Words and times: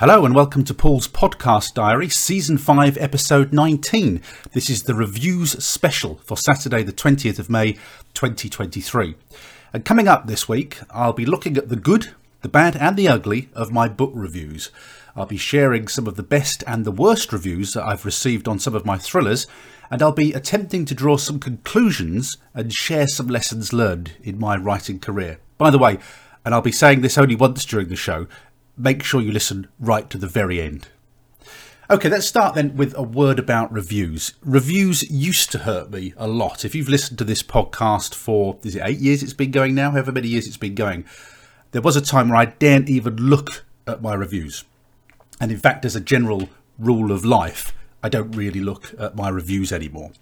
Hello 0.00 0.24
and 0.24 0.34
welcome 0.34 0.64
to 0.64 0.72
Paul's 0.72 1.06
Podcast 1.06 1.74
Diary, 1.74 2.08
Season 2.08 2.56
5, 2.56 2.96
Episode 2.96 3.52
19. 3.52 4.22
This 4.54 4.70
is 4.70 4.84
the 4.84 4.94
reviews 4.94 5.62
special 5.62 6.14
for 6.24 6.38
Saturday, 6.38 6.82
the 6.82 6.90
20th 6.90 7.38
of 7.38 7.50
May 7.50 7.74
2023. 8.14 9.14
And 9.74 9.84
coming 9.84 10.08
up 10.08 10.26
this 10.26 10.48
week, 10.48 10.78
I'll 10.88 11.12
be 11.12 11.26
looking 11.26 11.58
at 11.58 11.68
the 11.68 11.76
good, 11.76 12.14
the 12.40 12.48
bad, 12.48 12.76
and 12.76 12.96
the 12.96 13.08
ugly 13.08 13.50
of 13.52 13.72
my 13.72 13.88
book 13.88 14.12
reviews. 14.14 14.70
I'll 15.14 15.26
be 15.26 15.36
sharing 15.36 15.86
some 15.86 16.06
of 16.06 16.16
the 16.16 16.22
best 16.22 16.64
and 16.66 16.86
the 16.86 16.90
worst 16.90 17.30
reviews 17.30 17.74
that 17.74 17.84
I've 17.84 18.06
received 18.06 18.48
on 18.48 18.58
some 18.58 18.74
of 18.74 18.86
my 18.86 18.96
thrillers, 18.96 19.46
and 19.90 20.00
I'll 20.00 20.12
be 20.12 20.32
attempting 20.32 20.86
to 20.86 20.94
draw 20.94 21.18
some 21.18 21.38
conclusions 21.38 22.38
and 22.54 22.72
share 22.72 23.06
some 23.06 23.26
lessons 23.26 23.74
learned 23.74 24.12
in 24.22 24.38
my 24.38 24.56
writing 24.56 24.98
career. 24.98 25.40
By 25.58 25.68
the 25.68 25.76
way, 25.76 25.98
and 26.42 26.54
I'll 26.54 26.62
be 26.62 26.72
saying 26.72 27.02
this 27.02 27.18
only 27.18 27.36
once 27.36 27.66
during 27.66 27.88
the 27.88 27.96
show, 27.96 28.26
make 28.80 29.02
sure 29.02 29.20
you 29.20 29.32
listen 29.32 29.68
right 29.78 30.08
to 30.10 30.18
the 30.18 30.26
very 30.26 30.60
end. 30.60 30.88
Okay, 31.90 32.08
let's 32.08 32.26
start 32.26 32.54
then 32.54 32.76
with 32.76 32.96
a 32.96 33.02
word 33.02 33.38
about 33.38 33.72
reviews. 33.72 34.34
Reviews 34.44 35.10
used 35.10 35.50
to 35.52 35.58
hurt 35.58 35.90
me 35.90 36.14
a 36.16 36.28
lot. 36.28 36.64
If 36.64 36.74
you've 36.74 36.88
listened 36.88 37.18
to 37.18 37.24
this 37.24 37.42
podcast 37.42 38.14
for, 38.14 38.58
is 38.62 38.76
it 38.76 38.82
eight 38.84 39.00
years 39.00 39.22
it's 39.22 39.34
been 39.34 39.50
going 39.50 39.74
now? 39.74 39.90
However 39.90 40.12
many 40.12 40.28
years 40.28 40.46
it's 40.46 40.56
been 40.56 40.76
going. 40.76 41.04
There 41.72 41.82
was 41.82 41.96
a 41.96 42.00
time 42.00 42.28
where 42.28 42.38
I 42.38 42.44
daren't 42.44 42.88
even 42.88 43.16
look 43.16 43.64
at 43.86 44.02
my 44.02 44.14
reviews. 44.14 44.64
And 45.40 45.50
in 45.50 45.58
fact, 45.58 45.84
as 45.84 45.96
a 45.96 46.00
general 46.00 46.48
rule 46.78 47.10
of 47.10 47.24
life, 47.24 47.74
I 48.02 48.08
don't 48.08 48.32
really 48.32 48.60
look 48.60 48.94
at 48.98 49.16
my 49.16 49.28
reviews 49.28 49.72
anymore. 49.72 50.12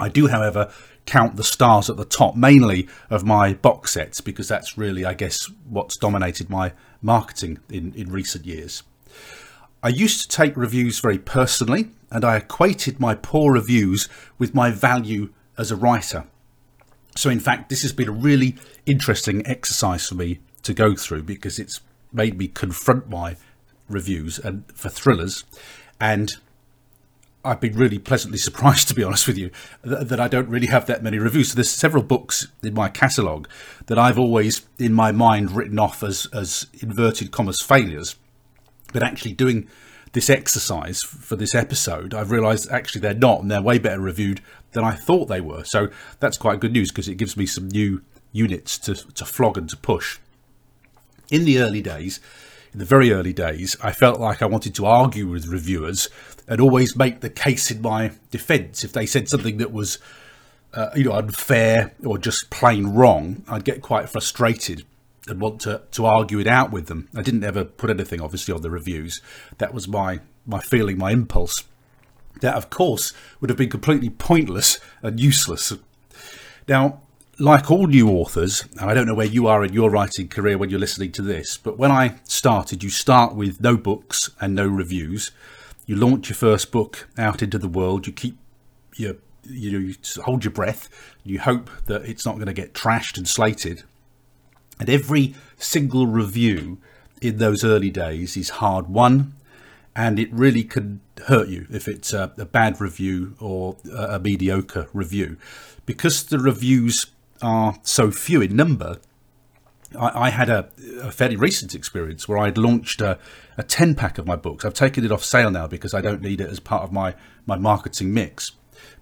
I 0.00 0.08
do, 0.08 0.28
however, 0.28 0.72
count 1.06 1.36
the 1.36 1.44
stars 1.44 1.88
at 1.88 1.96
the 1.96 2.04
top, 2.04 2.36
mainly 2.36 2.88
of 3.08 3.24
my 3.24 3.54
box 3.54 3.92
sets, 3.92 4.20
because 4.20 4.48
that's 4.48 4.76
really, 4.76 5.04
I 5.04 5.14
guess, 5.14 5.50
what's 5.68 5.96
dominated 5.96 6.50
my 6.50 6.72
marketing 7.02 7.58
in, 7.70 7.92
in 7.94 8.10
recent 8.10 8.44
years. 8.44 8.82
I 9.82 9.88
used 9.88 10.22
to 10.22 10.36
take 10.36 10.56
reviews 10.56 10.98
very 11.00 11.18
personally, 11.18 11.90
and 12.10 12.24
I 12.24 12.36
equated 12.36 12.98
my 12.98 13.14
poor 13.14 13.52
reviews 13.52 14.08
with 14.38 14.54
my 14.54 14.70
value 14.70 15.30
as 15.56 15.70
a 15.70 15.76
writer. 15.76 16.24
So, 17.16 17.30
in 17.30 17.40
fact, 17.40 17.68
this 17.68 17.82
has 17.82 17.92
been 17.92 18.08
a 18.08 18.12
really 18.12 18.56
interesting 18.86 19.46
exercise 19.46 20.06
for 20.08 20.14
me 20.14 20.40
to 20.62 20.74
go 20.74 20.94
through 20.94 21.22
because 21.24 21.58
it's 21.58 21.80
made 22.12 22.38
me 22.38 22.48
confront 22.48 23.08
my 23.08 23.36
reviews 23.88 24.38
and 24.38 24.64
for 24.74 24.88
thrillers 24.88 25.44
and 26.00 26.36
I've 27.44 27.60
been 27.60 27.76
really 27.76 27.98
pleasantly 27.98 28.38
surprised, 28.48 28.88
to 28.88 28.94
be 28.94 29.02
honest 29.02 29.26
with 29.26 29.38
you, 29.38 29.50
that, 29.82 30.08
that, 30.08 30.20
I 30.20 30.28
don't 30.28 30.48
really 30.48 30.66
have 30.66 30.86
that 30.86 31.02
many 31.02 31.18
reviews. 31.18 31.50
So 31.50 31.54
there's 31.56 31.70
several 31.70 32.02
books 32.02 32.48
in 32.62 32.74
my 32.74 32.88
catalogue 32.88 33.48
that 33.86 33.98
I've 33.98 34.18
always, 34.18 34.66
in 34.78 34.92
my 34.92 35.12
mind, 35.12 35.52
written 35.52 35.78
off 35.78 36.02
as 36.02 36.26
as 36.32 36.66
inverted 36.80 37.30
commas 37.30 37.60
failures. 37.60 38.16
But 38.92 39.02
actually, 39.02 39.32
doing 39.32 39.68
this 40.12 40.30
exercise 40.30 41.02
for 41.02 41.36
this 41.36 41.54
episode, 41.54 42.14
I've 42.14 42.30
realised 42.30 42.70
actually 42.70 43.02
they're 43.02 43.14
not, 43.14 43.42
and 43.42 43.50
they're 43.50 43.62
way 43.62 43.78
better 43.78 44.00
reviewed 44.00 44.40
than 44.72 44.84
I 44.84 44.92
thought 44.92 45.28
they 45.28 45.40
were. 45.40 45.64
So 45.64 45.88
that's 46.20 46.38
quite 46.38 46.60
good 46.60 46.72
news 46.72 46.90
because 46.90 47.08
it 47.08 47.16
gives 47.16 47.36
me 47.36 47.46
some 47.46 47.68
new 47.68 48.02
units 48.32 48.78
to 48.78 48.94
to 48.94 49.24
flog 49.24 49.56
and 49.56 49.68
to 49.70 49.76
push. 49.76 50.18
In 51.30 51.44
the 51.44 51.58
early 51.58 51.82
days, 51.82 52.20
in 52.72 52.78
the 52.78 52.84
very 52.84 53.12
early 53.12 53.32
days, 53.32 53.76
I 53.82 53.92
felt 53.92 54.20
like 54.20 54.42
I 54.42 54.46
wanted 54.46 54.74
to 54.76 54.86
argue 54.86 55.26
with 55.26 55.46
reviewers 55.46 56.08
and 56.48 56.60
always 56.60 56.96
make 56.96 57.20
the 57.20 57.30
case 57.30 57.70
in 57.70 57.82
my 57.82 58.12
defence. 58.30 58.82
If 58.82 58.92
they 58.92 59.06
said 59.06 59.28
something 59.28 59.58
that 59.58 59.70
was, 59.72 59.98
uh, 60.72 60.90
you 60.96 61.04
know, 61.04 61.12
unfair 61.12 61.94
or 62.04 62.18
just 62.18 62.50
plain 62.50 62.88
wrong, 62.88 63.44
I'd 63.48 63.64
get 63.64 63.82
quite 63.82 64.08
frustrated 64.08 64.84
and 65.28 65.40
want 65.40 65.60
to, 65.60 65.82
to 65.92 66.06
argue 66.06 66.38
it 66.38 66.46
out 66.46 66.72
with 66.72 66.86
them. 66.86 67.08
I 67.14 67.22
didn't 67.22 67.44
ever 67.44 67.64
put 67.64 67.90
anything, 67.90 68.20
obviously, 68.20 68.54
on 68.54 68.62
the 68.62 68.70
reviews. 68.70 69.20
That 69.58 69.74
was 69.74 69.86
my 69.86 70.20
my 70.46 70.60
feeling, 70.60 70.96
my 70.96 71.10
impulse. 71.10 71.64
That, 72.40 72.54
of 72.54 72.70
course, 72.70 73.12
would 73.40 73.50
have 73.50 73.58
been 73.58 73.68
completely 73.68 74.08
pointless 74.08 74.78
and 75.02 75.20
useless. 75.20 75.74
Now, 76.66 77.02
like 77.38 77.70
all 77.70 77.86
new 77.86 78.08
authors, 78.08 78.64
and 78.80 78.90
I 78.90 78.94
don't 78.94 79.06
know 79.06 79.14
where 79.14 79.26
you 79.26 79.46
are 79.46 79.62
in 79.62 79.74
your 79.74 79.90
writing 79.90 80.28
career 80.28 80.56
when 80.56 80.70
you're 80.70 80.80
listening 80.80 81.12
to 81.12 81.22
this, 81.22 81.58
but 81.58 81.76
when 81.76 81.92
I 81.92 82.16
started, 82.24 82.82
you 82.82 82.88
start 82.88 83.34
with 83.34 83.60
no 83.60 83.76
books 83.76 84.30
and 84.40 84.54
no 84.54 84.66
reviews 84.66 85.30
you 85.88 85.96
launch 85.96 86.28
your 86.28 86.36
first 86.36 86.70
book 86.70 87.08
out 87.16 87.42
into 87.42 87.58
the 87.58 87.66
world. 87.66 88.06
You 88.06 88.12
keep 88.12 88.36
your 88.94 89.14
you 89.44 89.72
know, 89.72 89.78
you 89.78 89.94
hold 90.22 90.44
your 90.44 90.52
breath. 90.52 90.90
You 91.24 91.40
hope 91.40 91.70
that 91.86 92.04
it's 92.04 92.26
not 92.26 92.34
going 92.34 92.46
to 92.46 92.52
get 92.52 92.74
trashed 92.74 93.16
and 93.16 93.26
slated. 93.26 93.84
And 94.78 94.90
every 94.90 95.34
single 95.56 96.06
review 96.06 96.76
in 97.22 97.38
those 97.38 97.64
early 97.64 97.88
days 97.88 98.36
is 98.36 98.50
hard 98.50 98.88
won, 98.88 99.32
and 99.96 100.18
it 100.18 100.30
really 100.30 100.62
can 100.62 101.00
hurt 101.26 101.48
you 101.48 101.66
if 101.70 101.88
it's 101.88 102.12
a, 102.12 102.32
a 102.36 102.44
bad 102.44 102.82
review 102.82 103.34
or 103.40 103.76
a, 103.90 104.16
a 104.16 104.18
mediocre 104.20 104.88
review, 104.92 105.38
because 105.86 106.22
the 106.22 106.38
reviews 106.38 107.06
are 107.40 107.78
so 107.82 108.10
few 108.10 108.42
in 108.42 108.54
number. 108.54 108.98
I, 109.98 110.26
I 110.26 110.30
had 110.30 110.48
a, 110.48 110.68
a, 111.00 111.10
fairly 111.10 111.36
recent 111.36 111.74
experience 111.74 112.28
where 112.28 112.38
I'd 112.38 112.58
launched 112.58 113.00
a, 113.00 113.18
a 113.56 113.62
10 113.62 113.94
pack 113.94 114.18
of 114.18 114.26
my 114.26 114.36
books. 114.36 114.64
I've 114.64 114.74
taken 114.74 115.04
it 115.04 115.12
off 115.12 115.24
sale 115.24 115.50
now 115.50 115.66
because 115.66 115.94
I 115.94 116.00
don't 116.00 116.20
need 116.20 116.40
it 116.40 116.50
as 116.50 116.60
part 116.60 116.82
of 116.82 116.92
my, 116.92 117.14
my 117.46 117.56
marketing 117.56 118.12
mix. 118.12 118.52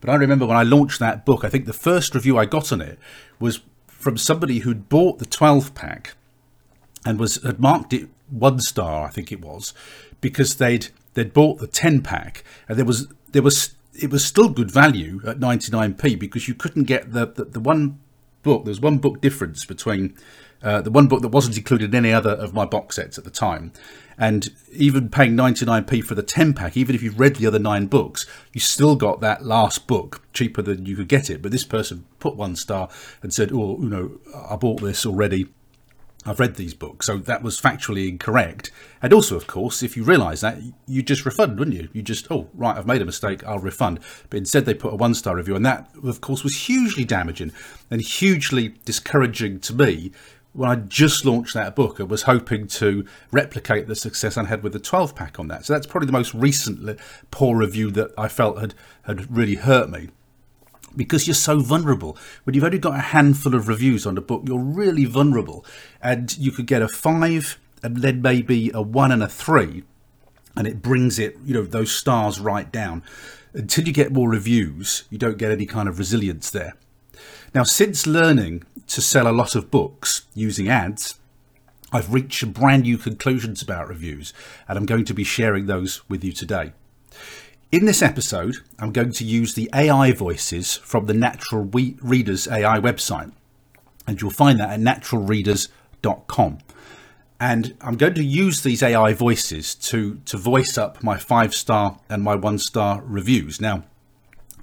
But 0.01 0.11
I 0.11 0.15
remember 0.15 0.47
when 0.47 0.57
I 0.57 0.63
launched 0.63 1.01
that 1.01 1.25
book, 1.25 1.45
I 1.45 1.49
think 1.49 1.67
the 1.67 1.73
first 1.73 2.15
review 2.15 2.39
I 2.39 2.45
got 2.45 2.73
on 2.73 2.81
it 2.81 2.99
was 3.39 3.61
from 3.87 4.17
somebody 4.17 4.61
who'd 4.61 4.89
bought 4.89 5.19
the 5.19 5.27
12 5.27 5.75
pack 5.75 6.15
and 7.05 7.19
was 7.19 7.43
had 7.43 7.61
marked 7.61 7.93
it 7.93 8.09
one 8.31 8.61
star, 8.61 9.07
I 9.07 9.11
think 9.11 9.33
it 9.33 9.41
was, 9.41 9.73
because 10.21 10.57
they'd 10.57 10.89
they'd 11.15 11.33
bought 11.33 11.59
the 11.59 11.67
10 11.67 12.03
pack 12.03 12.45
and 12.69 12.79
there 12.79 12.85
was 12.85 13.09
there 13.33 13.43
was 13.43 13.75
it 13.95 14.11
was 14.11 14.25
still 14.25 14.49
good 14.49 14.71
value 14.71 15.21
at 15.27 15.41
99p 15.41 16.19
because 16.19 16.49
you 16.49 16.55
couldn't 16.55 16.85
get 16.85 17.13
the, 17.13 17.27
the, 17.27 17.45
the 17.45 17.61
one 17.61 17.99
book. 18.43 18.65
There's 18.65 18.81
one 18.81 18.99
book 18.99 19.21
difference 19.21 19.65
between 19.65 20.15
uh, 20.63 20.81
the 20.81 20.91
one 20.91 21.07
book 21.07 21.23
that 21.23 21.29
wasn't 21.29 21.57
included 21.57 21.95
in 21.95 22.05
any 22.05 22.13
other 22.13 22.31
of 22.31 22.55
my 22.55 22.65
box 22.65 22.97
sets 22.97 23.19
at 23.19 23.25
the 23.25 23.31
time. 23.31 23.73
And 24.19 24.51
even 24.73 25.11
paying 25.11 25.37
99p 25.37 26.03
for 26.03 26.15
the 26.15 26.23
10 26.23 26.55
pack, 26.55 26.77
even 26.77 26.95
if 26.95 27.03
you've 27.03 27.21
read 27.21 27.37
the 27.37 27.47
other 27.47 27.59
nine 27.59 27.87
books, 27.87 28.25
you 28.53 28.61
still 28.61 28.97
got 28.97 29.21
that 29.21 29.45
last 29.45 29.87
book 29.87 30.23
cheaper 30.33 30.63
than 30.63 30.87
you 30.87 30.97
could 30.97 31.09
get 31.09 31.29
it. 31.29 31.43
But 31.43 31.53
this 31.53 31.65
person 31.65 32.07
put 32.19 32.37
one 32.37 32.57
star 32.57 32.89
and 33.23 33.33
said, 33.33 33.53
Oh, 33.53 33.79
you 33.81 33.89
know, 33.89 34.19
I 34.35 34.57
bought 34.57 34.81
this 34.81 35.05
already. 35.05 35.49
I've 36.25 36.41
read 36.41 36.57
these 36.57 36.75
books. 36.75 37.07
So 37.07 37.19
that 37.19 37.43
was 37.43 37.61
factually 37.61 38.09
incorrect. 38.09 38.73
And 39.01 39.13
also, 39.13 39.37
of 39.37 39.47
course, 39.47 39.83
if 39.83 39.97
you 39.97 40.03
realise 40.03 40.41
that, 40.41 40.59
you 40.87 41.03
just 41.03 41.25
refund, 41.25 41.59
wouldn't 41.59 41.77
you? 41.77 41.89
You 41.93 42.03
just, 42.03 42.27
oh, 42.33 42.49
right, 42.55 42.77
I've 42.77 42.87
made 42.87 43.01
a 43.01 43.05
mistake, 43.05 43.45
I'll 43.45 43.61
refund. 43.61 44.01
But 44.29 44.39
instead, 44.39 44.65
they 44.65 44.75
put 44.75 44.93
a 44.93 44.97
one 44.97 45.15
star 45.15 45.37
review. 45.37 45.55
And 45.55 45.65
that, 45.65 45.89
of 46.03 46.21
course, 46.21 46.43
was 46.43 46.67
hugely 46.67 47.05
damaging 47.05 47.53
and 47.91 48.01
hugely 48.01 48.75
discouraging 48.85 49.61
to 49.61 49.75
me 49.75 50.11
when 50.57 50.71
I 50.71 50.77
just 50.77 51.25
launched 51.25 51.55
that 51.55 51.77
book, 51.77 52.01
I 52.01 52.05
was 52.05 52.23
hoping 52.23 52.67
to 52.69 53.05
replicate 53.31 53.87
the 53.87 53.95
success 53.95 54.37
I 54.37 54.45
had 54.45 54.63
with 54.63 54.73
the 54.73 54.79
12 54.79 55.15
pack 55.15 55.39
on 55.39 55.49
that. 55.49 55.67
So 55.67 55.75
that's 55.75 55.87
probably 55.87 56.07
the 56.07 56.13
most 56.13 56.33
recent 56.33 56.99
poor 57.31 57.57
review 57.57 57.91
that 57.93 58.13
I 58.17 58.29
felt 58.29 58.59
had, 58.59 58.75
had 59.03 59.35
really 59.35 59.57
hurt 59.57 59.91
me. 59.91 60.09
Because 60.97 61.27
you're 61.27 61.35
so 61.35 61.61
vulnerable. 61.61 62.17
When 62.45 62.55
you've 62.55 62.65
only 62.65 62.79
got 62.79 62.95
a 62.95 63.03
handful 63.03 63.55
of 63.55 63.69
reviews 63.69 64.07
on 64.07 64.17
a 64.17 64.23
book, 64.23 64.45
you're 64.47 64.59
really 64.59 65.05
vulnerable. 65.05 65.63
And 66.01 66.37
you 66.39 66.51
could 66.51 66.67
get 66.67 66.81
a 66.81 66.89
five 66.89 67.59
and 67.83 67.99
then 67.99 68.23
maybe 68.23 68.71
a 68.73 68.81
one 68.81 69.13
and 69.13 69.23
a 69.23 69.29
three, 69.29 69.85
and 70.57 70.67
it 70.67 70.81
brings 70.81 71.19
it, 71.19 71.37
you 71.45 71.53
know, 71.53 71.63
those 71.63 71.93
stars 71.93 72.41
right 72.41 72.73
down. 72.73 73.03
Until 73.53 73.87
you 73.87 73.93
get 73.93 74.13
more 74.13 74.31
reviews, 74.31 75.05
you 75.11 75.19
don't 75.19 75.39
get 75.39 75.53
any 75.53 75.67
kind 75.67 75.89
of 75.89 75.99
resilience 75.99 76.51
there. 76.51 76.75
Now, 77.55 77.63
since 77.63 78.07
learning 78.07 78.65
to 78.89 79.01
sell 79.01 79.29
a 79.29 79.33
lot 79.33 79.55
of 79.55 79.71
books 79.71 80.27
using 80.35 80.69
ads, 80.69 81.19
I've 81.93 82.13
reached 82.13 82.53
brand 82.53 82.83
new 82.83 82.99
conclusions 82.99 83.63
about 83.63 83.89
reviews, 83.89 84.33
and 84.69 84.77
I'm 84.77 84.87
going 84.87 85.05
to 85.07 85.15
be 85.15 85.25
sharing 85.25 85.67
those 85.67 86.09
with 86.09 86.25
you 86.25 86.33
today. 86.33 86.73
In 87.73 87.85
this 87.85 88.03
episode, 88.03 88.57
I'm 88.79 88.93
going 88.93 89.13
to 89.13 89.25
use 89.25 89.55
the 89.55 89.71
AI 89.75 90.13
voices 90.13 90.77
from 90.77 91.07
the 91.07 91.15
Natural 91.15 91.63
Readers 91.63 92.49
AI 92.49 92.79
website, 92.79 93.33
and 94.07 94.21
you'll 94.21 94.31
find 94.31 94.61
that 94.61 94.71
at 94.71 94.81
naturalreaders.com. 94.81 96.59
And 97.39 97.77
I'm 97.81 97.97
going 97.97 98.15
to 98.15 98.25
use 98.25 98.63
these 98.63 98.83
AI 98.83 99.13
voices 99.13 99.75
to, 99.75 100.21
to 100.25 100.37
voice 100.37 100.79
up 100.79 101.03
my 101.03 101.19
five 101.19 101.55
star 101.55 101.99
and 102.09 102.23
my 102.23 102.35
one 102.35 102.59
star 102.59 103.03
reviews. 103.05 103.61
Now, 103.61 103.85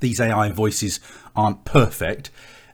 these 0.03 0.19
AI 0.19 0.49
voices 0.49 0.99
aren't 1.35 1.65
perfect, 1.65 2.29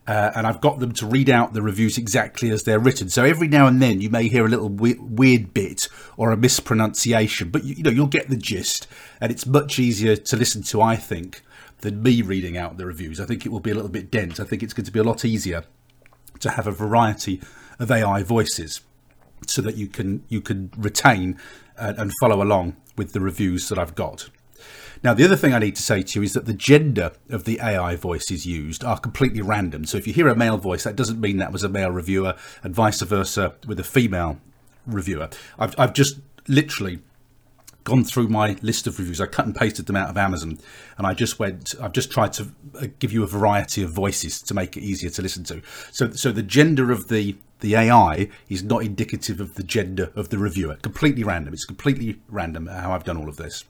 uh, 0.08 0.32
and 0.36 0.48
I've 0.48 0.60
got 0.60 0.80
them 0.80 0.92
to 0.94 1.06
read 1.06 1.30
out 1.30 1.54
the 1.54 1.62
reviews 1.62 1.98
exactly 1.98 2.50
as 2.50 2.64
they're 2.64 2.80
written. 2.80 3.10
So 3.10 3.24
every 3.24 3.48
now 3.48 3.68
and 3.68 3.80
then 3.82 4.02
you 4.02 4.10
may 4.10 4.28
hear 4.28 4.46
a 4.46 4.50
little 4.50 4.68
we- 4.68 4.96
weird 4.96 5.54
bit 5.54 5.88
or 6.18 6.32
a 6.32 6.38
mispronunciation, 6.38 7.52
but 7.52 7.64
you, 7.64 7.76
you 7.76 7.84
know 7.84 7.92
you'll 7.92 8.08
get 8.08 8.30
the 8.30 8.36
gist, 8.36 8.88
and 9.22 9.32
it's 9.32 9.46
much 9.46 9.78
easier 9.78 10.16
to 10.16 10.36
listen 10.36 10.64
to, 10.64 10.82
I 10.82 10.96
think, 10.96 11.44
than 11.82 12.02
me 12.02 12.24
reading 12.24 12.58
out 12.58 12.78
the 12.78 12.88
reviews. 12.88 13.20
I 13.20 13.26
think 13.26 13.46
it 13.46 13.50
will 13.50 13.60
be 13.60 13.72
a 13.72 13.76
little 13.76 13.92
bit 13.92 14.12
dense. 14.12 14.40
I 14.40 14.44
think 14.44 14.64
it's 14.64 14.74
going 14.74 14.86
to 14.86 14.92
be 14.92 15.00
a 15.00 15.04
lot 15.04 15.24
easier 15.24 15.64
to 16.40 16.50
have 16.50 16.68
a 16.68 16.72
variety 16.72 17.40
of 17.78 17.92
AI 17.92 18.24
voices 18.24 18.82
so 19.48 19.62
that 19.62 19.78
you 19.78 19.88
can 19.88 20.24
you 20.28 20.42
can 20.42 20.72
retain 20.76 21.38
and, 21.78 21.98
and 21.98 22.12
follow 22.20 22.42
along 22.42 22.76
with 22.98 23.14
the 23.14 23.20
reviews 23.20 23.70
that 23.70 23.78
I've 23.78 23.96
got. 23.96 24.30
Now, 25.02 25.14
the 25.14 25.24
other 25.24 25.38
thing 25.38 25.54
I 25.54 25.60
need 25.60 25.78
to 25.78 25.82
say 25.82 26.02
to 26.04 26.20
you 26.20 26.24
is 26.24 26.34
that 26.34 26.46
the 26.46 26.54
gender 26.54 27.12
of 27.30 27.46
the 27.46 27.60
AI 27.62 27.96
voices 27.96 28.46
used 28.46 28.84
are 28.84 29.00
completely 29.00 29.42
random. 29.42 29.86
So 29.86 29.98
if 29.98 30.06
you 30.06 30.14
hear 30.14 30.28
a 30.28 30.36
male 30.36 30.58
voice, 30.58 30.84
that 30.84 30.98
doesn't 30.98 31.22
mean 31.22 31.38
that 31.38 31.54
was 31.54 31.64
a 31.64 31.70
male 31.70 31.92
reviewer, 31.92 32.36
and 32.64 32.76
vice 32.76 33.02
versa 33.02 33.56
with 33.66 33.80
a 33.80 33.84
female 33.84 34.40
reviewer. 34.86 35.30
I've, 35.58 35.74
I've 35.80 35.94
just 35.94 36.20
literally 36.48 37.00
gone 37.86 38.04
through 38.04 38.28
my 38.28 38.58
list 38.62 38.88
of 38.88 39.00
reviews. 39.00 39.22
I 39.22 39.26
cut 39.26 39.46
and 39.46 39.56
pasted 39.56 39.86
them 39.86 39.96
out 39.96 40.10
of 40.10 40.18
Amazon, 40.18 40.60
and 40.98 41.08
I 41.08 41.14
just 41.14 41.40
went. 41.40 41.76
I've 41.82 41.94
just 41.94 42.12
tried 42.12 42.34
to 42.34 42.52
uh, 42.80 42.88
give 43.00 43.12
you 43.14 43.24
a 43.24 43.28
variety 43.28 43.82
of 43.84 43.92
voices 43.92 44.42
to 44.44 44.54
make 44.54 44.76
it 44.76 44.82
easier 44.82 45.10
to 45.12 45.22
listen 45.22 45.44
to. 45.46 45.62
So, 45.92 46.12
so 46.12 46.32
the 46.32 46.44
gender 46.44 46.92
of 46.92 47.08
the 47.08 47.38
the 47.62 47.76
AI 47.76 48.30
is 48.48 48.64
not 48.64 48.84
indicative 48.84 49.42
of 49.42 49.56
the 49.56 49.64
gender 49.64 50.12
of 50.16 50.30
the 50.30 50.38
reviewer. 50.38 50.76
Completely 50.76 51.24
random. 51.24 51.54
It's 51.54 51.66
completely 51.66 52.20
random 52.30 52.68
how 52.68 52.94
I've 52.94 53.04
done 53.04 53.18
all 53.18 53.28
of 53.28 53.38
this. 53.38 53.66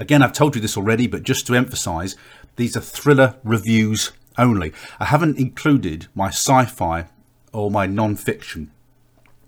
Again, 0.00 0.22
I've 0.22 0.32
told 0.32 0.54
you 0.54 0.60
this 0.60 0.76
already, 0.76 1.06
but 1.06 1.22
just 1.22 1.46
to 1.46 1.54
emphasize, 1.54 2.16
these 2.56 2.76
are 2.76 2.80
thriller 2.80 3.36
reviews 3.44 4.12
only. 4.38 4.72
I 4.98 5.04
haven't 5.04 5.38
included 5.38 6.08
my 6.14 6.28
sci-fi 6.28 7.06
or 7.52 7.70
my 7.70 7.86
non-fiction. 7.86 8.70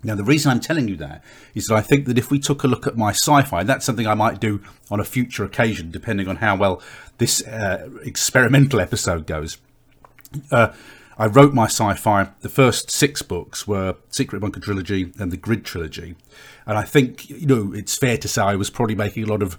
Now, 0.03 0.15
the 0.15 0.23
reason 0.23 0.51
I'm 0.51 0.59
telling 0.59 0.87
you 0.89 0.97
that 0.97 1.23
is 1.55 1.67
that 1.67 1.75
I 1.75 1.81
think 1.81 2.05
that 2.05 2.17
if 2.17 2.29
we 2.29 2.37
took 2.37 2.63
a 2.63 2.67
look 2.67 2.85
at 2.85 2.97
my 2.97 3.11
sci-fi, 3.11 3.63
that's 3.63 3.85
something 3.85 4.05
I 4.05 4.13
might 4.13 4.39
do 4.39 4.61
on 4.91 4.99
a 4.99 5.05
future 5.05 5.43
occasion, 5.43 5.91
depending 5.91 6.27
on 6.27 6.37
how 6.37 6.55
well 6.55 6.81
this 7.17 7.45
uh, 7.47 7.89
experimental 8.03 8.79
episode 8.79 9.25
goes. 9.25 9.57
Uh, 10.51 10.73
I 11.17 11.27
wrote 11.27 11.53
my 11.53 11.65
sci-fi. 11.65 12.29
The 12.41 12.49
first 12.49 12.91
six 12.91 13.21
books 13.21 13.67
were 13.67 13.95
Secret 14.09 14.39
Bunker 14.39 14.59
trilogy 14.59 15.13
and 15.17 15.31
the 15.31 15.37
Grid 15.37 15.63
trilogy, 15.63 16.15
and 16.65 16.77
I 16.77 16.83
think 16.83 17.29
you 17.29 17.45
know 17.45 17.71
it's 17.73 17.97
fair 17.97 18.17
to 18.17 18.27
say 18.27 18.41
I 18.41 18.55
was 18.55 18.69
probably 18.69 18.95
making 18.95 19.23
a 19.23 19.27
lot 19.27 19.43
of 19.43 19.57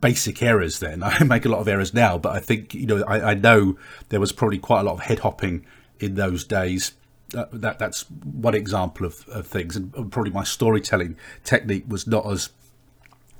basic 0.00 0.42
errors 0.42 0.78
then. 0.78 1.02
I 1.04 1.22
make 1.24 1.44
a 1.44 1.48
lot 1.48 1.60
of 1.60 1.68
errors 1.68 1.94
now, 1.94 2.18
but 2.18 2.34
I 2.34 2.40
think, 2.40 2.74
you 2.74 2.86
know, 2.86 3.04
I, 3.04 3.30
I 3.30 3.34
know 3.34 3.76
there 4.08 4.20
was 4.20 4.32
probably 4.32 4.58
quite 4.58 4.80
a 4.80 4.84
lot 4.84 4.94
of 4.94 5.00
head 5.00 5.20
hopping 5.20 5.64
in 6.00 6.14
those 6.14 6.44
days. 6.44 6.92
Uh, 7.36 7.44
that 7.52 7.78
that's 7.78 8.08
one 8.10 8.54
example 8.54 9.04
of, 9.04 9.28
of 9.28 9.46
things, 9.46 9.76
and 9.76 9.92
probably 10.10 10.30
my 10.30 10.44
storytelling 10.44 11.14
technique 11.44 11.84
was 11.86 12.06
not 12.06 12.26
as 12.26 12.48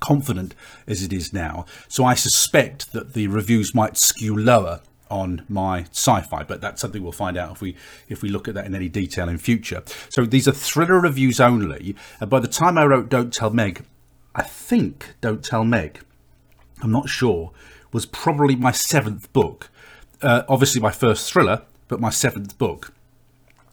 confident 0.00 0.54
as 0.86 1.02
it 1.02 1.12
is 1.12 1.32
now. 1.32 1.64
So 1.88 2.04
I 2.04 2.14
suspect 2.14 2.92
that 2.92 3.14
the 3.14 3.28
reviews 3.28 3.74
might 3.74 3.96
skew 3.96 4.36
lower 4.36 4.80
on 5.10 5.44
my 5.48 5.82
sci-fi, 5.90 6.42
but 6.42 6.60
that's 6.60 6.80
something 6.80 7.02
we'll 7.02 7.12
find 7.12 7.36
out 7.36 7.52
if 7.52 7.60
we 7.60 7.76
if 8.08 8.22
we 8.22 8.28
look 8.28 8.46
at 8.46 8.54
that 8.54 8.66
in 8.66 8.74
any 8.74 8.88
detail 8.88 9.28
in 9.28 9.38
future. 9.38 9.82
So 10.10 10.24
these 10.24 10.46
are 10.46 10.52
thriller 10.52 11.00
reviews 11.00 11.40
only. 11.40 11.96
And 12.20 12.28
by 12.28 12.40
the 12.40 12.48
time 12.48 12.78
I 12.78 12.84
wrote 12.84 13.08
Don't 13.08 13.32
Tell 13.32 13.50
Meg, 13.50 13.84
I 14.34 14.42
think 14.42 15.14
Don't 15.20 15.42
Tell 15.42 15.64
Meg 15.64 16.00
I'm 16.82 16.92
not 16.92 17.08
sure, 17.08 17.52
was 17.92 18.06
probably 18.06 18.56
my 18.56 18.72
seventh 18.72 19.32
book. 19.32 19.70
Uh, 20.22 20.42
obviously, 20.48 20.80
my 20.80 20.90
first 20.90 21.32
thriller, 21.32 21.62
but 21.88 22.00
my 22.00 22.10
seventh 22.10 22.58
book. 22.58 22.92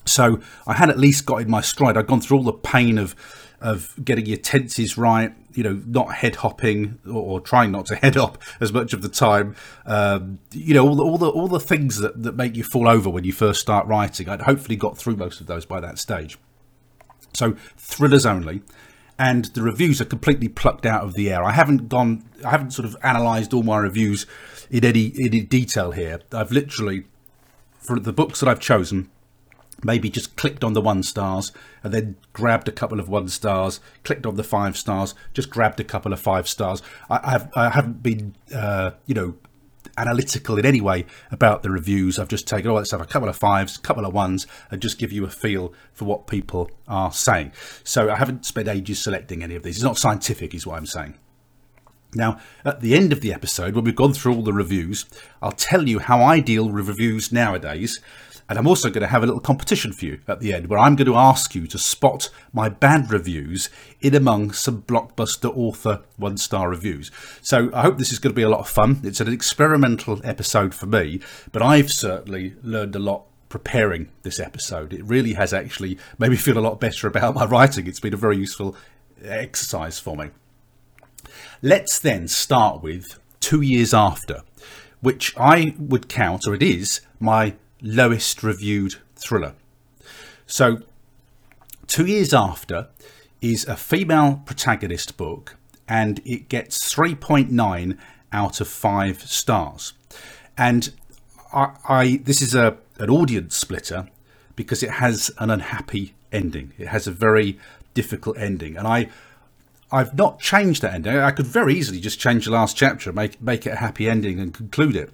So 0.05 0.39
I 0.67 0.73
had 0.73 0.89
at 0.89 0.99
least 0.99 1.25
got 1.25 1.41
in 1.41 1.49
my 1.49 1.61
stride. 1.61 1.97
I'd 1.97 2.07
gone 2.07 2.21
through 2.21 2.37
all 2.37 2.43
the 2.43 2.53
pain 2.53 2.97
of 2.97 3.15
of 3.61 3.95
getting 4.03 4.25
your 4.25 4.37
tenses 4.37 4.97
right, 4.97 5.33
you 5.53 5.63
know, 5.63 5.81
not 5.87 6.13
head 6.15 6.35
hopping 6.35 6.99
or, 7.07 7.13
or 7.13 7.39
trying 7.39 7.71
not 7.71 7.85
to 7.87 7.95
head 8.03 8.17
up 8.17 8.37
as 8.59 8.71
much 8.71 8.93
of 8.93 9.01
the 9.01 9.09
time. 9.09 9.55
Um, 9.85 10.39
you 10.51 10.73
know, 10.73 10.87
all 10.87 10.95
the, 10.95 11.03
all 11.03 11.17
the 11.17 11.29
all 11.29 11.47
the 11.47 11.59
things 11.59 11.97
that, 11.97 12.21
that 12.23 12.35
make 12.35 12.55
you 12.55 12.63
fall 12.63 12.87
over 12.87 13.09
when 13.09 13.23
you 13.23 13.31
first 13.31 13.61
start 13.61 13.87
writing. 13.87 14.29
I'd 14.29 14.41
hopefully 14.41 14.75
got 14.75 14.97
through 14.97 15.15
most 15.15 15.41
of 15.41 15.47
those 15.47 15.65
by 15.65 15.79
that 15.79 15.97
stage. 15.97 16.37
So 17.33 17.55
thrillers 17.77 18.25
only 18.25 18.61
and 19.17 19.45
the 19.45 19.61
reviews 19.61 20.01
are 20.01 20.05
completely 20.05 20.47
plucked 20.49 20.85
out 20.85 21.03
of 21.03 21.13
the 21.13 21.31
air. 21.31 21.43
I 21.43 21.51
haven't 21.51 21.89
gone, 21.89 22.23
I 22.43 22.49
haven't 22.49 22.71
sort 22.71 22.85
of 22.85 22.97
analysed 23.03 23.53
all 23.53 23.63
my 23.63 23.77
reviews 23.77 24.25
in 24.69 24.83
any 24.83 25.05
in 25.05 25.27
any 25.27 25.41
detail 25.41 25.91
here. 25.91 26.21
I've 26.31 26.51
literally, 26.51 27.05
for 27.79 27.99
the 27.99 28.13
books 28.13 28.39
that 28.39 28.49
I've 28.49 28.59
chosen, 28.59 29.09
maybe 29.83 30.09
just 30.09 30.35
clicked 30.35 30.63
on 30.63 30.73
the 30.73 30.81
one 30.81 31.03
stars 31.03 31.51
and 31.83 31.93
then 31.93 32.17
grabbed 32.33 32.67
a 32.67 32.71
couple 32.71 32.99
of 32.99 33.07
one 33.07 33.29
stars, 33.29 33.79
clicked 34.03 34.25
on 34.25 34.35
the 34.35 34.43
five 34.43 34.75
stars, 34.75 35.13
just 35.33 35.49
grabbed 35.49 35.79
a 35.79 35.83
couple 35.83 36.11
of 36.11 36.19
five 36.19 36.47
stars. 36.47 36.81
I, 37.09 37.19
I've, 37.23 37.47
I 37.55 37.69
haven't 37.69 38.01
been, 38.01 38.35
uh, 38.53 38.91
you 39.05 39.13
know, 39.13 39.35
analytical 39.97 40.57
in 40.57 40.65
any 40.65 40.81
way 40.81 41.05
about 41.31 41.63
the 41.63 41.71
reviews. 41.71 42.19
I've 42.19 42.27
just 42.27 42.47
taken, 42.47 42.71
oh, 42.71 42.75
let's 42.75 42.91
have 42.91 43.01
a 43.01 43.05
couple 43.05 43.29
of 43.29 43.35
fives, 43.35 43.77
a 43.77 43.81
couple 43.81 44.05
of 44.05 44.13
ones, 44.13 44.47
and 44.71 44.81
just 44.81 44.97
give 44.97 45.11
you 45.11 45.25
a 45.25 45.29
feel 45.29 45.73
for 45.93 46.05
what 46.05 46.27
people 46.27 46.69
are 46.87 47.11
saying. 47.11 47.51
So 47.83 48.09
I 48.09 48.15
haven't 48.15 48.45
spent 48.45 48.67
ages 48.67 49.01
selecting 49.01 49.43
any 49.43 49.55
of 49.55 49.63
these. 49.63 49.77
It's 49.77 49.83
not 49.83 49.97
scientific, 49.97 50.53
is 50.53 50.67
what 50.67 50.77
I'm 50.77 50.85
saying. 50.85 51.15
Now, 52.13 52.39
at 52.63 52.79
the 52.79 52.95
end 52.95 53.11
of 53.11 53.19
the 53.19 53.33
episode, 53.33 53.75
when 53.75 53.83
we've 53.83 53.95
gone 53.95 54.13
through 54.13 54.35
all 54.35 54.41
the 54.41 54.53
reviews, 54.53 55.05
I'll 55.41 55.51
tell 55.51 55.87
you 55.87 55.99
how 55.99 56.23
I 56.23 56.39
deal 56.39 56.65
with 56.65 56.87
reviews 56.87 57.31
nowadays 57.31 57.99
and 58.47 58.59
I'm 58.59 58.67
also 58.67 58.89
going 58.89 59.01
to 59.01 59.07
have 59.07 59.23
a 59.23 59.25
little 59.25 59.41
competition 59.41 59.91
for 59.91 60.05
you 60.05 60.19
at 60.27 60.39
the 60.39 60.53
end 60.53 60.67
where 60.67 60.79
I'm 60.79 60.95
going 60.95 61.07
to 61.07 61.15
ask 61.15 61.55
you 61.55 61.65
to 61.67 61.79
spot 61.79 62.29
my 62.53 62.69
bad 62.69 63.11
reviews 63.11 63.69
in 64.01 64.13
among 64.13 64.51
some 64.51 64.83
blockbuster 64.83 65.55
author 65.55 66.03
one 66.17 66.37
star 66.37 66.69
reviews. 66.69 67.09
So 67.41 67.71
I 67.73 67.81
hope 67.81 67.97
this 67.97 68.11
is 68.11 68.19
going 68.19 68.33
to 68.33 68.35
be 68.35 68.43
a 68.43 68.49
lot 68.49 68.59
of 68.59 68.69
fun. 68.69 69.01
It's 69.03 69.19
an 69.19 69.33
experimental 69.33 70.21
episode 70.23 70.75
for 70.75 70.85
me, 70.85 71.21
but 71.51 71.63
I've 71.63 71.91
certainly 71.91 72.53
learned 72.61 72.95
a 72.95 72.99
lot 72.99 73.23
preparing 73.49 74.09
this 74.21 74.39
episode. 74.39 74.93
It 74.93 75.03
really 75.05 75.33
has 75.33 75.53
actually 75.53 75.97
made 76.19 76.29
me 76.29 76.37
feel 76.37 76.57
a 76.57 76.59
lot 76.59 76.79
better 76.79 77.07
about 77.07 77.35
my 77.35 77.45
writing. 77.45 77.87
It's 77.87 77.99
been 77.99 78.13
a 78.13 78.17
very 78.17 78.37
useful 78.37 78.75
exercise 79.23 79.97
for 79.97 80.15
me. 80.15 80.29
Let's 81.61 81.97
then 81.97 82.27
start 82.27 82.83
with 82.83 83.19
two 83.39 83.61
years 83.61 83.93
after, 83.93 84.43
which 85.01 85.35
I 85.37 85.73
would 85.79 86.09
count, 86.09 86.43
or 86.47 86.53
it 86.53 86.61
is, 86.61 87.01
my 87.19 87.55
lowest 87.85 88.43
reviewed 88.43 88.95
thriller. 89.15 89.53
So, 90.47 90.79
two 91.87 92.05
years 92.05 92.33
after 92.33 92.89
is 93.41 93.65
a 93.67 93.75
female 93.75 94.41
protagonist 94.45 95.17
book, 95.17 95.55
and 95.87 96.19
it 96.25 96.49
gets 96.49 96.93
3.9 96.93 97.97
out 98.33 98.59
of 98.59 98.67
5 98.67 99.21
stars. 99.21 99.93
And 100.57 100.91
I, 101.53 101.75
I 101.87 102.21
this 102.23 102.41
is 102.41 102.55
a 102.55 102.77
an 102.97 103.09
audience 103.09 103.55
splitter 103.55 104.07
because 104.55 104.81
it 104.81 104.89
has 104.89 105.31
an 105.37 105.49
unhappy 105.49 106.15
ending. 106.31 106.73
It 106.77 106.87
has 106.87 107.07
a 107.07 107.11
very 107.11 107.59
difficult 107.93 108.37
ending, 108.37 108.77
and 108.77 108.87
I 108.87 109.09
I've 109.91 110.17
not 110.17 110.39
changed 110.39 110.81
that 110.81 110.93
ending. 110.93 111.17
I 111.17 111.31
could 111.31 111.45
very 111.45 111.75
easily 111.75 111.99
just 111.99 112.19
change 112.19 112.45
the 112.45 112.51
last 112.51 112.75
chapter, 112.75 113.11
make 113.13 113.41
make 113.41 113.65
it 113.67 113.71
a 113.71 113.77
happy 113.77 114.09
ending, 114.09 114.39
and 114.39 114.53
conclude 114.53 114.95
it. 114.95 115.11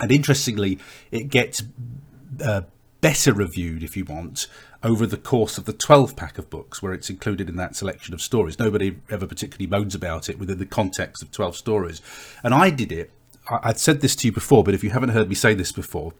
And 0.00 0.10
interestingly, 0.10 0.78
it 1.10 1.28
gets 1.28 1.62
uh, 2.44 2.62
better 3.00 3.32
reviewed, 3.32 3.82
if 3.82 3.96
you 3.96 4.04
want, 4.04 4.46
over 4.82 5.06
the 5.06 5.16
course 5.16 5.56
of 5.58 5.64
the 5.64 5.72
12 5.72 6.16
pack 6.16 6.38
of 6.38 6.50
books 6.50 6.82
where 6.82 6.92
it's 6.92 7.10
included 7.10 7.48
in 7.48 7.56
that 7.56 7.76
selection 7.76 8.14
of 8.14 8.20
stories. 8.20 8.58
Nobody 8.58 8.96
ever 9.10 9.26
particularly 9.26 9.66
moans 9.66 9.94
about 9.94 10.28
it 10.28 10.38
within 10.38 10.58
the 10.58 10.66
context 10.66 11.22
of 11.22 11.30
12 11.30 11.56
stories. 11.56 12.02
And 12.42 12.52
I 12.52 12.70
did 12.70 12.92
it. 12.92 13.10
I'd 13.48 13.78
said 13.78 14.00
this 14.00 14.16
to 14.16 14.26
you 14.26 14.32
before, 14.32 14.64
but 14.64 14.74
if 14.74 14.82
you 14.82 14.90
haven't 14.90 15.10
heard 15.10 15.28
me 15.28 15.34
say 15.34 15.54
this 15.54 15.70
before, 15.70 16.12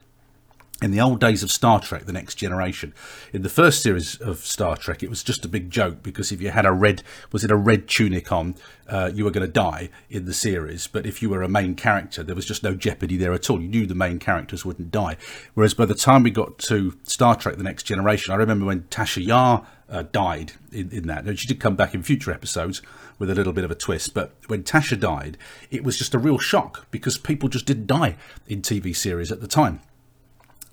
in 0.83 0.91
the 0.91 1.01
old 1.01 1.21
days 1.21 1.43
of 1.43 1.51
Star 1.51 1.81
Trek, 1.81 2.05
The 2.05 2.13
Next 2.13 2.35
Generation, 2.35 2.93
in 3.33 3.43
the 3.43 3.49
first 3.49 3.83
series 3.83 4.17
of 4.21 4.39
Star 4.39 4.77
Trek, 4.77 5.03
it 5.03 5.09
was 5.09 5.23
just 5.23 5.45
a 5.45 5.49
big 5.49 5.71
joke 5.71 6.03
because 6.03 6.33
if 6.33 6.43
you 6.43 6.51
had 6.51 6.67
a 6.67 6.73
red, 6.73 7.03
was 7.33 7.45
it 7.45 7.51
a 7.51 7.57
red 7.57 7.89
tunic 7.89 8.33
on, 8.33 8.57
uh, 8.89 9.11
you 9.15 9.25
were 9.25 9.31
going 9.31 9.47
to 9.47 9.53
die 9.53 9.89
in 10.11 10.25
the 10.27 10.35
series. 10.35 10.87
But 10.87 11.07
if 11.07 11.23
you 11.23 11.31
were 11.31 11.43
a 11.43 11.49
main 11.49 11.75
character, 11.75 12.23
there 12.23 12.35
was 12.35 12.45
just 12.45 12.63
no 12.63 12.75
jeopardy 12.75 13.17
there 13.17 13.33
at 13.33 13.49
all. 13.49 13.61
You 13.61 13.69
knew 13.69 13.87
the 13.87 13.95
main 13.95 14.19
characters 14.19 14.65
wouldn't 14.65 14.91
die. 14.91 15.17
Whereas 15.55 15.75
by 15.75 15.87
the 15.87 15.95
time 15.95 16.23
we 16.23 16.31
got 16.31 16.59
to 16.59 16.99
Star 17.05 17.37
Trek: 17.37 17.57
The 17.57 17.63
Next 17.63 17.85
Generation, 17.85 18.35
I 18.35 18.37
remember 18.37 18.67
when 18.67 18.83
Tasha 18.83 19.25
Yar 19.25 19.67
uh, 19.89 20.03
died 20.03 20.53
in, 20.73 20.91
in 20.91 21.07
that. 21.07 21.25
And 21.25 21.39
she 21.39 21.47
did 21.47 21.61
come 21.61 21.77
back 21.77 21.95
in 21.95 22.03
future 22.03 22.33
episodes 22.33 22.83
with 23.19 23.31
a 23.31 23.35
little 23.35 23.53
bit 23.53 23.65
of 23.65 23.71
a 23.71 23.77
twist. 23.77 24.13
But 24.13 24.35
when 24.49 24.65
Tasha 24.65 24.99
died, 24.99 25.39
it 25.71 25.85
was 25.85 25.97
just 25.97 26.15
a 26.15 26.19
real 26.19 26.39
shock 26.39 26.87
because 26.91 27.17
people 27.17 27.49
just 27.49 27.67
didn't 27.67 27.87
die 27.87 28.17
in 28.47 28.61
TV 28.61 28.95
series 28.95 29.31
at 29.31 29.41
the 29.41 29.49
time. 29.49 29.81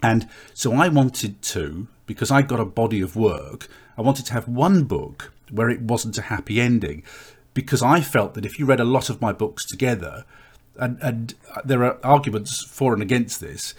And 0.02 0.28
so 0.54 0.74
I 0.74 0.88
wanted 0.88 1.42
to, 1.42 1.88
because 2.06 2.32
I 2.32 2.42
got 2.42 2.60
a 2.60 2.66
body 2.66 3.02
of 3.02 3.16
work, 3.16 3.68
I 3.98 4.02
wanted 4.02 4.26
to 4.28 4.34
have 4.34 4.48
one 4.48 4.84
book 4.84 5.32
where 5.50 5.70
it 5.70 5.82
wasn't 5.82 6.18
a 6.18 6.24
happy 6.24 6.60
ending. 6.60 7.04
Because 7.54 7.84
I 7.84 8.02
felt 8.02 8.34
that 8.34 8.46
if 8.46 8.58
you 8.58 8.66
read 8.66 8.80
a 8.80 8.86
lot 8.86 9.10
of 9.10 9.22
my 9.22 9.34
books 9.34 9.66
together, 9.66 10.26
and, 10.78 10.98
and 11.02 11.36
there 11.66 11.84
are 11.84 12.00
arguments 12.04 12.66
for 12.66 12.94
and 12.94 13.02
against 13.02 13.42
this, 13.42 13.74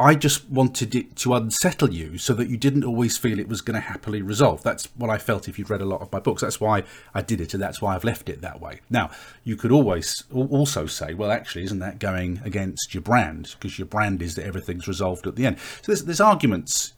I 0.00 0.14
just 0.14 0.48
wanted 0.48 0.94
it 0.94 1.16
to 1.16 1.34
unsettle 1.34 1.92
you 1.92 2.18
so 2.18 2.32
that 2.34 2.48
you 2.48 2.56
didn't 2.56 2.84
always 2.84 3.18
feel 3.18 3.40
it 3.40 3.48
was 3.48 3.60
going 3.60 3.74
to 3.74 3.80
happily 3.80 4.22
resolve. 4.22 4.62
That's 4.62 4.86
what 4.96 5.10
I 5.10 5.18
felt 5.18 5.48
if 5.48 5.58
you'd 5.58 5.70
read 5.70 5.80
a 5.80 5.86
lot 5.86 6.00
of 6.00 6.12
my 6.12 6.20
books. 6.20 6.42
That's 6.42 6.60
why 6.60 6.84
I 7.14 7.22
did 7.22 7.40
it, 7.40 7.52
and 7.52 7.60
that's 7.60 7.82
why 7.82 7.96
I've 7.96 8.04
left 8.04 8.28
it 8.28 8.40
that 8.40 8.60
way. 8.60 8.80
Now, 8.88 9.10
you 9.42 9.56
could 9.56 9.72
always 9.72 10.22
also 10.32 10.86
say, 10.86 11.14
well, 11.14 11.32
actually, 11.32 11.64
isn't 11.64 11.80
that 11.80 11.98
going 11.98 12.40
against 12.44 12.94
your 12.94 13.00
brand? 13.00 13.56
Because 13.58 13.76
your 13.76 13.86
brand 13.86 14.22
is 14.22 14.36
that 14.36 14.46
everything's 14.46 14.86
resolved 14.86 15.26
at 15.26 15.34
the 15.34 15.46
end. 15.46 15.58
So 15.58 15.86
there's, 15.86 16.04
there's 16.04 16.20
arguments 16.20 16.92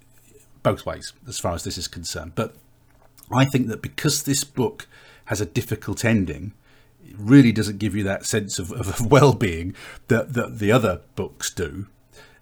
both 0.62 0.84
ways 0.84 1.14
as 1.26 1.38
far 1.38 1.54
as 1.54 1.64
this 1.64 1.78
is 1.78 1.88
concerned. 1.88 2.32
But 2.34 2.54
I 3.32 3.46
think 3.46 3.68
that 3.68 3.80
because 3.80 4.24
this 4.24 4.44
book 4.44 4.86
has 5.26 5.40
a 5.40 5.46
difficult 5.46 6.04
ending, 6.04 6.52
it 7.02 7.16
really 7.18 7.52
doesn't 7.52 7.78
give 7.78 7.94
you 7.94 8.04
that 8.04 8.26
sense 8.26 8.58
of, 8.58 8.72
of 8.72 9.06
well-being 9.10 9.74
that, 10.08 10.34
that 10.34 10.58
the 10.58 10.70
other 10.70 11.00
books 11.16 11.50
do, 11.50 11.86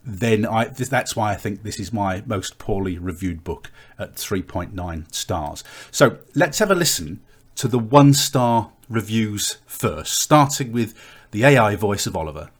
then 0.04 0.46
I, 0.46 0.64
that's 0.64 1.14
why 1.14 1.32
I 1.32 1.36
think 1.36 1.62
this 1.62 1.78
is 1.78 1.92
my 1.92 2.22
most 2.26 2.58
poorly 2.58 2.98
reviewed 2.98 3.44
book 3.44 3.70
at 3.98 4.14
3.9 4.14 5.14
stars. 5.14 5.64
So 5.90 6.18
let's 6.34 6.58
have 6.60 6.70
a 6.70 6.74
listen 6.74 7.20
to 7.56 7.68
the 7.68 7.78
one 7.78 8.14
star 8.14 8.72
reviews 8.88 9.58
first, 9.66 10.18
starting 10.18 10.72
with 10.72 10.94
the 11.30 11.44
AI 11.44 11.76
voice 11.76 12.06
of 12.06 12.16
Oliver. 12.16 12.50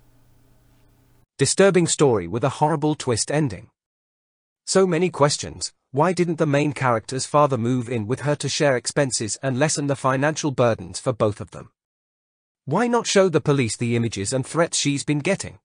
Disturbing 1.39 1.87
story 1.87 2.27
with 2.27 2.43
a 2.45 2.59
horrible 2.59 2.95
twist 2.95 3.31
ending. 3.31 3.69
So 4.67 4.87
many 4.87 5.09
questions. 5.09 5.73
Why 5.91 6.13
didn't 6.13 6.37
the 6.37 6.47
main 6.47 6.73
character's 6.73 7.25
father 7.25 7.57
move 7.57 7.89
in 7.89 8.07
with 8.07 8.21
her 8.21 8.35
to 8.37 8.49
share 8.49 8.77
expenses 8.77 9.39
and 9.43 9.59
lessen 9.59 9.87
the 9.87 9.97
financial 9.97 10.51
burdens 10.51 11.01
for 11.01 11.15
both 11.15 11.41
of 11.41 11.53
them? 11.53 11.71
Why 12.67 12.87
not 12.89 13.07
show 13.07 13.31
the 13.31 13.41
police 13.41 13.77
the 13.77 13.97
images 13.97 14.35
and 14.35 14.45
threats 14.45 14.77
she's 14.77 15.05
been 15.05 15.21
getting? 15.21 15.59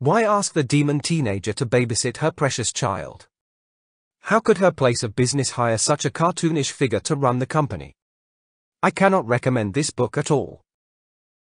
Why 0.00 0.22
ask 0.22 0.52
the 0.52 0.64
demon 0.64 1.00
teenager 1.00 1.52
to 1.52 1.64
babysit 1.64 2.16
her 2.16 2.32
precious 2.32 2.72
child? 2.72 3.28
How 4.22 4.40
could 4.40 4.58
her 4.58 4.72
place 4.72 5.02
of 5.02 5.14
business 5.14 5.50
hire 5.50 5.78
such 5.78 6.04
a 6.04 6.10
cartoonish 6.10 6.72
figure 6.72 7.00
to 7.00 7.14
run 7.14 7.38
the 7.38 7.46
company? 7.46 7.94
I 8.82 8.90
cannot 8.90 9.26
recommend 9.26 9.72
this 9.74 9.90
book 9.90 10.18
at 10.18 10.30
all. 10.30 10.62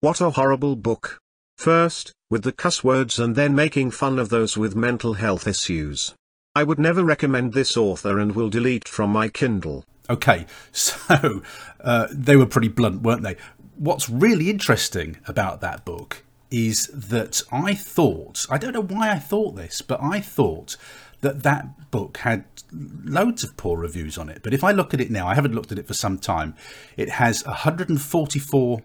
What 0.02 0.22
a 0.22 0.30
horrible 0.30 0.75
book. 0.75 1.20
First, 1.58 2.12
with 2.30 2.44
the 2.44 2.52
cuss 2.52 2.84
words 2.84 3.18
and 3.18 3.36
then 3.36 3.56
making 3.56 3.92
fun 3.92 4.20
of 4.20 4.30
those 4.30 4.58
with 4.58 4.75
mental 4.75 5.16
health 5.16 5.48
issues. 5.48 6.14
I 6.54 6.64
would 6.64 6.80
never 6.80 7.04
recommend 7.04 7.54
this 7.54 7.75
author 7.75 8.20
and 8.20 8.36
will 8.36 8.50
delete 8.50 8.88
from 8.88 9.10
my 9.10 9.28
Kindle. 9.28 9.86
Okay, 10.08 10.46
so 10.72 11.42
uh, 11.82 12.08
they 12.12 12.36
were 12.36 12.46
pretty 12.46 12.68
blunt, 12.68 13.02
weren't 13.02 13.24
they? 13.24 13.38
What's 13.75 14.10
really 14.10 14.50
interesting 14.52 15.18
about 15.28 15.62
that 15.62 15.84
book 15.84 16.25
is 16.52 16.88
that 16.94 17.42
I 17.52 17.74
thought, 17.74 18.46
I 18.50 18.58
don't 18.58 18.74
know 18.74 18.82
why 18.82 19.12
I 19.12 19.20
thought 19.20 19.56
this, 19.56 19.82
but 19.82 20.02
I 20.02 20.20
thought 20.20 20.78
that 21.22 21.44
that 21.44 21.92
book 21.92 22.18
had 22.18 22.46
loads 22.72 23.44
of 23.44 23.58
poor 23.58 23.78
reviews 23.78 24.18
on 24.18 24.30
it. 24.30 24.42
But 24.44 24.54
if 24.54 24.64
I 24.64 24.72
look 24.72 24.94
at 24.94 25.02
it 25.02 25.10
now, 25.10 25.28
I 25.28 25.36
haven't 25.36 25.56
looked 25.56 25.72
at 25.72 25.80
it 25.80 25.88
for 25.88 25.94
some 25.94 26.18
time, 26.18 26.56
it 26.98 27.10
has 27.10 27.46
144 27.46 28.84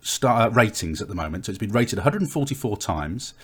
star 0.00 0.42
uh, 0.42 0.50
ratings 0.50 1.00
at 1.00 1.08
the 1.08 1.14
moment. 1.14 1.46
So 1.46 1.50
it's 1.50 1.58
been 1.58 1.72
rated 1.72 1.98
144 1.98 2.76
times. 2.76 3.34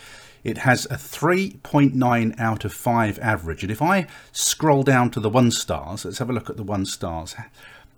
It 0.43 0.59
has 0.59 0.85
a 0.87 0.97
3.9 0.97 2.39
out 2.39 2.65
of 2.65 2.73
5 2.73 3.19
average. 3.19 3.63
And 3.63 3.73
if 3.73 3.81
I 3.81 4.07
scroll 4.33 4.83
down 4.83 5.11
to 5.13 5.21
the 5.21 5.31
one 5.31 5.51
stars, 5.51 6.05
let's 6.05 6.19
have 6.19 6.31
a 6.31 6.35
look 6.35 6.51
at 6.51 6.57
the 6.57 6.63
one 6.63 6.85
stars. 6.85 7.35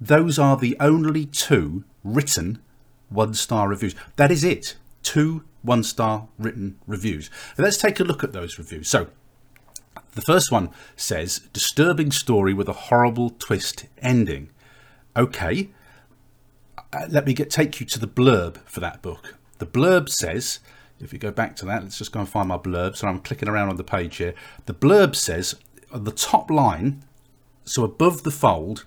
Those 0.01 0.39
are 0.39 0.57
the 0.57 0.77
only 0.79 1.27
two 1.27 1.85
written 2.05 2.61
one 3.09 3.35
star 3.35 3.69
reviews. 3.69 3.95
That 4.17 4.31
is 4.31 4.45
it. 4.45 4.77
Two 5.03 5.45
one 5.67 5.83
star 5.83 6.29
written 6.39 6.79
reviews. 6.87 7.31
Let's 7.59 7.77
take 7.77 8.01
a 8.01 8.05
look 8.05 8.25
at 8.25 8.33
those 8.33 8.59
reviews. 8.59 8.89
So 8.89 9.09
the 10.13 10.23
first 10.23 10.51
one 10.51 10.71
says 10.97 11.41
disturbing 11.53 12.11
story 12.11 12.55
with 12.55 12.69
a 12.69 12.73
horrible 12.73 13.31
twist 13.31 13.87
ending. 13.99 14.51
Okay, 15.17 15.71
uh, 16.93 17.07
let 17.11 17.27
me 17.27 17.35
get 17.35 17.51
take 17.51 17.81
you 17.81 17.87
to 17.87 17.99
the 17.99 18.09
blurb 18.09 18.59
for 18.65 18.81
that 18.81 19.03
book. 19.03 19.35
The 19.59 19.67
blurb 19.67 20.09
says, 20.09 20.61
if 21.01 21.13
we 21.13 21.19
go 21.19 21.31
back 21.31 21.57
to 21.57 21.67
that, 21.67 21.83
let's 21.83 21.99
just 21.99 22.13
go 22.13 22.21
and 22.21 22.29
find 22.29 22.49
my 22.49 22.59
blurb. 22.59 22.97
So 22.97 23.09
I'm 23.09 23.21
clicking 23.21 23.49
around 23.49 23.69
on 23.69 23.77
the 23.77 23.85
page 23.85 24.17
here. 24.17 24.35
The 24.67 24.75
blurb 24.75 25.15
says 25.15 25.55
on 25.93 26.05
the 26.05 26.13
top 26.13 26.51
line, 26.51 27.05
so 27.65 27.85
above 27.85 28.23
the 28.23 28.31
fold, 28.31 28.85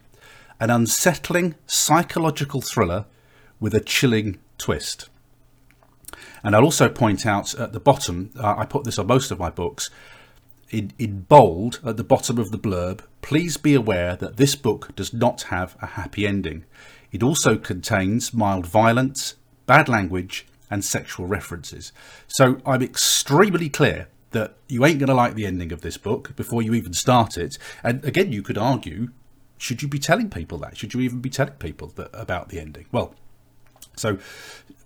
an 0.60 0.70
unsettling 0.70 1.56
psychological 1.68 2.62
thriller 2.62 3.06
with 3.60 3.74
a 3.74 3.80
chilling 3.80 4.40
twist. 4.58 5.10
And 6.44 6.56
I'll 6.56 6.64
also 6.64 6.90
point 6.90 7.26
out 7.26 7.54
at 7.56 7.74
the 7.74 7.80
bottom, 7.80 8.32
uh, 8.40 8.56
I 8.58 8.66
put 8.66 8.84
this 8.84 8.98
on 8.98 9.08
most 9.08 9.32
of 9.32 9.40
my 9.40 9.50
books, 9.50 9.90
in, 10.72 10.94
in 11.00 11.22
bold 11.22 11.80
at 11.84 11.98
the 11.98 12.04
bottom 12.04 12.38
of 12.38 12.52
the 12.52 12.60
blurb, 12.60 13.02
please 13.22 13.58
be 13.58 13.74
aware 13.74 14.16
that 14.16 14.38
this 14.38 14.56
book 14.56 14.96
does 14.96 15.14
not 15.14 15.44
have 15.44 15.76
a 15.82 15.88
happy 15.88 16.28
ending. 16.28 16.66
It 17.12 17.24
also 17.24 17.58
contains 17.58 18.34
mild 18.34 18.68
violence, 18.68 19.36
bad 19.66 19.90
language, 19.90 20.46
and 20.70 20.86
sexual 20.86 21.26
references. 21.26 21.92
So 22.28 22.62
I'm 22.66 22.84
extremely 22.84 23.70
clear 23.70 24.08
that 24.32 24.56
you 24.68 24.86
ain't 24.86 25.00
going 25.00 25.10
to 25.10 25.16
like 25.16 25.34
the 25.34 25.48
ending 25.48 25.72
of 25.72 25.82
this 25.82 25.98
book 25.98 26.36
before 26.36 26.62
you 26.62 26.76
even 26.76 26.94
start 26.94 27.38
it. 27.38 27.58
And 27.84 28.06
again, 28.06 28.32
you 28.32 28.44
could 28.44 28.60
argue, 28.60 29.10
should 29.58 29.82
you 29.82 29.88
be 29.88 29.98
telling 29.98 30.30
people 30.30 30.60
that? 30.60 30.78
Should 30.78 30.94
you 30.94 31.00
even 31.02 31.20
be 31.20 31.32
telling 31.32 31.54
people 31.54 31.88
that, 31.96 32.12
about 32.14 32.50
the 32.50 32.60
ending? 32.60 32.86
Well, 32.92 33.16
so 33.96 34.20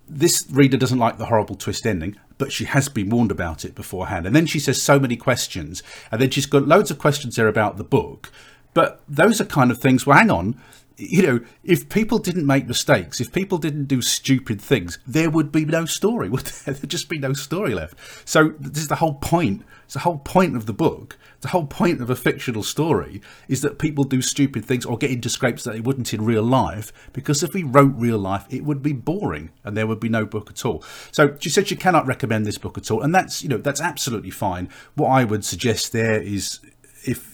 this 0.08 0.46
reader 0.50 0.76
doesn't 0.76 0.98
like 0.98 1.18
the 1.18 1.26
horrible 1.26 1.56
twist 1.56 1.86
ending, 1.86 2.16
but 2.38 2.52
she 2.52 2.64
has 2.64 2.88
been 2.88 3.10
warned 3.10 3.30
about 3.30 3.64
it 3.64 3.74
beforehand. 3.74 4.26
And 4.26 4.34
then 4.34 4.46
she 4.46 4.58
says 4.58 4.82
so 4.82 4.98
many 4.98 5.16
questions, 5.16 5.82
and 6.10 6.20
then 6.20 6.30
she's 6.30 6.46
got 6.46 6.68
loads 6.68 6.90
of 6.90 6.98
questions 6.98 7.36
there 7.36 7.48
about 7.48 7.76
the 7.76 7.84
book. 7.84 8.30
But 8.74 9.00
those 9.08 9.40
are 9.40 9.44
kind 9.44 9.70
of 9.70 9.78
things. 9.78 10.06
Well, 10.06 10.18
hang 10.18 10.30
on, 10.30 10.60
you 10.96 11.22
know, 11.22 11.40
if 11.64 11.88
people 11.88 12.18
didn't 12.18 12.46
make 12.46 12.68
mistakes, 12.68 13.20
if 13.20 13.32
people 13.32 13.58
didn't 13.58 13.86
do 13.86 14.00
stupid 14.00 14.60
things, 14.60 14.98
there 15.06 15.30
would 15.30 15.50
be 15.50 15.64
no 15.64 15.86
story. 15.86 16.28
Would 16.34 16.46
there? 16.46 16.74
There'd 16.74 16.90
just 16.90 17.08
be 17.08 17.18
no 17.18 17.32
story 17.32 17.74
left. 17.74 17.98
So 18.28 18.54
this 18.60 18.82
is 18.82 18.88
the 18.88 18.96
whole 18.96 19.14
point. 19.14 19.64
It's 19.84 19.94
the 19.94 20.00
whole 20.00 20.18
point 20.18 20.56
of 20.56 20.66
the 20.66 20.72
book. 20.72 21.18
The 21.40 21.48
whole 21.48 21.66
point 21.66 22.00
of 22.00 22.08
a 22.08 22.16
fictional 22.16 22.62
story 22.62 23.20
is 23.48 23.60
that 23.60 23.78
people 23.78 24.04
do 24.04 24.22
stupid 24.22 24.64
things 24.64 24.86
or 24.86 24.96
get 24.96 25.10
into 25.10 25.28
scrapes 25.28 25.64
that 25.64 25.74
they 25.74 25.80
wouldn't 25.80 26.14
in 26.14 26.24
real 26.24 26.42
life. 26.42 26.92
Because 27.12 27.42
if 27.42 27.52
we 27.52 27.64
wrote 27.64 27.92
real 27.96 28.18
life, 28.18 28.46
it 28.48 28.64
would 28.64 28.82
be 28.82 28.92
boring 28.92 29.50
and 29.62 29.76
there 29.76 29.86
would 29.86 30.00
be 30.00 30.08
no 30.08 30.24
book 30.24 30.48
at 30.50 30.64
all. 30.64 30.82
So 31.12 31.36
she 31.40 31.50
said 31.50 31.68
she 31.68 31.76
cannot 31.76 32.06
recommend 32.06 32.46
this 32.46 32.58
book 32.58 32.78
at 32.78 32.90
all, 32.90 33.02
and 33.02 33.14
that's 33.14 33.42
you 33.42 33.48
know 33.48 33.58
that's 33.58 33.80
absolutely 33.80 34.30
fine. 34.30 34.68
What 34.94 35.08
I 35.08 35.24
would 35.24 35.44
suggest 35.44 35.92
there 35.92 36.20
is 36.20 36.60
if 37.04 37.33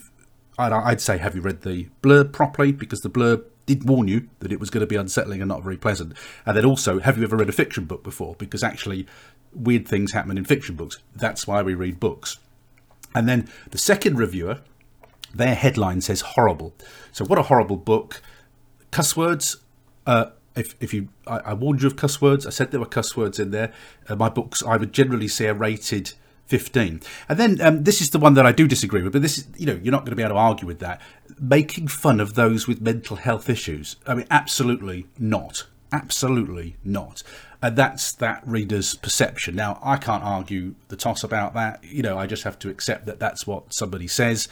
I'd, 0.60 0.72
I'd 0.72 1.00
say, 1.00 1.18
have 1.18 1.34
you 1.34 1.40
read 1.40 1.62
the 1.62 1.88
blurb 2.02 2.32
properly? 2.32 2.72
Because 2.72 3.00
the 3.00 3.10
blurb 3.10 3.44
did 3.66 3.88
warn 3.88 4.08
you 4.08 4.28
that 4.40 4.52
it 4.52 4.60
was 4.60 4.70
going 4.70 4.80
to 4.80 4.86
be 4.86 4.96
unsettling 4.96 5.40
and 5.40 5.48
not 5.48 5.62
very 5.62 5.76
pleasant. 5.76 6.12
And 6.44 6.56
then 6.56 6.64
also, 6.64 6.98
have 7.00 7.16
you 7.16 7.24
ever 7.24 7.36
read 7.36 7.48
a 7.48 7.52
fiction 7.52 7.84
book 7.84 8.02
before? 8.02 8.34
Because 8.36 8.62
actually, 8.62 9.06
weird 9.54 9.86
things 9.86 10.12
happen 10.12 10.36
in 10.36 10.44
fiction 10.44 10.74
books. 10.76 10.98
That's 11.14 11.46
why 11.46 11.62
we 11.62 11.74
read 11.74 12.00
books. 12.00 12.38
And 13.14 13.28
then 13.28 13.48
the 13.70 13.78
second 13.78 14.18
reviewer, 14.18 14.60
their 15.34 15.54
headline 15.54 16.00
says 16.00 16.20
horrible. 16.20 16.74
So, 17.12 17.24
what 17.24 17.38
a 17.38 17.42
horrible 17.42 17.76
book. 17.76 18.22
Cuss 18.90 19.16
words. 19.16 19.56
Uh, 20.06 20.26
if, 20.56 20.74
if 20.80 20.92
you, 20.92 21.08
I, 21.26 21.38
I, 21.38 21.54
warned 21.54 21.82
you 21.82 21.86
of 21.86 21.96
cuss 21.96 22.20
words. 22.20 22.46
I 22.46 22.50
said 22.50 22.70
there 22.72 22.80
were 22.80 22.86
cuss 22.86 23.16
words 23.16 23.38
in 23.38 23.50
there. 23.52 23.72
Uh, 24.08 24.16
my 24.16 24.28
books, 24.28 24.62
I 24.64 24.76
would 24.76 24.92
generally 24.92 25.28
say, 25.28 25.46
are 25.46 25.54
rated 25.54 26.14
15. 26.50 27.00
And 27.28 27.38
then 27.38 27.60
um, 27.60 27.84
this 27.84 28.00
is 28.00 28.10
the 28.10 28.18
one 28.18 28.34
that 28.34 28.44
I 28.44 28.52
do 28.52 28.66
disagree 28.66 29.02
with, 29.02 29.12
but 29.12 29.22
this 29.22 29.38
is, 29.38 29.46
you 29.56 29.66
know, 29.66 29.78
you're 29.82 29.92
not 29.92 30.00
going 30.00 30.10
to 30.10 30.16
be 30.16 30.22
able 30.22 30.34
to 30.34 30.40
argue 30.40 30.66
with 30.66 30.80
that. 30.80 31.00
Making 31.40 31.86
fun 31.86 32.20
of 32.20 32.34
those 32.34 32.66
with 32.66 32.82
mental 32.82 33.16
health 33.16 33.48
issues. 33.48 33.96
I 34.06 34.14
mean, 34.14 34.26
absolutely 34.30 35.06
not. 35.18 35.66
Absolutely 35.92 36.76
not. 36.84 37.22
And 37.62 37.76
that's 37.76 38.12
that 38.12 38.42
reader's 38.44 38.94
perception. 38.96 39.54
Now, 39.54 39.78
I 39.82 39.96
can't 39.96 40.24
argue 40.24 40.74
the 40.88 40.96
toss 40.96 41.22
about 41.22 41.54
that. 41.54 41.84
You 41.84 42.02
know, 42.02 42.18
I 42.18 42.26
just 42.26 42.42
have 42.42 42.58
to 42.60 42.68
accept 42.68 43.06
that 43.06 43.20
that's 43.20 43.46
what 43.46 43.72
somebody 43.72 44.08
says. 44.08 44.48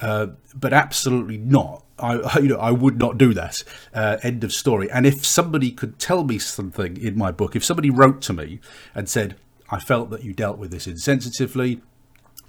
Uh, 0.00 0.28
but 0.54 0.72
absolutely 0.72 1.36
not. 1.36 1.84
I, 1.98 2.38
you 2.40 2.48
know, 2.48 2.58
I 2.58 2.70
would 2.70 2.98
not 2.98 3.18
do 3.18 3.34
that. 3.34 3.62
Uh, 3.92 4.18
end 4.22 4.44
of 4.44 4.52
story. 4.52 4.90
And 4.90 5.04
if 5.04 5.26
somebody 5.26 5.72
could 5.72 5.98
tell 5.98 6.22
me 6.22 6.38
something 6.38 6.96
in 6.96 7.18
my 7.18 7.32
book, 7.32 7.56
if 7.56 7.64
somebody 7.64 7.90
wrote 7.90 8.22
to 8.22 8.32
me 8.32 8.60
and 8.94 9.08
said, 9.08 9.36
I 9.70 9.78
felt 9.78 10.10
that 10.10 10.24
you 10.24 10.32
dealt 10.32 10.58
with 10.58 10.70
this 10.70 10.86
insensitively. 10.86 11.80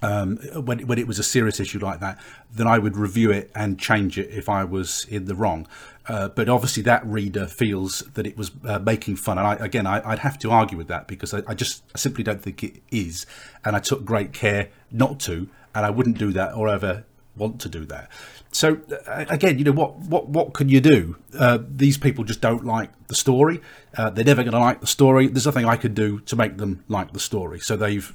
Um, 0.04 0.38
when, 0.38 0.88
when 0.88 0.98
it 0.98 1.06
was 1.06 1.20
a 1.20 1.24
serious 1.24 1.60
issue 1.60 1.78
like 1.78 2.00
that, 2.00 2.20
then 2.52 2.66
I 2.66 2.80
would 2.80 2.98
review 2.98 3.30
it 3.30 3.52
and 3.54 3.80
change 3.80 4.18
it 4.18 4.32
if 4.32 4.50
I 4.50 4.64
was 4.64 5.06
in 5.10 5.26
the 5.26 5.36
wrong. 5.36 5.68
Uh, 6.08 6.28
but 6.30 6.50
obviously, 6.50 6.82
that 6.84 7.06
reader 7.06 7.46
feels 7.46 8.00
that 8.16 8.26
it 8.26 8.36
was 8.36 8.50
uh, 8.66 8.80
making 8.80 9.18
fun. 9.18 9.38
And 9.38 9.46
I, 9.46 9.54
again, 9.56 9.86
I, 9.86 10.00
would 10.10 10.20
have 10.20 10.40
to 10.40 10.50
argue 10.50 10.76
with 10.78 10.88
that 10.88 11.08
because 11.08 11.34
I, 11.36 11.44
I 11.48 11.54
just 11.54 11.84
I 11.94 12.00
simply 12.00 12.24
don't 12.24 12.42
think 12.42 12.64
it 12.64 12.82
is. 12.90 13.28
And 13.64 13.76
I 13.76 13.80
took 13.80 14.04
great 14.04 14.34
care 14.34 14.70
not 14.92 15.20
to, 15.22 15.48
and 15.76 15.86
I 15.86 15.92
wouldn't 15.92 16.18
do 16.18 16.32
that 16.32 16.56
or 16.56 16.68
ever 16.68 17.06
want 17.36 17.62
to 17.62 17.70
do 17.70 17.86
that. 17.86 18.10
So 18.52 18.80
uh, 19.08 19.26
again, 19.30 19.58
you 19.58 19.64
know 19.64 19.72
what 19.72 19.98
what 19.98 20.28
what 20.30 20.54
can 20.54 20.70
you 20.70 20.82
do? 20.82 21.18
Uh, 21.38 21.60
these 21.68 21.98
people 21.98 22.24
just 22.24 22.42
don't 22.42 22.66
like 22.66 22.90
the 23.08 23.16
story. 23.16 23.62
Uh, 23.98 24.10
they're 24.10 24.26
never 24.26 24.44
going 24.44 24.54
to 24.54 24.60
like 24.60 24.82
the 24.82 24.88
story. 24.88 25.28
There's 25.28 25.46
nothing 25.46 25.66
I 25.66 25.78
can 25.78 25.94
do 25.94 26.20
to 26.22 26.36
make 26.36 26.58
them 26.58 26.84
like 26.88 27.14
the 27.14 27.20
story. 27.20 27.60
So 27.60 27.76
they've 27.76 28.14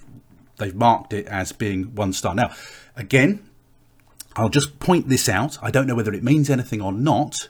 they've 0.58 0.75
marked 0.75 1.12
it 1.12 1.26
as 1.26 1.52
being 1.52 1.94
one 1.94 2.12
star. 2.12 2.35
Now, 2.35 2.54
again, 2.96 3.49
I'll 4.37 4.50
just 4.50 4.78
point 4.78 5.08
this 5.08 5.28
out. 5.28 5.58
I 5.62 5.70
don't 5.70 5.87
know 5.87 5.94
whether 5.94 6.12
it 6.12 6.23
means 6.23 6.50
anything 6.50 6.82
or 6.82 6.92
not, 6.92 7.49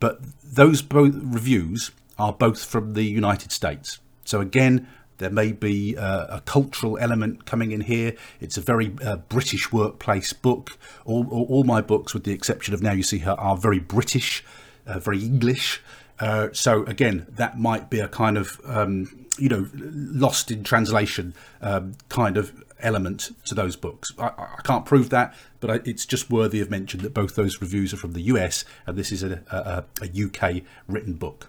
but 0.00 0.20
those 0.44 0.82
both 0.82 1.14
reviews 1.14 1.90
are 2.18 2.32
both 2.32 2.64
from 2.64 2.94
the 2.94 3.04
United 3.04 3.52
States. 3.52 3.98
So 4.24 4.40
again, 4.40 4.86
there 5.18 5.30
may 5.30 5.52
be 5.52 5.96
uh, 5.96 6.36
a 6.38 6.40
cultural 6.40 6.98
element 6.98 7.44
coming 7.44 7.72
in 7.72 7.82
here. 7.82 8.14
It's 8.40 8.56
a 8.56 8.60
very 8.60 8.94
uh, 9.04 9.16
British 9.16 9.72
workplace 9.72 10.32
book. 10.32 10.78
All, 11.04 11.28
all, 11.28 11.46
all, 11.48 11.64
my 11.64 11.80
books, 11.80 12.14
with 12.14 12.24
the 12.24 12.32
exception 12.32 12.74
of 12.74 12.82
Now 12.82 12.92
You 12.92 13.02
See 13.02 13.18
Her, 13.18 13.32
are 13.32 13.56
very 13.56 13.78
British, 13.78 14.44
uh, 14.86 14.98
very 14.98 15.22
English. 15.22 15.82
Uh, 16.20 16.48
so 16.52 16.84
again, 16.84 17.26
that 17.30 17.58
might 17.58 17.90
be 17.90 18.00
a 18.00 18.08
kind 18.08 18.36
of 18.36 18.60
um, 18.64 19.26
you 19.38 19.48
know 19.48 19.68
lost 19.72 20.50
in 20.50 20.64
translation 20.64 21.34
um, 21.60 21.94
kind 22.08 22.36
of 22.36 22.64
element 22.80 23.30
to 23.44 23.54
those 23.54 23.76
books. 23.76 24.12
I, 24.18 24.26
I 24.26 24.60
can't 24.64 24.84
prove 24.84 25.10
that, 25.10 25.34
but 25.60 25.70
I, 25.70 25.80
it's 25.84 26.06
just 26.06 26.30
worthy 26.30 26.60
of 26.60 26.70
mention 26.70 27.00
that 27.02 27.14
both 27.14 27.34
those 27.34 27.60
reviews 27.60 27.92
are 27.92 27.96
from 27.96 28.12
the 28.12 28.22
US 28.22 28.64
and 28.86 28.96
this 28.96 29.12
is 29.12 29.22
a, 29.22 29.42
a, 29.50 30.04
a 30.04 30.24
UK 30.24 30.62
written 30.86 31.14
book. 31.14 31.48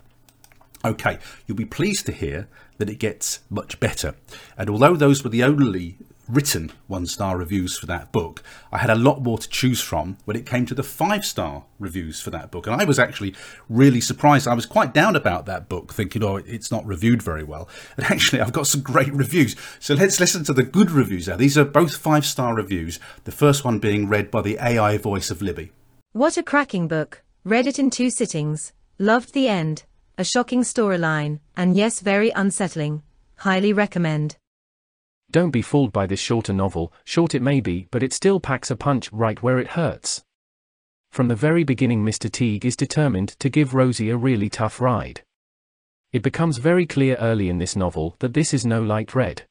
Okay, 0.86 1.20
you'll 1.46 1.58
be 1.58 1.66
pleased 1.66 2.06
to 2.06 2.12
hear 2.12 2.48
that 2.80 2.90
it 2.90 2.98
gets 2.98 3.40
much 3.50 3.80
better. 3.80 4.16
And 4.58 4.70
although 4.70 4.96
those 4.96 5.24
were 5.24 5.30
the 5.30 5.44
only 5.44 5.98
written 6.30 6.72
one 6.88 7.06
star 7.06 7.38
reviews 7.38 7.78
for 7.78 7.86
that 7.88 8.12
book, 8.12 8.44
I 8.72 8.78
had 8.78 8.90
a 8.90 8.96
lot 8.96 9.22
more 9.22 9.38
to 9.38 9.50
choose 9.50 9.82
from 9.82 10.18
when 10.26 10.38
it 10.38 10.46
came 10.46 10.66
to 10.68 10.76
the 10.76 10.84
five 10.84 11.26
star 11.26 11.66
reviews 11.78 12.22
for 12.22 12.30
that 12.32 12.52
book. 12.52 12.68
And 12.68 12.80
I 12.80 12.86
was 12.86 13.00
actually 13.00 13.36
really 13.68 14.02
surprised. 14.02 14.48
I 14.48 14.54
was 14.54 14.66
quite 14.66 14.94
down 14.94 15.16
about 15.16 15.46
that 15.48 15.68
book, 15.70 15.94
thinking, 15.94 16.24
oh, 16.24 16.38
it's 16.38 16.72
not 16.72 16.86
reviewed 16.86 17.22
very 17.22 17.44
well. 17.44 17.68
And 17.98 18.06
actually, 18.10 18.42
I've 18.42 18.54
got 18.54 18.68
some 18.68 18.82
great 18.82 19.14
reviews. 19.14 19.56
So 19.80 19.94
let's 19.94 20.20
listen 20.20 20.44
to 20.46 20.54
the 20.54 20.64
good 20.64 20.92
reviews 20.92 21.28
now. 21.28 21.36
These 21.36 21.58
are 21.58 21.66
both 21.66 21.98
five 21.98 22.26
star 22.26 22.56
reviews, 22.56 23.00
the 23.26 23.32
first 23.32 23.66
one 23.66 23.80
being 23.80 24.08
read 24.08 24.32
by 24.32 24.42
the 24.42 24.58
AI 24.62 24.98
voice 24.98 25.30
of 25.30 25.42
Libby. 25.42 25.72
What 26.14 26.38
a 26.38 26.44
cracking 26.44 26.88
book. 26.88 27.24
Read 27.44 27.68
it 27.68 27.80
in 27.80 27.90
two 27.90 28.10
sittings. 28.10 28.74
Loved 28.98 29.34
the 29.34 29.48
end. 29.48 29.84
A 30.20 30.26
shocking 30.26 30.64
storyline, 30.64 31.40
and 31.56 31.78
yes, 31.78 32.02
very 32.02 32.30
unsettling. 32.32 33.04
Highly 33.38 33.72
recommend. 33.72 34.36
Don't 35.32 35.52
be 35.52 35.62
fooled 35.62 35.94
by 35.94 36.08
this 36.08 36.20
shorter 36.20 36.52
novel, 36.52 36.92
short 37.06 37.34
it 37.34 37.42
may 37.42 37.62
be, 37.62 37.88
but 37.90 38.04
it 38.04 38.12
still 38.12 38.42
packs 38.42 38.70
a 38.70 38.76
punch 38.76 39.10
right 39.14 39.42
where 39.42 39.60
it 39.60 39.80
hurts. 39.80 40.26
From 41.10 41.30
the 41.30 41.38
very 41.38 41.64
beginning, 41.64 42.04
Mr. 42.04 42.30
Teague 42.30 42.66
is 42.66 42.76
determined 42.76 43.30
to 43.40 43.48
give 43.48 43.74
Rosie 43.74 44.10
a 44.10 44.18
really 44.18 44.50
tough 44.50 44.82
ride. 44.82 45.24
It 46.12 46.22
becomes 46.22 46.58
very 46.58 46.86
clear 46.86 47.16
early 47.16 47.48
in 47.48 47.60
this 47.60 47.78
novel 47.78 48.18
that 48.20 48.34
this 48.34 48.54
is 48.54 48.66
no 48.66 48.84
light 48.84 49.16
read. 49.16 49.44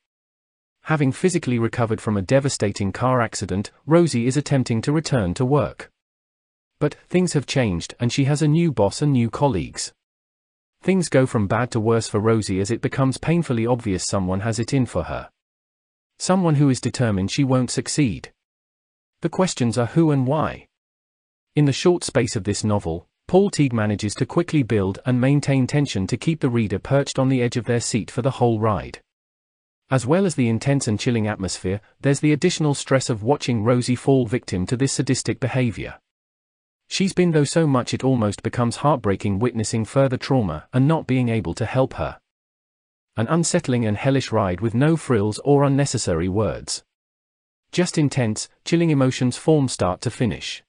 Having 0.83 1.13
physically 1.13 1.59
recovered 1.59 2.03
from 2.03 2.19
a 2.19 2.29
devastating 2.37 2.93
car 2.93 3.23
accident, 3.23 3.71
Rosie 3.87 4.27
is 4.27 4.37
attempting 4.37 4.83
to 4.83 4.93
return 4.93 5.33
to 5.33 5.47
work. 5.47 5.91
But 6.79 6.97
things 7.09 7.33
have 7.33 7.47
changed 7.47 7.95
and 7.99 8.13
she 8.13 8.25
has 8.25 8.43
a 8.43 8.47
new 8.47 8.71
boss 8.71 9.01
and 9.01 9.15
new 9.15 9.31
colleagues. 9.31 9.95
Things 10.83 11.09
go 11.09 11.27
from 11.27 11.47
bad 11.47 11.71
to 11.73 11.81
worse 11.81 12.09
for 12.09 12.21
Rosie 12.21 12.61
as 12.61 12.71
it 12.71 12.81
becomes 12.81 13.19
painfully 13.19 13.67
obvious 13.67 14.05
someone 14.05 14.41
has 14.41 14.59
it 14.59 14.73
in 14.73 14.87
for 14.87 15.05
her. 15.05 15.29
Someone 16.19 16.57
who 16.57 16.69
is 16.69 16.81
determined 16.81 17.31
she 17.31 17.45
won't 17.45 17.71
succeed. 17.71 18.33
The 19.21 19.29
questions 19.29 19.77
are 19.77 19.87
who 19.87 20.11
and 20.11 20.27
why. 20.27 20.67
In 21.57 21.65
the 21.65 21.73
short 21.73 22.05
space 22.05 22.37
of 22.37 22.45
this 22.45 22.63
novel, 22.63 23.09
Paul 23.27 23.51
Teague 23.51 23.73
manages 23.73 24.15
to 24.15 24.27
quickly 24.27 24.63
build 24.63 25.01
and 25.05 25.21
maintain 25.21 25.67
tension 25.67 26.07
to 26.07 26.17
keep 26.17 26.41
the 26.41 26.49
reader 26.49 26.79
perched 26.79 27.19
on 27.19 27.29
the 27.29 27.43
edge 27.43 27.57
of 27.57 27.67
their 27.67 27.81
seat 27.81 28.11
for 28.11 28.23
the 28.23 28.31
whole 28.31 28.59
ride. 28.59 29.01
As 29.91 30.07
well 30.07 30.25
as 30.25 30.35
the 30.35 30.49
intense 30.49 30.87
and 30.89 30.99
chilling 30.99 31.27
atmosphere, 31.27 31.81
there's 32.01 32.21
the 32.21 32.33
additional 32.33 32.75
stress 32.75 33.11
of 33.11 33.23
watching 33.23 33.65
Rosie 33.65 33.97
fall 33.97 34.27
victim 34.27 34.67
to 34.67 34.77
this 34.77 34.93
sadistic 34.93 35.41
behavior. 35.41 35.99
She's 36.89 37.13
been 37.13 37.33
though 37.33 37.45
so 37.45 37.67
much 37.67 37.93
it 37.93 38.03
almost 38.03 38.43
becomes 38.43 38.77
heartbreaking 38.77 39.39
witnessing 39.39 39.85
further 39.85 40.17
trauma 40.17 40.67
and 40.73 40.89
not 40.89 41.07
being 41.07 41.29
able 41.29 41.55
to 41.55 41.67
help 41.67 41.95
her 41.95 42.19
an 43.19 43.27
unsettling 43.27 43.85
and 43.85 43.97
hellish 43.97 44.31
ride 44.31 44.61
with 44.61 44.75
no 44.75 44.97
frills 44.97 45.41
or 45.41 45.65
unnecessary 45.65 46.29
words. 46.29 46.85
Just 47.73 47.99
intense, 47.99 48.49
chilling 48.65 48.91
emotions 48.91 49.37
form 49.37 49.67
start 49.67 50.01
to 50.03 50.11
finish. 50.11 50.63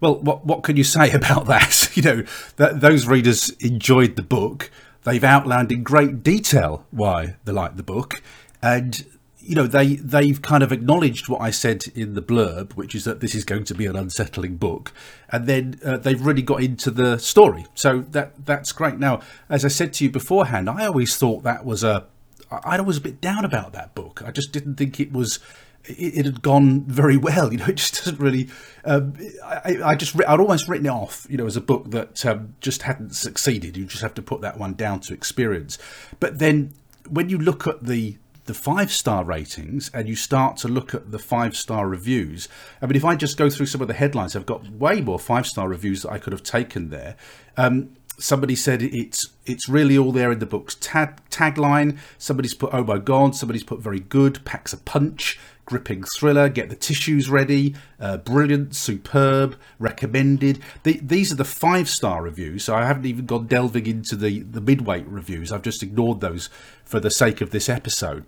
Well, 0.00 0.16
what 0.18 0.44
what 0.44 0.64
can 0.64 0.76
you 0.76 0.82
say 0.84 1.10
about 1.20 1.46
that? 1.46 1.90
You 1.96 2.02
know, 2.02 2.22
those 2.56 3.06
readers 3.06 3.50
enjoyed 3.60 4.16
the 4.16 4.22
book. 4.22 4.70
They've 5.04 5.22
outlined 5.22 5.70
in 5.70 5.82
great 5.82 6.22
detail 6.22 6.86
why 6.90 7.36
they 7.44 7.52
like 7.52 7.76
the 7.76 7.82
book, 7.82 8.22
and 8.62 9.04
you 9.42 9.54
know 9.54 9.66
they 9.66 9.96
they've 9.96 10.40
kind 10.40 10.62
of 10.62 10.72
acknowledged 10.72 11.28
what 11.28 11.40
I 11.40 11.50
said 11.50 11.84
in 11.94 12.14
the 12.14 12.22
blurb, 12.22 12.72
which 12.72 12.94
is 12.94 13.04
that 13.04 13.20
this 13.20 13.34
is 13.34 13.44
going 13.44 13.64
to 13.64 13.74
be 13.74 13.86
an 13.86 13.96
unsettling 13.96 14.56
book, 14.56 14.92
and 15.30 15.46
then 15.46 15.80
uh, 15.84 15.96
they've 15.98 16.24
really 16.24 16.42
got 16.42 16.62
into 16.62 16.90
the 16.90 17.18
story. 17.18 17.66
So 17.74 18.00
that 18.10 18.44
that's 18.44 18.72
great. 18.72 18.98
Now, 18.98 19.20
as 19.48 19.64
I 19.64 19.68
said 19.68 19.92
to 19.94 20.04
you 20.04 20.10
beforehand, 20.10 20.70
I 20.70 20.86
always 20.86 21.16
thought 21.16 21.42
that 21.42 21.64
was 21.64 21.82
a 21.82 22.06
I 22.50 22.80
was 22.80 22.98
a 22.98 23.00
bit 23.00 23.20
down 23.20 23.44
about 23.44 23.72
that 23.72 23.94
book. 23.94 24.22
I 24.24 24.30
just 24.30 24.52
didn't 24.52 24.76
think 24.76 25.00
it 25.00 25.12
was 25.12 25.38
it, 25.84 26.18
it 26.18 26.24
had 26.24 26.42
gone 26.42 26.82
very 26.82 27.16
well. 27.16 27.52
You 27.52 27.58
know, 27.58 27.66
it 27.66 27.76
just 27.76 27.96
doesn't 27.96 28.20
really. 28.20 28.48
Um, 28.84 29.14
I, 29.44 29.78
I, 29.84 29.94
just 29.94 30.16
I'd 30.20 30.40
almost 30.40 30.68
written 30.68 30.86
it 30.86 30.90
off. 30.90 31.26
You 31.28 31.36
know, 31.36 31.46
as 31.46 31.56
a 31.56 31.60
book 31.60 31.90
that 31.90 32.24
um, 32.26 32.54
just 32.60 32.82
hadn't 32.82 33.14
succeeded. 33.14 33.76
You 33.76 33.84
just 33.84 34.02
have 34.02 34.14
to 34.14 34.22
put 34.22 34.40
that 34.42 34.58
one 34.58 34.74
down 34.74 35.00
to 35.00 35.14
experience. 35.14 35.78
But 36.20 36.38
then 36.38 36.74
when 37.08 37.28
you 37.28 37.38
look 37.38 37.66
at 37.66 37.84
the 37.84 38.16
the 38.44 38.54
five 38.54 38.90
star 38.90 39.24
ratings 39.24 39.90
and 39.94 40.08
you 40.08 40.16
start 40.16 40.56
to 40.58 40.68
look 40.68 40.94
at 40.94 41.12
the 41.12 41.18
five 41.18 41.56
star 41.56 41.88
reviews, 41.88 42.48
I 42.80 42.86
mean, 42.86 42.96
if 42.96 43.04
I 43.04 43.14
just 43.14 43.36
go 43.36 43.48
through 43.48 43.66
some 43.66 43.80
of 43.80 43.88
the 43.88 43.94
headlines, 43.94 44.34
I've 44.34 44.46
got 44.46 44.68
way 44.70 45.00
more 45.00 45.18
five 45.18 45.46
star 45.46 45.68
reviews 45.68 46.02
that 46.02 46.10
I 46.10 46.18
could 46.18 46.32
have 46.32 46.42
taken 46.42 46.90
there. 46.90 47.16
Um, 47.56 47.90
somebody 48.18 48.54
said 48.54 48.82
it's 48.82 49.28
it's 49.46 49.68
really 49.68 49.98
all 49.98 50.12
there 50.12 50.30
in 50.30 50.38
the 50.38 50.46
book's 50.46 50.74
tag, 50.76 51.18
tagline. 51.30 51.98
Somebody's 52.18 52.54
put 52.54 52.72
oh 52.72 52.84
my 52.84 52.98
god. 52.98 53.34
Somebody's 53.34 53.64
put 53.64 53.80
very 53.80 54.00
good. 54.00 54.44
Packs 54.44 54.72
a 54.72 54.78
punch. 54.78 55.38
Gripping 55.64 56.04
thriller. 56.16 56.48
Get 56.48 56.70
the 56.70 56.76
tissues 56.76 57.30
ready. 57.30 57.74
Uh, 58.00 58.16
brilliant. 58.18 58.74
Superb. 58.74 59.56
Recommended. 59.78 60.60
The, 60.82 61.00
these 61.02 61.32
are 61.32 61.36
the 61.36 61.44
five 61.44 61.88
star 61.88 62.22
reviews. 62.22 62.64
So 62.64 62.74
I 62.74 62.84
haven't 62.84 63.06
even 63.06 63.26
gone 63.26 63.46
delving 63.46 63.86
into 63.86 64.16
the 64.16 64.40
the 64.40 64.60
midweight 64.60 65.06
reviews. 65.06 65.52
I've 65.52 65.62
just 65.62 65.82
ignored 65.82 66.20
those 66.20 66.50
for 66.84 67.00
the 67.00 67.10
sake 67.10 67.40
of 67.40 67.50
this 67.50 67.68
episode. 67.68 68.24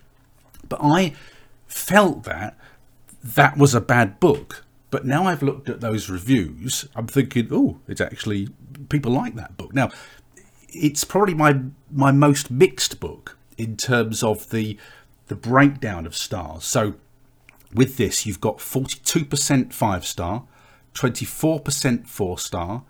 But 0.69 0.81
I 0.83 1.15
felt 1.67 2.25
that 2.25 2.57
that 3.23 3.57
was 3.57 3.75
a 3.75 3.81
bad 3.81 4.21
book. 4.21 4.65
But 4.91 5.05
now 5.05 5.25
I've 5.25 5.43
looked 5.43 5.69
at 5.69 5.81
those 5.81 6.09
reviews, 6.09 6.87
I'm 6.95 7.09
thinking, 7.09 7.49
oh, 7.51 7.81
it's 7.89 8.01
actually 8.01 8.51
people 8.89 9.11
like 9.11 9.35
that 9.35 9.57
book. 9.57 9.75
Now, 9.75 9.91
it's 10.69 11.03
probably 11.03 11.35
my 11.35 11.61
my 11.91 12.13
most 12.13 12.51
mixed 12.51 13.01
book 13.01 13.37
in 13.59 13.77
terms 13.77 14.23
of 14.23 14.51
the 14.51 14.79
the 15.27 15.35
breakdown 15.35 16.07
of 16.07 16.15
stars. 16.15 16.65
So 16.65 16.95
with 17.75 17.97
this, 17.97 18.25
you've 18.25 18.41
got 18.41 18.59
42% 18.59 19.73
five 19.73 20.07
star, 20.07 20.45
24% 20.95 22.07
four 22.07 22.39
star, 22.39 22.85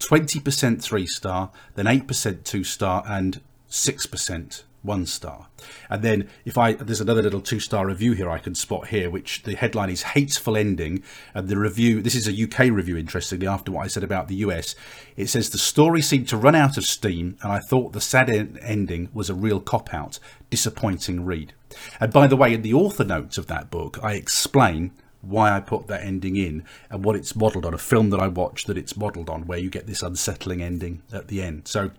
20% 0.00 0.82
three 0.82 1.06
star, 1.06 1.50
then 1.74 1.86
8% 1.86 2.44
two 2.44 2.64
star, 2.64 3.04
and 3.06 3.40
6% 3.70 4.62
one 4.84 5.06
star. 5.06 5.46
And 5.88 6.02
then 6.02 6.28
if 6.44 6.58
I 6.58 6.74
there's 6.74 7.00
another 7.00 7.22
little 7.22 7.40
two 7.40 7.58
star 7.58 7.86
review 7.86 8.12
here 8.12 8.28
I 8.28 8.38
can 8.38 8.54
spot 8.54 8.88
here, 8.88 9.08
which 9.08 9.42
the 9.44 9.56
headline 9.56 9.88
is 9.88 10.02
hateful 10.02 10.56
ending, 10.56 11.02
and 11.32 11.48
the 11.48 11.58
review 11.58 12.02
this 12.02 12.14
is 12.14 12.28
a 12.28 12.42
UK 12.44 12.70
review. 12.70 12.96
Interestingly, 12.96 13.46
after 13.46 13.72
what 13.72 13.84
I 13.84 13.88
said 13.88 14.04
about 14.04 14.28
the 14.28 14.36
US, 14.36 14.74
it 15.16 15.28
says 15.28 15.50
the 15.50 15.58
story 15.58 16.02
seemed 16.02 16.28
to 16.28 16.36
run 16.36 16.54
out 16.54 16.76
of 16.76 16.84
steam, 16.84 17.38
and 17.42 17.50
I 17.50 17.60
thought 17.60 17.94
the 17.94 18.00
sad 18.00 18.28
ending 18.30 19.08
was 19.14 19.30
a 19.30 19.34
real 19.34 19.60
cop 19.60 19.94
out, 19.94 20.18
disappointing 20.50 21.24
read. 21.24 21.54
And 22.00 22.12
by 22.12 22.26
the 22.26 22.36
way, 22.36 22.52
in 22.54 22.62
the 22.62 22.74
author 22.74 23.04
notes 23.04 23.38
of 23.38 23.46
that 23.46 23.70
book, 23.70 23.98
I 24.02 24.14
explain 24.14 24.92
why 25.20 25.52
I 25.52 25.60
put 25.60 25.86
that 25.86 26.02
ending 26.02 26.36
in 26.36 26.64
and 26.90 27.04
what 27.04 27.16
it's 27.16 27.34
modelled 27.34 27.64
on, 27.64 27.74
a 27.74 27.78
film 27.78 28.10
that 28.10 28.20
I 28.20 28.28
watched 28.28 28.66
that 28.66 28.76
it's 28.76 28.96
modelled 28.96 29.30
on, 29.30 29.46
where 29.46 29.58
you 29.58 29.70
get 29.70 29.86
this 29.86 30.02
unsettling 30.02 30.62
ending 30.62 31.02
at 31.12 31.28
the 31.28 31.42
end. 31.42 31.66
So 31.66 31.90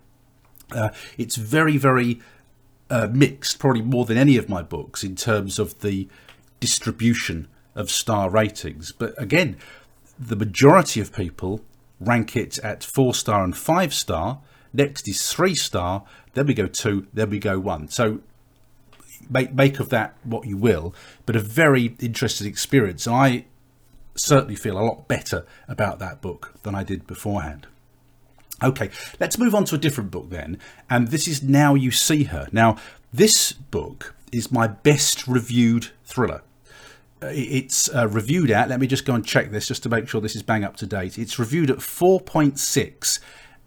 uh, 0.72 0.90
it's 1.18 1.36
very, 1.36 1.76
very 1.76 2.20
uh, 2.88 3.08
mixed, 3.12 3.58
probably 3.58 3.82
more 3.82 4.04
than 4.04 4.16
any 4.16 4.36
of 4.36 4.48
my 4.48 4.62
books, 4.62 5.02
in 5.02 5.16
terms 5.16 5.58
of 5.58 5.80
the 5.80 6.08
distribution 6.60 7.48
of 7.74 7.90
star 7.90 8.30
ratings. 8.30 8.92
But 8.92 9.20
again, 9.20 9.56
the 10.18 10.36
majority 10.36 11.00
of 11.00 11.12
people 11.12 11.60
rank 12.00 12.36
it 12.36 12.58
at 12.58 12.84
four 12.84 13.14
star 13.14 13.44
and 13.44 13.56
five 13.56 13.92
star. 13.92 14.40
Next 14.72 15.08
is 15.08 15.30
three 15.32 15.54
star. 15.54 16.04
Then 16.34 16.46
we 16.46 16.54
go 16.54 16.66
two. 16.66 17.06
Then 17.12 17.30
we 17.30 17.38
go 17.38 17.58
one. 17.58 17.88
So 17.88 18.20
make 19.28 19.52
make 19.54 19.80
of 19.80 19.88
that 19.90 20.16
what 20.24 20.46
you 20.46 20.56
will. 20.56 20.94
But 21.24 21.36
a 21.36 21.40
very 21.40 21.96
interesting 22.00 22.46
experience. 22.46 23.06
And 23.06 23.16
I 23.16 23.44
certainly 24.14 24.56
feel 24.56 24.78
a 24.78 24.84
lot 24.84 25.08
better 25.08 25.46
about 25.68 25.98
that 25.98 26.20
book 26.20 26.54
than 26.62 26.74
I 26.74 26.82
did 26.82 27.06
beforehand. 27.06 27.66
Okay, 28.62 28.90
let's 29.20 29.38
move 29.38 29.54
on 29.54 29.66
to 29.66 29.74
a 29.74 29.78
different 29.78 30.10
book 30.10 30.30
then. 30.30 30.58
And 30.88 31.08
this 31.08 31.28
is 31.28 31.42
Now 31.42 31.74
You 31.74 31.90
See 31.90 32.24
Her. 32.24 32.48
Now, 32.52 32.76
this 33.12 33.52
book 33.52 34.14
is 34.32 34.50
my 34.50 34.66
best 34.66 35.28
reviewed 35.28 35.88
thriller. 36.04 36.42
Uh, 37.22 37.28
it's 37.32 37.94
uh, 37.94 38.08
reviewed 38.08 38.50
at, 38.50 38.68
let 38.68 38.80
me 38.80 38.86
just 38.86 39.04
go 39.04 39.14
and 39.14 39.24
check 39.24 39.50
this 39.50 39.68
just 39.68 39.82
to 39.82 39.88
make 39.88 40.08
sure 40.08 40.20
this 40.20 40.36
is 40.36 40.42
bang 40.42 40.64
up 40.64 40.76
to 40.76 40.86
date. 40.86 41.18
It's 41.18 41.38
reviewed 41.38 41.70
at 41.70 41.78
4.6 41.78 43.20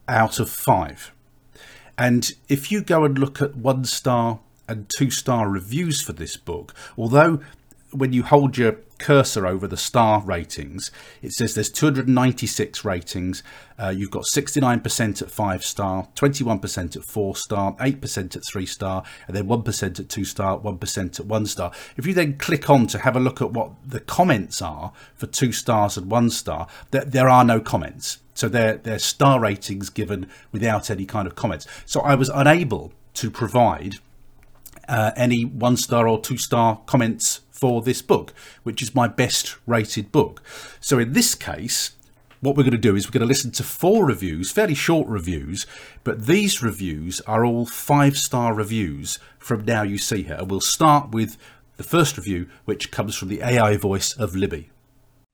out 0.07 0.39
of 0.39 0.49
5. 0.49 1.12
And 1.97 2.31
if 2.47 2.71
you 2.71 2.81
go 2.81 3.03
and 3.03 3.17
look 3.17 3.41
at 3.41 3.55
one 3.55 3.85
star 3.85 4.39
and 4.69 4.88
two 4.89 5.10
star 5.10 5.49
reviews 5.49 6.01
for 6.01 6.13
this 6.13 6.38
book, 6.38 6.73
although 6.97 7.41
when 7.91 8.13
you 8.13 8.23
hold 8.23 8.58
your 8.58 8.77
cursor 8.99 9.47
over 9.47 9.67
the 9.67 9.77
star 9.77 10.21
ratings, 10.21 10.91
it 11.21 11.32
says 11.32 11.55
there's 11.55 11.69
296 11.69 12.86
ratings. 12.86 13.41
Uh, 13.82 13.89
you've 13.89 14.12
got 14.12 14.25
69% 14.25 15.21
at 15.21 15.32
five 15.32 15.63
star, 15.63 16.08
21% 16.15 16.95
at 16.95 17.03
four 17.03 17.36
star, 17.36 17.75
8% 17.77 18.36
at 18.36 18.45
three 18.45 18.65
star, 18.65 19.03
and 19.27 19.36
then 19.36 19.47
1% 19.47 19.99
at 19.99 20.10
two 20.10 20.25
star, 20.25 20.60
1% 20.60 21.19
at 21.19 21.25
one 21.25 21.45
star. 21.45 21.71
If 21.97 22.05
you 22.05 22.13
then 22.13 22.38
click 22.38 22.69
on 22.69 22.88
to 22.88 22.99
have 22.99 23.15
a 23.15 23.19
look 23.19 23.41
at 23.41 23.51
what 23.51 23.71
the 23.86 24.01
comments 24.01 24.62
are 24.62 24.91
for 25.15 25.27
two 25.27 25.51
stars 25.51 25.97
and 25.97 26.12
one 26.12 26.29
star, 26.29 26.67
there, 26.91 27.05
there 27.05 27.29
are 27.29 27.43
no 27.43 27.60
comments. 27.60 28.19
So 28.34 28.47
they're, 28.47 28.77
they're 28.77 28.99
star 28.99 29.39
ratings 29.39 29.89
given 29.89 30.29
without 30.51 30.89
any 30.89 31.05
kind 31.05 31.27
of 31.27 31.36
comments. 31.36 31.65
So 31.86 32.01
I 32.01 32.15
was 32.15 32.29
unable 32.29 32.93
to 33.15 33.32
provide 33.32 33.95
uh, 34.89 35.12
any 35.15 35.45
one 35.45 35.78
star 35.78 36.08
or 36.08 36.19
two 36.19 36.38
star 36.38 36.82
comments 36.86 37.41
for 37.52 37.82
this 37.82 38.02
book, 38.02 38.34
which 38.63 38.82
is 38.82 38.95
my 38.95 39.08
best 39.08 39.56
rated 39.65 40.12
book. 40.12 40.41
So 40.82 40.99
in 40.99 41.13
this 41.13 41.36
case, 41.36 41.91
what 42.41 42.56
we're 42.56 42.63
going 42.63 42.71
to 42.71 42.78
do 42.78 42.95
is 42.95 43.06
we're 43.06 43.12
going 43.12 43.21
to 43.21 43.28
listen 43.28 43.52
to 43.52 43.63
four 43.63 44.06
reviews, 44.06 44.52
fairly 44.52 44.73
short 44.73 45.08
reviews, 45.08 45.67
but 46.04 46.25
these 46.25 46.63
reviews 46.63 47.21
are 47.21 47.45
all 47.45 47.65
five 47.65 48.17
star 48.17 48.54
reviews 48.54 49.19
from 49.38 49.65
Now 49.65 49.84
You 49.84 49.97
See 49.97 50.23
Her. 50.23 50.43
We'll 50.43 50.62
start 50.62 51.12
with 51.12 51.38
the 51.78 51.84
first 51.84 52.17
review, 52.17 52.49
which 52.65 52.91
comes 52.91 53.15
from 53.15 53.28
the 53.28 53.41
AI 53.41 53.78
voice 53.78 54.13
of 54.13 54.36
Libby. 54.36 54.69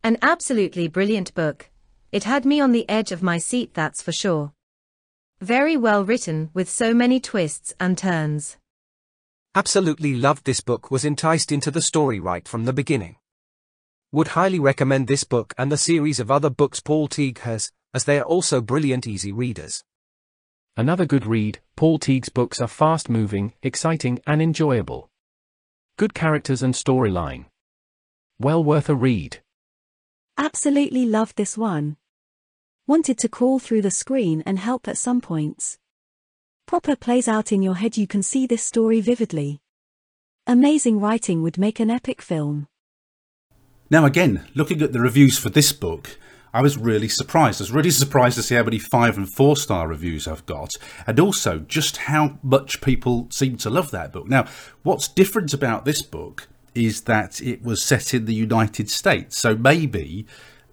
An 0.03 0.17
absolutely 0.21 0.87
brilliant 0.87 1.33
book. 1.33 1.69
It 2.11 2.23
had 2.23 2.45
me 2.45 2.59
on 2.59 2.71
the 2.71 2.87
edge 2.89 3.11
of 3.11 3.23
my 3.23 3.37
seat, 3.37 3.73
that's 3.73 4.01
for 4.01 4.11
sure. 4.11 4.53
Very 5.41 5.75
well 5.75 6.05
written, 6.05 6.49
with 6.53 6.69
so 6.69 6.93
many 6.93 7.19
twists 7.19 7.73
and 7.79 7.97
turns. 7.97 8.57
Absolutely 9.57 10.15
loved 10.15 10.43
this 10.43 10.59
book 10.59 10.91
was 10.91 11.05
enticed 11.05 11.49
into 11.49 11.71
the 11.71 11.81
story 11.81 12.19
right 12.19 12.45
from 12.45 12.65
the 12.65 12.73
beginning. 12.73 13.15
Would 14.11 14.27
highly 14.29 14.59
recommend 14.59 15.07
this 15.07 15.23
book 15.23 15.53
and 15.57 15.71
the 15.71 15.77
series 15.77 16.19
of 16.19 16.29
other 16.29 16.49
books 16.49 16.81
Paul 16.81 17.07
Teague 17.07 17.39
has, 17.39 17.71
as 17.93 18.03
they 18.03 18.19
are 18.19 18.25
also 18.25 18.59
brilliant 18.59 19.07
easy 19.07 19.31
readers. 19.31 19.81
Another 20.75 21.05
good 21.05 21.25
read, 21.25 21.59
Paul 21.77 21.99
Teague's 21.99 22.27
books 22.27 22.59
are 22.59 22.67
fast 22.67 23.07
moving, 23.09 23.53
exciting, 23.63 24.19
and 24.27 24.41
enjoyable. 24.41 25.09
Good 25.95 26.13
characters 26.13 26.61
and 26.61 26.73
storyline. 26.73 27.45
Well 28.37 28.61
worth 28.61 28.89
a 28.89 28.95
read. 28.95 29.39
Absolutely 30.37 31.05
loved 31.05 31.37
this 31.37 31.57
one. 31.57 31.95
Wanted 32.87 33.17
to 33.19 33.29
crawl 33.29 33.59
through 33.59 33.83
the 33.83 33.89
screen 33.89 34.43
and 34.45 34.59
help 34.59 34.89
at 34.89 34.97
some 34.97 35.21
points. 35.21 35.77
Proper 36.67 36.95
plays 36.95 37.27
out 37.27 37.51
in 37.51 37.61
your 37.61 37.75
head, 37.75 37.95
you 37.95 38.07
can 38.07 38.23
see 38.23 38.47
this 38.47 38.63
story 38.63 38.99
vividly. 38.99 39.61
Amazing 40.47 40.99
writing 40.99 41.43
would 41.43 41.59
make 41.59 41.79
an 41.79 41.91
epic 41.91 42.23
film. 42.23 42.67
Now, 43.91 44.05
again, 44.05 44.47
looking 44.55 44.81
at 44.81 44.91
the 44.91 44.99
reviews 44.99 45.37
for 45.37 45.51
this 45.51 45.71
book, 45.71 46.17
I 46.55 46.63
was 46.63 46.75
really 46.75 47.07
surprised. 47.07 47.61
I 47.61 47.65
was 47.65 47.71
really 47.71 47.91
surprised 47.91 48.35
to 48.37 48.43
see 48.43 48.55
how 48.55 48.63
many 48.63 48.79
five 48.79 49.15
and 49.15 49.31
four 49.31 49.55
star 49.55 49.87
reviews 49.87 50.27
I've 50.27 50.47
got, 50.47 50.73
and 51.05 51.19
also 51.19 51.59
just 51.59 51.97
how 51.97 52.39
much 52.41 52.81
people 52.81 53.27
seem 53.29 53.57
to 53.57 53.69
love 53.69 53.91
that 53.91 54.11
book. 54.11 54.27
Now, 54.27 54.47
what's 54.81 55.07
different 55.07 55.53
about 55.53 55.85
this 55.85 56.01
book 56.01 56.47
is 56.73 57.01
that 57.01 57.41
it 57.41 57.61
was 57.61 57.83
set 57.83 58.11
in 58.15 58.25
the 58.25 58.33
United 58.33 58.89
States, 58.89 59.37
so 59.37 59.55
maybe, 59.55 60.25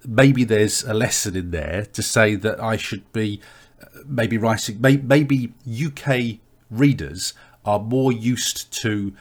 maybe 0.07 0.45
there's 0.45 0.85
a 0.85 0.95
lesson 0.95 1.37
in 1.37 1.51
there 1.51 1.85
to 1.93 2.03
say 2.03 2.35
that 2.35 2.63
I 2.63 2.79
should 2.79 3.13
be 3.13 3.43
maybe 4.07 4.39
writing, 4.39 4.81
maybe 4.81 5.53
UK 5.67 6.39
readers 6.71 7.35
are 7.65 7.79
more 7.79 8.13
used 8.13 8.73
to 8.83 9.13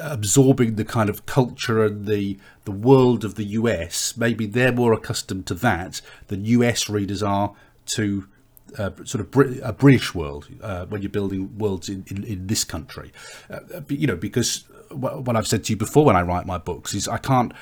absorbing 0.00 0.74
the 0.74 0.84
kind 0.84 1.08
of 1.08 1.26
culture 1.26 1.84
and 1.84 2.06
the 2.06 2.38
the 2.64 2.72
world 2.72 3.24
of 3.24 3.36
the 3.36 3.44
US. 3.44 4.16
Maybe 4.16 4.46
they're 4.46 4.72
more 4.72 4.92
accustomed 4.92 5.46
to 5.46 5.54
that 5.54 6.00
than 6.26 6.44
US 6.44 6.88
readers 6.88 7.22
are 7.22 7.54
to 7.86 8.26
uh, 8.78 8.90
sort 9.04 9.20
of 9.20 9.30
Brit- 9.30 9.60
a 9.62 9.72
British 9.72 10.14
world 10.14 10.48
uh, 10.60 10.86
when 10.86 11.02
you're 11.02 11.08
building 11.08 11.56
worlds 11.56 11.88
in, 11.88 12.04
in, 12.08 12.24
in 12.24 12.46
this 12.46 12.64
country. 12.64 13.12
Uh, 13.48 13.60
you 13.88 14.06
know, 14.06 14.16
because 14.16 14.64
what 14.90 15.36
I've 15.36 15.46
said 15.46 15.64
to 15.64 15.72
you 15.72 15.76
before 15.76 16.04
when 16.04 16.16
I 16.16 16.22
write 16.22 16.46
my 16.46 16.58
books 16.58 16.94
is 16.94 17.08
I 17.08 17.18
can't 17.18 17.52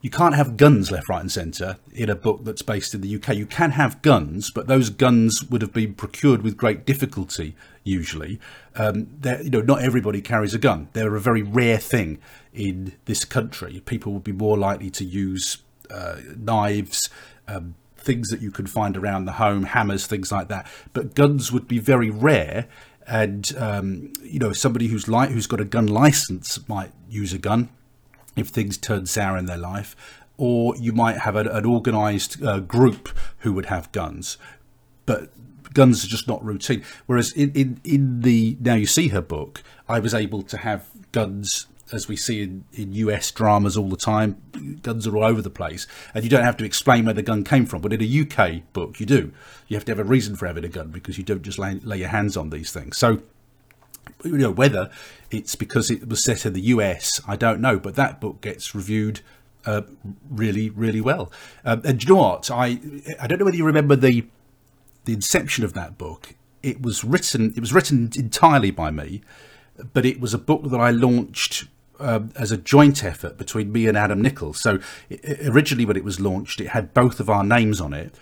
you 0.00 0.08
can't 0.10 0.34
have 0.34 0.56
guns 0.56 0.90
left, 0.90 1.08
right, 1.08 1.20
and 1.20 1.30
centre 1.30 1.76
in 1.92 2.08
a 2.08 2.14
book 2.14 2.44
that's 2.44 2.62
based 2.62 2.94
in 2.94 3.02
the 3.02 3.14
UK. 3.16 3.36
You 3.36 3.44
can 3.44 3.72
have 3.72 4.00
guns, 4.00 4.50
but 4.50 4.66
those 4.66 4.88
guns 4.88 5.44
would 5.44 5.60
have 5.60 5.74
been 5.74 5.94
procured 5.94 6.42
with 6.42 6.56
great 6.56 6.86
difficulty. 6.86 7.54
Usually, 7.84 8.40
um, 8.76 9.08
you 9.24 9.50
know, 9.50 9.60
not 9.60 9.82
everybody 9.82 10.22
carries 10.22 10.54
a 10.54 10.58
gun. 10.58 10.88
They're 10.92 11.16
a 11.16 11.20
very 11.20 11.42
rare 11.42 11.78
thing 11.78 12.18
in 12.52 12.94
this 13.04 13.24
country. 13.24 13.82
People 13.84 14.12
would 14.12 14.24
be 14.24 14.32
more 14.32 14.56
likely 14.56 14.90
to 14.90 15.04
use 15.04 15.58
uh, 15.90 16.16
knives. 16.36 17.10
Um, 17.46 17.74
things 17.96 18.28
that 18.28 18.40
you 18.40 18.50
can 18.50 18.66
find 18.66 18.96
around 18.96 19.26
the 19.26 19.32
home, 19.32 19.64
hammers, 19.64 20.06
things 20.06 20.32
like 20.32 20.48
that. 20.48 20.66
But 20.94 21.14
guns 21.14 21.52
would 21.52 21.68
be 21.68 21.78
very 21.78 22.08
rare, 22.08 22.66
and 23.06 23.52
um, 23.58 24.12
you 24.22 24.38
know 24.38 24.54
somebody 24.54 24.86
who's 24.86 25.04
who's 25.04 25.46
got 25.46 25.60
a 25.60 25.66
gun 25.66 25.86
license 25.86 26.66
might 26.68 26.92
use 27.10 27.34
a 27.34 27.38
gun 27.38 27.68
if 28.36 28.48
things 28.48 28.78
turn 28.78 29.06
sour 29.06 29.36
in 29.36 29.46
their 29.46 29.58
life, 29.58 29.96
or 30.36 30.74
you 30.76 30.92
might 30.92 31.18
have 31.18 31.36
an, 31.36 31.46
an 31.46 31.66
organised 31.66 32.42
uh, 32.42 32.60
group 32.60 33.10
who 33.38 33.52
would 33.52 33.66
have 33.66 33.92
guns, 33.92 34.38
but 35.06 35.30
guns 35.74 36.04
are 36.04 36.08
just 36.08 36.26
not 36.26 36.44
routine. 36.44 36.82
Whereas 37.06 37.32
in, 37.32 37.52
in, 37.52 37.80
in 37.84 38.20
the 38.22 38.56
Now 38.60 38.74
You 38.74 38.86
See 38.86 39.08
Her 39.08 39.20
book, 39.20 39.62
I 39.88 39.98
was 39.98 40.14
able 40.14 40.42
to 40.42 40.56
have 40.58 40.86
guns 41.12 41.66
as 41.92 42.08
we 42.08 42.16
see 42.16 42.42
in, 42.42 42.64
in 42.72 42.92
US 42.92 43.30
dramas 43.30 43.76
all 43.76 43.88
the 43.88 43.96
time. 43.96 44.40
Guns 44.82 45.06
are 45.06 45.16
all 45.16 45.24
over 45.24 45.42
the 45.42 45.50
place, 45.50 45.86
and 46.14 46.24
you 46.24 46.30
don't 46.30 46.44
have 46.44 46.56
to 46.58 46.64
explain 46.64 47.04
where 47.04 47.14
the 47.14 47.22
gun 47.22 47.44
came 47.44 47.66
from. 47.66 47.82
But 47.82 47.92
in 47.92 48.02
a 48.02 48.20
UK 48.22 48.72
book, 48.72 49.00
you 49.00 49.06
do. 49.06 49.32
You 49.68 49.76
have 49.76 49.84
to 49.86 49.92
have 49.92 49.98
a 49.98 50.04
reason 50.04 50.36
for 50.36 50.46
having 50.46 50.64
a 50.64 50.68
gun 50.68 50.88
because 50.88 51.18
you 51.18 51.24
don't 51.24 51.42
just 51.42 51.58
lay, 51.58 51.74
lay 51.80 51.98
your 51.98 52.08
hands 52.08 52.36
on 52.36 52.50
these 52.50 52.72
things. 52.72 52.98
So 52.98 53.22
you 54.24 54.38
know 54.38 54.50
whether 54.50 54.90
it's 55.30 55.54
because 55.54 55.90
it 55.90 56.08
was 56.08 56.24
set 56.24 56.44
in 56.44 56.52
the 56.52 56.60
US, 56.62 57.20
I 57.26 57.36
don't 57.36 57.60
know, 57.60 57.78
but 57.78 57.94
that 57.96 58.20
book 58.20 58.40
gets 58.40 58.74
reviewed 58.74 59.20
uh, 59.66 59.82
really, 60.30 60.70
really 60.70 61.00
well. 61.00 61.30
Um, 61.64 61.82
and 61.84 62.02
you 62.02 62.08
know 62.08 62.20
what? 62.20 62.50
I 62.50 62.80
I 63.20 63.26
don't 63.26 63.38
know 63.38 63.44
whether 63.44 63.56
you 63.56 63.66
remember 63.66 63.96
the 63.96 64.26
the 65.04 65.12
inception 65.12 65.64
of 65.64 65.74
that 65.74 65.98
book. 65.98 66.34
It 66.62 66.82
was 66.82 67.04
written. 67.04 67.52
It 67.56 67.60
was 67.60 67.72
written 67.72 68.10
entirely 68.16 68.70
by 68.70 68.90
me, 68.90 69.22
but 69.92 70.04
it 70.04 70.20
was 70.20 70.34
a 70.34 70.38
book 70.38 70.70
that 70.70 70.80
I 70.80 70.90
launched 70.90 71.66
uh, 71.98 72.20
as 72.36 72.50
a 72.50 72.56
joint 72.56 73.04
effort 73.04 73.38
between 73.38 73.72
me 73.72 73.86
and 73.86 73.96
Adam 73.96 74.20
Nichols. 74.20 74.60
So 74.60 74.78
it, 75.08 75.46
originally, 75.46 75.84
when 75.84 75.96
it 75.96 76.04
was 76.04 76.20
launched, 76.20 76.60
it 76.60 76.68
had 76.68 76.94
both 76.94 77.20
of 77.20 77.30
our 77.30 77.44
names 77.44 77.80
on 77.80 77.92
it, 77.92 78.14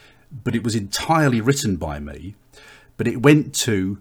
but 0.45 0.55
it 0.55 0.65
was 0.65 0.75
entirely 0.75 1.41
written 1.41 1.77
by 1.77 1.99
me. 1.99 2.35
But 2.97 3.07
it 3.07 3.23
went 3.23 3.55
to 3.57 3.99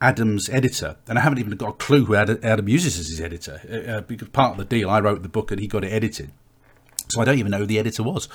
Adam's 0.00 0.48
editor, 0.48 0.96
and 1.08 1.18
I 1.18 1.22
haven't 1.22 1.38
even 1.38 1.56
got 1.56 1.68
a 1.68 1.72
clue 1.72 2.04
who 2.04 2.14
Adam 2.14 2.68
uses 2.68 2.98
as 2.98 3.08
his 3.08 3.20
editor. 3.20 3.60
Uh, 3.70 3.90
uh, 3.90 4.00
because 4.02 4.28
part 4.28 4.52
of 4.52 4.58
the 4.58 4.64
deal, 4.64 4.88
I 4.88 5.00
wrote 5.00 5.22
the 5.22 5.28
book 5.28 5.50
and 5.50 5.60
he 5.60 5.66
got 5.66 5.84
it 5.84 5.92
edited. 5.92 6.32
So 7.08 7.20
I 7.20 7.24
don't 7.24 7.38
even 7.38 7.50
know 7.50 7.58
who 7.58 7.66
the 7.66 7.78
editor 7.78 8.02
was. 8.02 8.28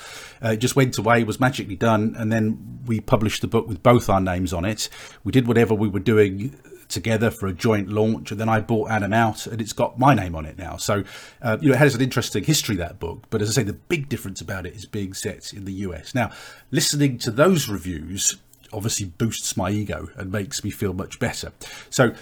Uh, 0.44 0.50
it 0.50 0.58
just 0.58 0.76
went 0.76 0.98
away, 0.98 1.24
was 1.24 1.40
magically 1.40 1.78
done, 1.78 2.14
and 2.18 2.32
then 2.32 2.82
we 2.86 3.00
published 3.00 3.42
the 3.42 3.48
book 3.48 3.68
with 3.68 3.82
both 3.82 4.10
our 4.10 4.20
names 4.20 4.54
on 4.54 4.66
it. 4.66 4.90
We 5.24 5.32
did 5.32 5.48
whatever 5.48 5.74
we 5.74 5.88
were 5.88 6.00
doing 6.00 6.60
together 6.88 7.32
for 7.32 7.48
a 7.48 7.54
joint 7.54 7.90
launch, 7.90 8.32
and 8.32 8.40
then 8.40 8.50
I 8.50 8.62
bought 8.62 8.92
Adam 8.92 9.14
out, 9.14 9.48
and 9.48 9.62
it's 9.62 9.74
got 9.74 9.98
my 9.98 10.14
name 10.14 10.36
on 10.36 10.46
it 10.46 10.58
now. 10.58 10.78
So 10.78 11.04
uh, 11.42 11.58
you 11.62 11.70
know, 11.70 11.76
it 11.76 11.80
has 11.80 11.96
an 11.96 12.02
interesting 12.02 12.44
history 12.44 12.76
that 12.76 13.00
book. 13.00 13.24
But 13.30 13.42
as 13.42 13.50
I 13.50 13.54
say, 13.54 13.64
the 13.64 13.74
big 13.74 14.10
difference 14.10 14.42
about 14.42 14.66
it 14.66 14.76
is 14.76 14.86
being 14.86 15.14
set 15.14 15.54
in 15.54 15.66
the 15.66 15.74
US. 15.74 16.14
Now, 16.14 16.32
listening 16.72 17.18
to 17.20 17.32
those 17.32 17.70
reviews 17.70 18.38
obviously 18.76 19.08
boosts 19.08 19.58
my 19.58 19.70
ego 19.70 20.10
and 20.16 20.32
makes 20.32 20.64
me 20.64 20.70
feel 20.70 20.94
much 20.94 21.20
better. 21.20 21.52
So 21.90 22.14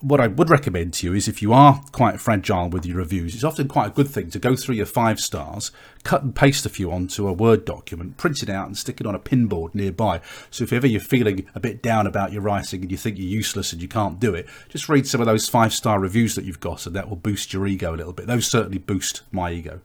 what 0.00 0.20
I 0.20 0.26
would 0.26 0.50
recommend 0.50 0.92
to 0.94 1.06
you 1.06 1.14
is 1.14 1.26
if 1.26 1.40
you 1.40 1.52
are 1.52 1.82
quite 1.92 2.20
fragile 2.20 2.68
with 2.68 2.84
your 2.84 2.98
reviews, 2.98 3.34
it's 3.34 3.44
often 3.44 3.68
quite 3.68 3.88
a 3.88 3.94
good 3.94 4.08
thing 4.08 4.30
to 4.30 4.38
go 4.38 4.54
through 4.54 4.74
your 4.74 4.86
five 4.86 5.18
stars, 5.20 5.70
cut 6.04 6.22
and 6.22 6.34
paste 6.34 6.66
a 6.66 6.68
few 6.68 6.92
onto 6.92 7.26
a 7.26 7.32
Word 7.32 7.64
document, 7.64 8.16
print 8.16 8.42
it 8.42 8.50
out 8.50 8.66
and 8.66 8.76
stick 8.76 9.00
it 9.00 9.06
on 9.06 9.14
a 9.14 9.18
pinboard 9.18 9.74
nearby. 9.74 10.20
So 10.50 10.64
if 10.64 10.72
ever 10.72 10.86
you're 10.86 11.00
feeling 11.00 11.46
a 11.54 11.60
bit 11.60 11.82
down 11.82 12.06
about 12.06 12.32
your 12.32 12.42
writing 12.42 12.82
and 12.82 12.90
you 12.90 12.96
think 12.96 13.18
you're 13.18 13.26
useless 13.26 13.72
and 13.72 13.80
you 13.80 13.88
can't 13.88 14.20
do 14.20 14.34
it, 14.34 14.46
just 14.68 14.88
read 14.88 15.06
some 15.06 15.20
of 15.20 15.26
those 15.26 15.48
five 15.48 15.72
star 15.72 15.98
reviews 15.98 16.34
that 16.34 16.44
you've 16.44 16.60
got 16.60 16.86
and 16.86 16.94
that 16.94 17.08
will 17.08 17.16
boost 17.16 17.52
your 17.52 17.66
ego 17.66 17.94
a 17.94 17.96
little 17.96 18.12
bit. 18.12 18.26
Those 18.26 18.46
certainly 18.46 18.78
boost 18.78 19.22
my 19.32 19.50
ego. 19.50 19.80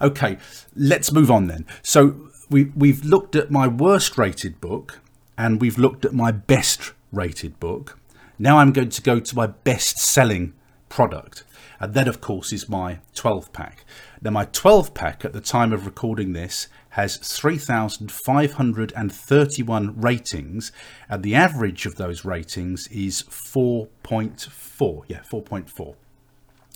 Okay, 0.00 0.38
let's 0.74 1.12
move 1.12 1.30
on 1.30 1.48
then. 1.48 1.66
So 1.82 2.27
we, 2.50 2.64
we've 2.76 3.04
looked 3.04 3.36
at 3.36 3.50
my 3.50 3.68
worst 3.68 4.18
rated 4.18 4.60
book 4.60 5.00
and 5.36 5.60
we've 5.60 5.78
looked 5.78 6.04
at 6.04 6.12
my 6.12 6.30
best 6.30 6.92
rated 7.12 7.58
book. 7.60 7.98
Now 8.38 8.58
I'm 8.58 8.72
going 8.72 8.90
to 8.90 9.02
go 9.02 9.20
to 9.20 9.36
my 9.36 9.46
best 9.46 9.98
selling 9.98 10.54
product. 10.88 11.44
And 11.80 11.94
that, 11.94 12.08
of 12.08 12.20
course, 12.20 12.52
is 12.52 12.68
my 12.68 12.98
12 13.14 13.52
pack. 13.52 13.84
Now, 14.20 14.32
my 14.32 14.46
12 14.46 14.94
pack 14.94 15.24
at 15.24 15.32
the 15.32 15.40
time 15.40 15.72
of 15.72 15.86
recording 15.86 16.32
this 16.32 16.66
has 16.90 17.18
3,531 17.18 20.00
ratings, 20.00 20.72
and 21.08 21.22
the 21.22 21.36
average 21.36 21.86
of 21.86 21.94
those 21.94 22.24
ratings 22.24 22.88
is 22.88 23.22
4.4. 23.22 25.04
Yeah, 25.06 25.20
4.4. 25.30 25.94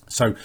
So, 0.09 0.37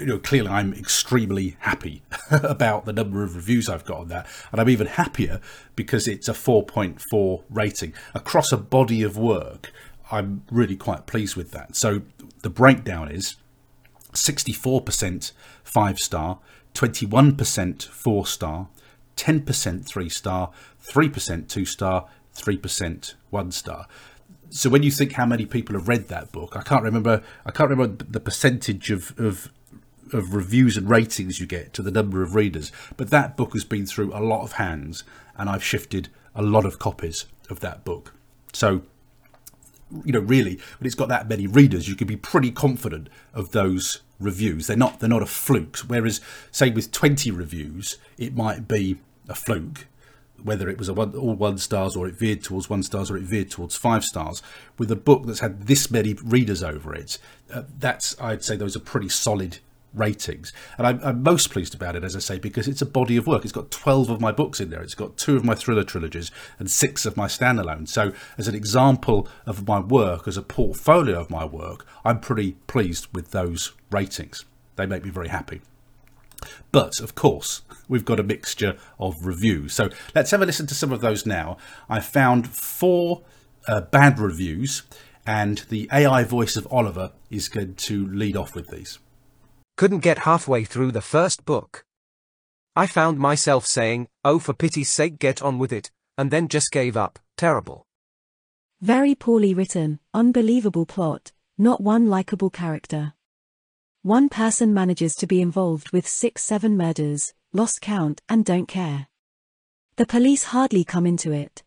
you 0.00 0.06
know, 0.06 0.18
clearly 0.18 0.48
I'm 0.48 0.72
extremely 0.74 1.56
happy 1.60 2.02
about 2.30 2.84
the 2.84 2.92
number 2.92 3.22
of 3.22 3.36
reviews 3.36 3.68
I've 3.68 3.84
got 3.84 3.98
on 3.98 4.08
that. 4.08 4.26
And 4.52 4.60
I'm 4.60 4.68
even 4.68 4.86
happier 4.86 5.40
because 5.76 6.08
it's 6.08 6.28
a 6.28 6.32
4.4 6.32 7.42
rating 7.50 7.94
across 8.14 8.52
a 8.52 8.56
body 8.56 9.02
of 9.02 9.16
work. 9.16 9.72
I'm 10.10 10.42
really 10.50 10.76
quite 10.76 11.06
pleased 11.06 11.36
with 11.36 11.50
that. 11.52 11.76
So 11.76 12.02
the 12.42 12.50
breakdown 12.50 13.10
is 13.10 13.36
64% 14.12 15.32
five 15.62 15.98
star, 15.98 16.38
21% 16.74 17.84
four 17.84 18.26
star, 18.26 18.68
10% 19.16 19.86
three 19.86 20.08
star, 20.08 20.50
3% 20.86 21.48
two 21.48 21.64
star, 21.64 22.06
3% 22.36 23.14
one 23.30 23.50
star. 23.50 23.86
So 24.50 24.70
when 24.70 24.82
you 24.82 24.90
think 24.90 25.12
how 25.12 25.26
many 25.26 25.46
people 25.46 25.74
have 25.74 25.88
read 25.88 26.08
that 26.08 26.30
book, 26.30 26.56
I 26.56 26.62
can't 26.62 26.84
remember. 26.84 27.22
I 27.44 27.50
can't 27.50 27.70
remember 27.70 28.04
the 28.04 28.20
percentage 28.20 28.90
of, 28.90 29.12
of 29.18 29.50
of 30.14 30.34
reviews 30.34 30.76
and 30.76 30.88
ratings 30.88 31.40
you 31.40 31.46
get 31.46 31.72
to 31.74 31.82
the 31.82 31.90
number 31.90 32.22
of 32.22 32.34
readers. 32.34 32.72
But 32.96 33.10
that 33.10 33.36
book 33.36 33.52
has 33.52 33.64
been 33.64 33.86
through 33.86 34.14
a 34.14 34.22
lot 34.22 34.42
of 34.42 34.52
hands, 34.52 35.04
and 35.36 35.50
I've 35.50 35.64
shifted 35.64 36.08
a 36.34 36.42
lot 36.42 36.64
of 36.64 36.78
copies 36.78 37.26
of 37.50 37.60
that 37.60 37.84
book. 37.84 38.14
So, 38.52 38.82
you 40.04 40.12
know, 40.12 40.20
really, 40.20 40.54
when 40.78 40.86
it's 40.86 40.94
got 40.94 41.08
that 41.08 41.28
many 41.28 41.46
readers, 41.46 41.88
you 41.88 41.96
can 41.96 42.06
be 42.06 42.16
pretty 42.16 42.50
confident 42.50 43.08
of 43.32 43.50
those 43.50 44.00
reviews. 44.18 44.66
They're 44.66 44.76
not 44.76 45.00
they're 45.00 45.08
not 45.08 45.22
a 45.22 45.26
fluke. 45.26 45.78
Whereas, 45.86 46.20
say, 46.50 46.70
with 46.70 46.90
twenty 46.90 47.30
reviews, 47.30 47.98
it 48.16 48.34
might 48.34 48.66
be 48.66 48.98
a 49.28 49.34
fluke. 49.34 49.86
Whether 50.42 50.68
it 50.68 50.78
was 50.78 50.90
one, 50.90 51.14
all 51.14 51.34
one 51.34 51.58
stars 51.58 51.96
or 51.96 52.06
it 52.06 52.18
veered 52.18 52.42
towards 52.42 52.68
one 52.68 52.82
stars 52.82 53.10
or 53.10 53.16
it 53.16 53.22
veered 53.22 53.50
towards 53.50 53.76
five 53.76 54.04
stars, 54.04 54.42
with 54.78 54.90
a 54.90 54.96
book 54.96 55.26
that's 55.26 55.40
had 55.40 55.66
this 55.68 55.90
many 55.90 56.14
readers 56.14 56.62
over 56.62 56.94
it, 56.94 57.18
uh, 57.52 57.62
that's 57.78 58.20
I'd 58.20 58.44
say 58.44 58.56
those 58.56 58.76
are 58.76 58.80
pretty 58.80 59.08
solid 59.08 59.58
ratings. 59.94 60.52
And 60.76 60.86
I'm, 60.86 61.00
I'm, 61.02 61.22
most 61.22 61.50
pleased 61.50 61.74
about 61.74 61.96
it, 61.96 62.04
as 62.04 62.16
I 62.16 62.18
say, 62.18 62.38
because 62.38 62.68
it's 62.68 62.82
a 62.82 62.86
body 62.86 63.16
of 63.16 63.26
work. 63.26 63.44
It's 63.44 63.52
got 63.52 63.70
12 63.70 64.10
of 64.10 64.20
my 64.20 64.32
books 64.32 64.60
in 64.60 64.70
there. 64.70 64.82
It's 64.82 64.94
got 64.94 65.16
two 65.16 65.36
of 65.36 65.44
my 65.44 65.54
thriller 65.54 65.84
trilogies 65.84 66.30
and 66.58 66.70
six 66.70 67.06
of 67.06 67.16
my 67.16 67.26
standalone. 67.26 67.88
So, 67.88 68.12
as 68.36 68.48
an 68.48 68.54
example 68.54 69.28
of 69.46 69.66
my 69.66 69.80
work, 69.80 70.26
as 70.28 70.36
a 70.36 70.42
portfolio 70.42 71.20
of 71.20 71.30
my 71.30 71.44
work, 71.44 71.86
I'm 72.04 72.20
pretty 72.20 72.52
pleased 72.66 73.08
with 73.12 73.30
those 73.30 73.72
ratings. 73.90 74.44
They 74.76 74.86
make 74.86 75.04
me 75.04 75.10
very 75.10 75.28
happy. 75.28 75.60
But, 76.72 77.00
of 77.00 77.14
course, 77.14 77.62
we've 77.88 78.04
got 78.04 78.20
a 78.20 78.24
mixture 78.24 78.76
of 78.98 79.14
reviews. 79.22 79.72
So, 79.72 79.88
let's 80.14 80.30
have 80.32 80.42
a 80.42 80.46
listen 80.46 80.66
to 80.66 80.74
some 80.74 80.92
of 80.92 81.00
those 81.00 81.24
now. 81.24 81.56
I 81.88 82.00
found 82.00 82.48
four 82.48 83.22
uh, 83.66 83.82
bad 83.82 84.18
reviews, 84.18 84.82
and 85.26 85.58
the 85.68 85.88
AI 85.92 86.24
voice 86.24 86.56
of 86.56 86.66
Oliver 86.70 87.12
is 87.30 87.48
going 87.48 87.74
to 87.74 88.06
lead 88.08 88.36
off 88.36 88.54
with 88.54 88.68
these. 88.68 88.98
Couldn't 89.76 90.00
get 90.00 90.18
halfway 90.18 90.64
through 90.64 90.92
the 90.92 91.00
first 91.00 91.44
book. 91.44 91.84
I 92.76 92.86
found 92.86 93.18
myself 93.18 93.66
saying, 93.66 94.08
oh 94.24 94.38
for 94.38 94.52
pity's 94.52 94.88
sake 94.88 95.18
get 95.18 95.42
on 95.42 95.58
with 95.58 95.72
it, 95.72 95.90
and 96.16 96.30
then 96.30 96.46
just 96.48 96.70
gave 96.70 96.96
up, 96.96 97.18
terrible. 97.36 97.86
Very 98.80 99.14
poorly 99.14 99.52
written, 99.52 99.98
unbelievable 100.12 100.86
plot, 100.86 101.32
not 101.58 101.80
one 101.80 102.06
likable 102.06 102.50
character. 102.50 103.14
One 104.02 104.28
person 104.28 104.74
manages 104.74 105.14
to 105.16 105.26
be 105.26 105.40
involved 105.40 105.90
with 105.90 106.06
six 106.06 106.42
seven 106.44 106.76
murders, 106.76 107.32
lost 107.52 107.80
count 107.80 108.20
and 108.28 108.44
don't 108.44 108.66
care. 108.66 109.08
The 109.96 110.06
police 110.06 110.44
hardly 110.44 110.84
come 110.84 111.06
into 111.06 111.32
it. 111.32 111.62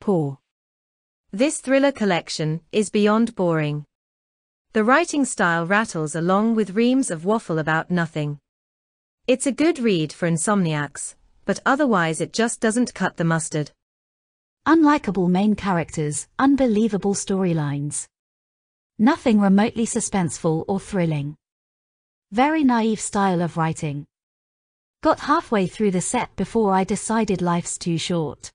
Poor. 0.00 0.38
This 1.32 1.58
thriller 1.58 1.92
collection 1.92 2.60
is 2.72 2.88
beyond 2.88 3.34
boring. 3.34 3.84
The 4.72 4.84
writing 4.84 5.24
style 5.24 5.66
rattles 5.66 6.14
along 6.14 6.54
with 6.54 6.76
reams 6.76 7.10
of 7.10 7.24
waffle 7.24 7.58
about 7.58 7.90
nothing. 7.90 8.38
It's 9.26 9.48
a 9.48 9.52
good 9.52 9.80
read 9.80 10.12
for 10.12 10.28
insomniacs, 10.30 11.16
but 11.44 11.58
otherwise 11.66 12.20
it 12.20 12.32
just 12.32 12.60
doesn't 12.60 12.94
cut 12.94 13.16
the 13.16 13.24
mustard. 13.24 13.72
Unlikable 14.68 15.28
main 15.28 15.56
characters, 15.56 16.28
unbelievable 16.38 17.14
storylines. 17.14 18.06
Nothing 18.96 19.40
remotely 19.40 19.86
suspenseful 19.86 20.64
or 20.68 20.78
thrilling. 20.78 21.34
Very 22.30 22.62
naive 22.62 23.00
style 23.00 23.42
of 23.42 23.56
writing. 23.56 24.06
Got 25.02 25.18
halfway 25.18 25.66
through 25.66 25.90
the 25.90 26.00
set 26.00 26.36
before 26.36 26.72
I 26.72 26.84
decided 26.84 27.42
life's 27.42 27.76
too 27.76 27.98
short. 27.98 28.52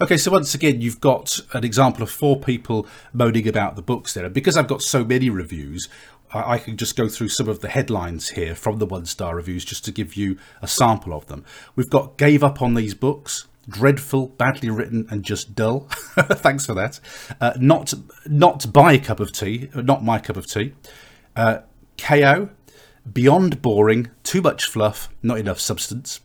Okay, 0.00 0.16
so 0.16 0.30
once 0.30 0.54
again, 0.54 0.80
you've 0.80 1.00
got 1.00 1.40
an 1.54 1.64
example 1.64 2.04
of 2.04 2.10
four 2.10 2.38
people 2.38 2.86
moaning 3.12 3.48
about 3.48 3.74
the 3.74 3.82
books 3.82 4.14
there. 4.14 4.30
Because 4.30 4.56
I've 4.56 4.68
got 4.68 4.80
so 4.80 5.04
many 5.04 5.28
reviews, 5.28 5.88
I, 6.32 6.58
can 6.58 6.76
just 6.76 6.94
go 6.94 7.08
through 7.08 7.30
some 7.30 7.48
of 7.48 7.62
the 7.62 7.68
headlines 7.68 8.28
here 8.28 8.54
from 8.54 8.78
the 8.78 8.86
one 8.86 9.06
star 9.06 9.34
reviews 9.34 9.64
just 9.64 9.84
to 9.86 9.92
give 9.92 10.14
you 10.14 10.38
a 10.62 10.68
sample 10.68 11.12
of 11.12 11.26
them. 11.26 11.44
We've 11.74 11.90
got 11.90 12.16
Gave 12.16 12.44
Up 12.44 12.62
on 12.62 12.74
These 12.74 12.94
Books, 12.94 13.48
dreadful, 13.68 14.28
badly 14.28 14.70
written, 14.70 15.04
and 15.10 15.24
just 15.24 15.56
dull. 15.56 15.80
Thanks 15.90 16.64
for 16.64 16.74
that. 16.74 17.00
Uh, 17.40 17.54
not 17.58 17.92
not 18.24 18.72
by 18.72 18.98
cup 18.98 19.18
of 19.18 19.32
tea, 19.32 19.68
not 19.74 20.04
my 20.04 20.20
cup 20.20 20.36
of 20.36 20.46
tea. 20.46 20.74
Uh, 21.34 21.62
KO, 21.96 22.50
beyond 23.12 23.62
boring, 23.62 24.10
too 24.22 24.42
much 24.42 24.66
fluff, 24.66 25.08
not 25.24 25.38
enough 25.38 25.58
substance. 25.58 26.20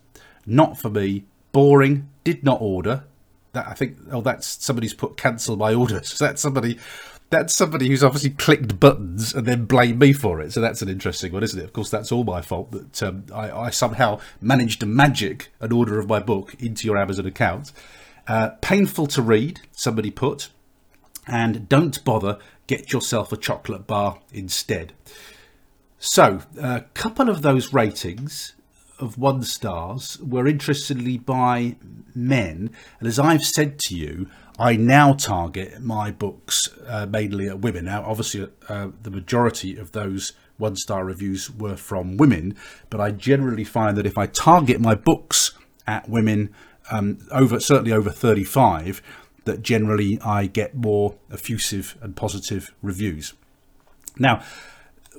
Not 0.45 0.77
for 0.77 0.91
me, 0.91 1.25
boring, 1.53 2.09
did 2.23 2.43
not 2.43 2.61
order, 2.61 3.05
that 3.53 3.67
I 3.67 3.73
think 3.73 3.97
oh 4.11 4.21
that's 4.21 4.63
somebody's 4.63 4.93
put 4.93 5.17
cancel 5.17 5.55
my 5.55 5.73
orders. 5.73 6.09
So 6.09 6.25
that's 6.25 6.41
somebody 6.41 6.77
that's 7.29 7.55
somebody 7.55 7.87
who's 7.87 8.03
obviously 8.03 8.29
clicked 8.29 8.79
buttons 8.79 9.33
and 9.33 9.47
then 9.47 9.65
blamed 9.65 9.99
me 9.99 10.13
for 10.13 10.39
it. 10.39 10.51
So 10.53 10.61
that's 10.61 10.83
an 10.83 10.89
interesting 10.89 11.31
one, 11.31 11.41
isn't 11.41 11.59
it? 11.59 11.63
Of 11.63 11.73
course, 11.73 11.89
that's 11.89 12.11
all 12.11 12.23
my 12.23 12.41
fault 12.41 12.71
that 12.71 13.01
um, 13.01 13.25
I, 13.33 13.49
I, 13.49 13.69
somehow 13.71 14.19
managed 14.39 14.81
to 14.81 14.85
magic 14.85 15.51
an 15.59 15.71
order 15.71 15.99
of 15.99 16.07
my 16.07 16.19
book 16.19 16.53
into 16.59 16.85
your 16.85 16.95
Amazon 16.95 17.25
account. 17.25 17.71
Uh, 18.27 18.49
painful 18.61 19.07
to 19.07 19.21
read, 19.23 19.61
somebody 19.71 20.11
put, 20.11 20.49
and 21.27 21.67
don't 21.67 22.03
bother. 22.05 22.37
Get 22.67 22.93
yourself 22.93 23.31
a 23.31 23.37
chocolate 23.37 23.87
bar 23.87 24.19
instead. 24.31 24.93
So, 25.97 26.41
a 26.61 26.81
couple 26.93 27.29
of 27.29 27.41
those 27.41 27.73
ratings 27.73 28.53
of 28.99 29.17
one 29.17 29.43
stars 29.43 30.19
were 30.19 30.47
interestingly 30.47 31.17
by 31.17 31.75
men. 32.15 32.69
And 32.99 33.07
as 33.07 33.19
I've 33.19 33.43
said 33.43 33.79
to 33.79 33.95
you, 33.95 34.29
I 34.59 34.75
now 34.75 35.13
target 35.13 35.81
my 35.81 36.11
books 36.11 36.69
uh, 36.87 37.05
mainly 37.07 37.47
at 37.47 37.59
women. 37.59 37.85
Now, 37.85 38.03
obviously, 38.05 38.47
uh, 38.69 38.89
the 39.01 39.11
majority 39.11 39.77
of 39.77 39.91
those 39.91 40.33
one 40.57 40.75
star 40.75 41.03
reviews 41.03 41.49
were 41.49 41.75
from 41.75 42.17
women, 42.17 42.55
but 42.89 43.01
I 43.01 43.11
generally 43.11 43.63
find 43.63 43.97
that 43.97 44.05
if 44.05 44.17
I 44.17 44.27
target 44.27 44.79
my 44.79 44.95
books 44.95 45.51
at 45.87 46.07
women 46.07 46.53
um, 46.91 47.17
over 47.31 47.59
certainly 47.59 47.91
over 47.91 48.11
35, 48.11 49.01
that 49.45 49.61
generally 49.61 50.19
I 50.23 50.45
get 50.45 50.75
more 50.75 51.15
effusive 51.31 51.97
and 52.01 52.15
positive 52.15 52.73
reviews. 52.81 53.33
Now, 54.17 54.43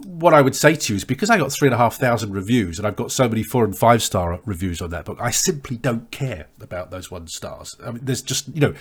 what 0.03 0.35
I 0.35 0.41
would 0.41 0.57
say 0.57 0.75
to 0.75 0.93
you 0.93 0.97
is 0.97 1.05
because 1.05 1.31
I 1.31 1.39
got 1.39 1.53
three 1.53 1.69
and 1.69 1.75
a 1.75 1.79
half 1.79 1.97
thousand 1.97 2.33
reviews 2.33 2.79
and 2.79 2.87
I've 2.87 2.97
got 2.97 3.13
so 3.13 3.29
many 3.29 3.43
four 3.43 3.65
and 3.65 3.77
five 3.77 4.03
star 4.03 4.41
reviews 4.45 4.83
on 4.83 4.91
that 4.91 5.05
book, 5.05 5.19
I 5.21 5.31
simply 5.31 5.77
don't 5.77 6.11
care 6.11 6.47
about 6.61 6.91
those 6.91 7.11
one 7.11 7.29
stars. 7.29 7.77
I 7.85 7.93
mean, 7.93 8.05
there's 8.05 8.23
just, 8.23 8.49
you 8.49 8.61
know, 8.61 8.75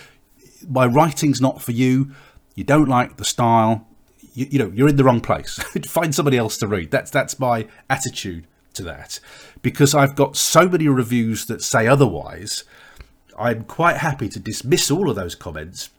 my 0.67 0.85
writing's 0.85 1.41
not 1.41 1.61
for 1.61 1.71
you. 1.71 2.11
You 2.55 2.63
don't 2.63 2.87
like 2.87 3.17
the 3.17 3.25
style. 3.25 3.87
You, 4.33 4.47
you 4.49 4.59
know, 4.59 4.71
you're 4.73 4.87
in 4.87 4.95
the 4.95 5.03
wrong 5.03 5.21
place. 5.21 5.59
Find 5.87 6.13
somebody 6.15 6.37
else 6.37 6.57
to 6.57 6.67
read. 6.67 6.91
That's 6.91 7.11
that's 7.11 7.39
my 7.39 7.67
attitude 7.89 8.47
to 8.73 8.83
that. 8.83 9.19
Because 9.61 9.93
I've 9.93 10.15
got 10.15 10.35
so 10.35 10.67
many 10.67 10.87
reviews 10.87 11.45
that 11.45 11.61
say 11.61 11.87
otherwise, 11.87 12.63
I'm 13.37 13.63
quite 13.63 13.97
happy 13.97 14.29
to 14.29 14.39
dismiss 14.39 14.89
all 14.89 15.09
of 15.09 15.15
those 15.15 15.35
comments 15.35 15.89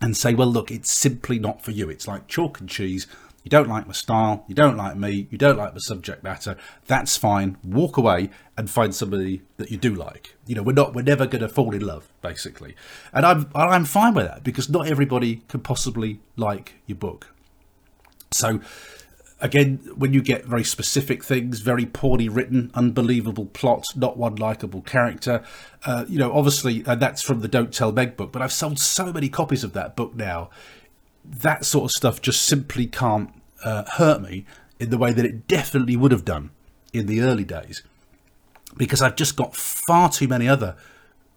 and 0.00 0.16
say, 0.16 0.34
well, 0.34 0.48
look, 0.48 0.70
it's 0.70 0.92
simply 0.92 1.38
not 1.38 1.62
for 1.62 1.70
you. 1.70 1.88
It's 1.88 2.08
like 2.08 2.26
chalk 2.26 2.60
and 2.60 2.68
cheese 2.68 3.06
you 3.42 3.50
don't 3.50 3.68
like 3.68 3.86
my 3.86 3.92
style, 3.92 4.44
you 4.46 4.54
don't 4.54 4.76
like 4.76 4.96
me, 4.96 5.26
you 5.30 5.38
don't 5.38 5.56
like 5.56 5.74
the 5.74 5.80
subject 5.80 6.22
matter, 6.22 6.56
that's 6.86 7.16
fine. 7.16 7.56
Walk 7.64 7.96
away 7.96 8.30
and 8.56 8.70
find 8.70 8.94
somebody 8.94 9.42
that 9.56 9.70
you 9.70 9.76
do 9.76 9.94
like. 9.94 10.36
You 10.46 10.54
know, 10.54 10.62
we're 10.62 10.72
not 10.72 10.94
we're 10.94 11.02
never 11.02 11.26
going 11.26 11.42
to 11.42 11.48
fall 11.48 11.74
in 11.74 11.84
love 11.84 12.08
basically. 12.20 12.76
And 13.12 13.26
I'm 13.26 13.50
I'm 13.54 13.84
fine 13.84 14.14
with 14.14 14.26
that 14.26 14.44
because 14.44 14.68
not 14.68 14.88
everybody 14.88 15.42
can 15.48 15.60
possibly 15.60 16.20
like 16.36 16.74
your 16.86 16.96
book. 16.96 17.28
So 18.30 18.60
again, 19.42 19.80
when 19.96 20.12
you 20.12 20.22
get 20.22 20.46
very 20.46 20.64
specific 20.64 21.24
things, 21.24 21.58
very 21.60 21.84
poorly 21.84 22.28
written, 22.28 22.70
unbelievable 22.74 23.46
plot, 23.46 23.84
not 23.96 24.16
one 24.16 24.36
likable 24.36 24.82
character, 24.82 25.42
uh, 25.84 26.04
you 26.08 26.18
know, 26.18 26.32
obviously, 26.32 26.84
and 26.86 27.02
that's 27.02 27.20
from 27.20 27.40
the 27.40 27.48
Don't 27.48 27.74
Tell 27.74 27.92
Meg 27.92 28.16
book, 28.16 28.32
but 28.32 28.40
I've 28.40 28.52
sold 28.52 28.78
so 28.78 29.12
many 29.12 29.28
copies 29.28 29.64
of 29.64 29.72
that 29.72 29.96
book 29.96 30.14
now 30.14 30.48
that 31.24 31.64
sort 31.64 31.84
of 31.84 31.90
stuff 31.90 32.20
just 32.20 32.42
simply 32.42 32.86
can't 32.86 33.30
uh, 33.64 33.84
hurt 33.92 34.22
me 34.22 34.44
in 34.78 34.90
the 34.90 34.98
way 34.98 35.12
that 35.12 35.24
it 35.24 35.46
definitely 35.46 35.96
would 35.96 36.12
have 36.12 36.24
done 36.24 36.50
in 36.92 37.06
the 37.06 37.20
early 37.20 37.44
days 37.44 37.82
because 38.76 39.02
I've 39.02 39.16
just 39.16 39.36
got 39.36 39.54
far 39.54 40.08
too 40.10 40.28
many 40.28 40.48
other 40.48 40.76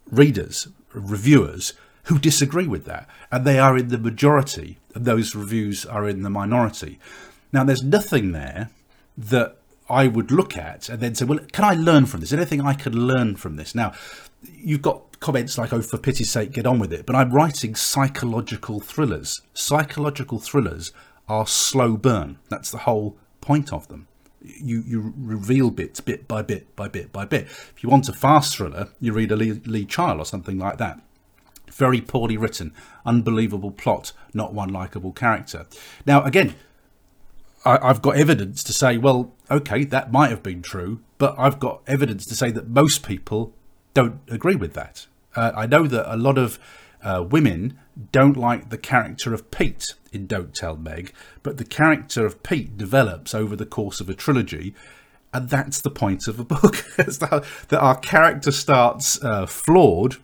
readers, 0.09 0.67
reviewers 0.93 1.73
who 2.03 2.19
disagree 2.19 2.67
with 2.67 2.85
that, 2.85 3.07
and 3.31 3.45
they 3.45 3.59
are 3.59 3.77
in 3.77 3.89
the 3.89 3.97
majority, 3.97 4.77
and 4.93 5.05
those 5.05 5.35
reviews 5.35 5.85
are 5.85 6.07
in 6.07 6.21
the 6.21 6.29
minority. 6.29 6.99
Now, 7.51 7.63
there's 7.63 7.83
nothing 7.83 8.31
there 8.31 8.69
that 9.17 9.57
I 9.89 10.07
would 10.07 10.31
look 10.31 10.57
at 10.57 10.89
and 10.89 10.99
then 10.99 11.15
say, 11.15 11.25
well, 11.25 11.39
can 11.51 11.63
I 11.63 11.73
learn 11.73 12.05
from 12.05 12.19
this? 12.19 12.33
Anything 12.33 12.61
I 12.61 12.73
could 12.73 12.95
learn 12.95 13.35
from 13.35 13.55
this? 13.55 13.73
Now, 13.73 13.93
you've 14.53 14.81
got 14.81 15.19
comments 15.19 15.58
like, 15.58 15.73
oh, 15.73 15.81
for 15.81 15.97
pity's 15.97 16.31
sake, 16.31 16.51
get 16.51 16.65
on 16.65 16.79
with 16.79 16.93
it. 16.93 17.05
But 17.05 17.15
I'm 17.15 17.31
writing 17.31 17.75
psychological 17.75 18.79
thrillers. 18.79 19.41
Psychological 19.53 20.39
thrillers 20.39 20.91
are 21.27 21.47
slow 21.47 21.97
burn. 21.97 22.38
That's 22.49 22.71
the 22.71 22.79
whole 22.79 23.17
point 23.41 23.73
of 23.73 23.88
them. 23.88 24.08
You, 24.41 24.84
you 24.86 25.13
reveal 25.17 25.71
bits 25.71 25.99
bit 25.99 26.27
by 26.27 26.43
bit 26.43 26.75
by 26.75 26.88
bit 26.88 27.12
by 27.12 27.25
bit. 27.25 27.43
If 27.43 27.75
you 27.81 27.89
want 27.89 28.10
a 28.10 28.13
fast 28.13 28.55
thriller, 28.55 28.89
you 28.99 29.12
read 29.13 29.31
a 29.31 29.36
Lee, 29.36 29.53
Lee 29.65 29.86
Child 29.86 30.19
or 30.19 30.25
something 30.25 30.60
like 30.60 30.77
that. 30.77 31.01
Very 31.71 31.99
poorly 31.99 32.38
written, 32.38 32.71
unbelievable 33.05 33.71
plot, 33.71 34.12
not 34.34 34.53
one 34.53 34.69
likable 34.69 35.12
character. 35.12 35.65
Now, 36.05 36.23
again, 36.23 36.55
I, 37.65 37.88
have 37.88 38.03
got 38.03 38.15
evidence 38.15 38.63
to 38.65 38.73
say, 38.73 38.97
well, 38.97 39.34
okay, 39.49 39.84
that 39.86 40.12
might 40.12 40.29
have 40.29 40.43
been 40.43 40.62
true, 40.62 41.01
but 41.17 41.34
I've 41.38 41.60
got 41.60 41.81
evidence 41.88 42.27
to 42.27 42.36
say 42.36 42.51
that 42.51 42.69
most 42.69 43.03
people 43.05 43.54
don't 43.95 44.19
agree 44.29 44.55
with 44.55 44.73
that. 44.73 45.08
Uh, 45.36 45.51
I 45.55 45.65
know 45.65 45.88
that 45.88 46.13
a 46.13 46.15
lot 46.15 46.38
of 46.38 46.60
uh, 47.03 47.25
women 47.27 47.79
don't 48.12 48.38
like 48.38 48.69
the 48.69 48.77
character 48.77 49.34
of 49.34 49.49
Pete 49.49 49.95
in 50.12 50.27
Don't 50.27 50.53
Tell 50.53 50.75
Meg, 50.75 51.13
but 51.41 51.58
the 51.58 51.65
character 51.65 52.25
of 52.25 52.43
Pete 52.43 52.77
develops 52.77 53.34
over 53.34 53.55
the 53.55 53.65
course 53.65 53.99
of 53.99 54.10
a 54.10 54.13
trilogy, 54.13 54.75
and 55.34 55.49
that's 55.49 55.81
the 55.81 55.89
point 55.89 56.27
of 56.27 56.39
a 56.39 56.43
book. 56.43 56.86
that 56.97 57.77
our 57.79 57.97
character 57.97 58.51
starts 58.51 59.23
uh, 59.23 59.45
flawed 59.45 60.17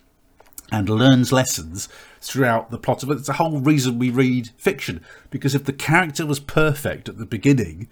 and 0.71 0.89
learns 0.89 1.31
lessons 1.31 1.89
throughout 2.21 2.71
the 2.71 2.77
plot 2.77 3.03
of 3.03 3.09
it. 3.09 3.17
It's 3.17 3.27
the 3.27 3.33
whole 3.33 3.59
reason 3.59 3.99
we 3.99 4.09
read 4.09 4.49
fiction, 4.57 5.03
because 5.29 5.55
if 5.55 5.65
the 5.65 5.73
character 5.73 6.25
was 6.25 6.39
perfect 6.39 7.09
at 7.09 7.17
the 7.17 7.25
beginning, 7.25 7.87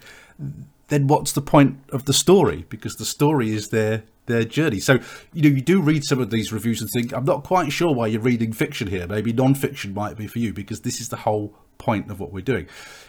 then 0.88 1.06
what's 1.06 1.32
the 1.32 1.42
point 1.42 1.78
of 1.90 2.04
the 2.04 2.12
story? 2.12 2.66
Because 2.68 2.96
the 2.96 3.04
story 3.04 3.50
is 3.50 3.68
their 3.68 4.04
their 4.30 4.44
journey. 4.44 4.80
So 4.80 4.98
you 5.32 5.42
know 5.42 5.48
you 5.48 5.60
do 5.60 5.80
read 5.80 6.04
some 6.04 6.20
of 6.20 6.30
these 6.30 6.52
reviews 6.52 6.80
and 6.80 6.90
think 6.90 7.12
I'm 7.12 7.24
not 7.24 7.44
quite 7.44 7.72
sure 7.72 7.94
why 7.94 8.06
you're 8.06 8.20
reading 8.20 8.52
fiction 8.52 8.88
here. 8.88 9.06
Maybe 9.06 9.32
non-fiction 9.32 9.94
might 9.94 10.16
be 10.16 10.26
for 10.26 10.38
you 10.38 10.52
because 10.52 10.80
this 10.80 11.00
is 11.00 11.08
the 11.08 11.16
whole 11.16 11.54
point 11.78 12.10
of 12.10 12.20
what 12.20 12.32
we're 12.32 12.40
doing. 12.42 12.66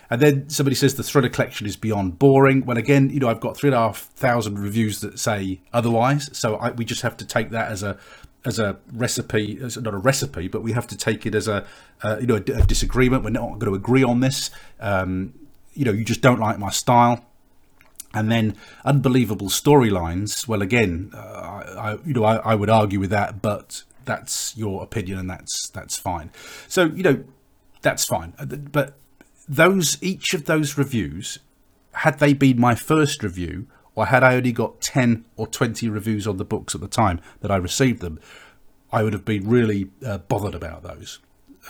And 0.10 0.22
then 0.22 0.50
somebody 0.50 0.76
says 0.76 0.96
the 0.96 1.04
thriller 1.04 1.30
collection 1.30 1.68
is 1.68 1.78
beyond 1.78 2.20
boring. 2.20 2.66
Well, 2.66 2.78
again, 2.78 3.10
you 3.10 3.20
know 3.20 3.30
I've 3.30 3.40
got 3.40 3.56
three 3.56 3.70
and 3.70 3.76
a 3.76 3.80
half 3.80 4.00
thousand 4.16 4.60
reviews 4.60 5.02
that 5.02 5.20
say 5.20 5.62
otherwise. 5.72 6.30
So 6.38 6.56
I, 6.56 6.72
we 6.72 6.84
just 6.84 7.02
have 7.02 7.16
to 7.18 7.26
take 7.26 7.52
that 7.52 7.72
as 7.72 7.84
a 7.84 7.98
as 8.44 8.60
a 8.60 8.78
recipe, 8.92 9.60
as 9.62 9.78
not 9.78 9.94
a 9.94 9.98
recipe, 9.98 10.48
but 10.48 10.64
we 10.64 10.72
have 10.72 10.88
to 10.88 10.98
take 10.98 11.26
it 11.26 11.36
as 11.36 11.48
a 11.48 11.66
uh, 12.02 12.18
you 12.20 12.28
know 12.28 12.36
a, 12.36 12.38
a, 12.38 12.66
disagreement. 12.66 13.24
We're 13.24 13.30
not 13.30 13.60
going 13.60 13.72
to 13.72 13.76
agree 13.76 14.04
on 14.04 14.20
this. 14.20 14.50
Um, 14.80 15.34
you 15.74 15.86
know, 15.86 15.92
you 15.92 16.04
just 16.04 16.22
don't 16.22 16.40
like 16.40 16.60
my 16.60 16.70
style. 16.70 17.26
And 18.14 18.30
then 18.32 18.58
unbelievable 18.84 19.48
storylines. 19.48 20.48
Well, 20.48 20.62
again, 20.62 21.12
uh, 21.14 21.18
I, 21.78 21.98
you 22.06 22.14
know 22.14 22.24
I, 22.24 22.38
I 22.38 22.56
would 22.56 22.70
argue 22.70 23.00
with 23.00 23.10
that, 23.12 23.42
but 23.42 23.84
that's 24.06 24.56
your 24.58 24.84
opinion, 24.84 25.18
and 25.20 25.30
that's 25.30 25.70
that's 25.70 25.98
fine. 25.98 26.30
So 26.68 26.86
you 26.86 27.04
know 27.04 27.24
that's 27.82 28.06
fine. 28.06 28.34
Uh, 28.38 28.46
but 28.46 28.98
those 29.48 30.02
each 30.02 30.34
of 30.34 30.46
those 30.46 30.78
reviews, 30.78 31.40
had 31.94 32.20
they 32.20 32.34
been 32.34 32.60
my 32.60 32.76
first 32.76 33.24
review, 33.24 33.68
or 33.96 34.08
had 34.08 34.24
I 34.24 34.36
only 34.36 34.52
got 34.52 34.82
10 34.82 35.26
or 35.36 35.48
20 35.48 35.90
reviews 35.90 36.28
on 36.28 36.38
the 36.38 36.46
books 36.46 36.74
at 36.76 36.82
the 36.82 36.88
time 36.88 37.20
that 37.42 37.52
I 37.52 37.58
received 37.58 38.02
them, 38.02 38.20
I 38.92 39.04
would 39.04 39.14
have 39.14 39.26
been 39.26 39.50
really 39.50 39.90
uh, 40.06 40.20
bothered 40.20 40.56
about 40.56 40.84
those. 40.84 41.20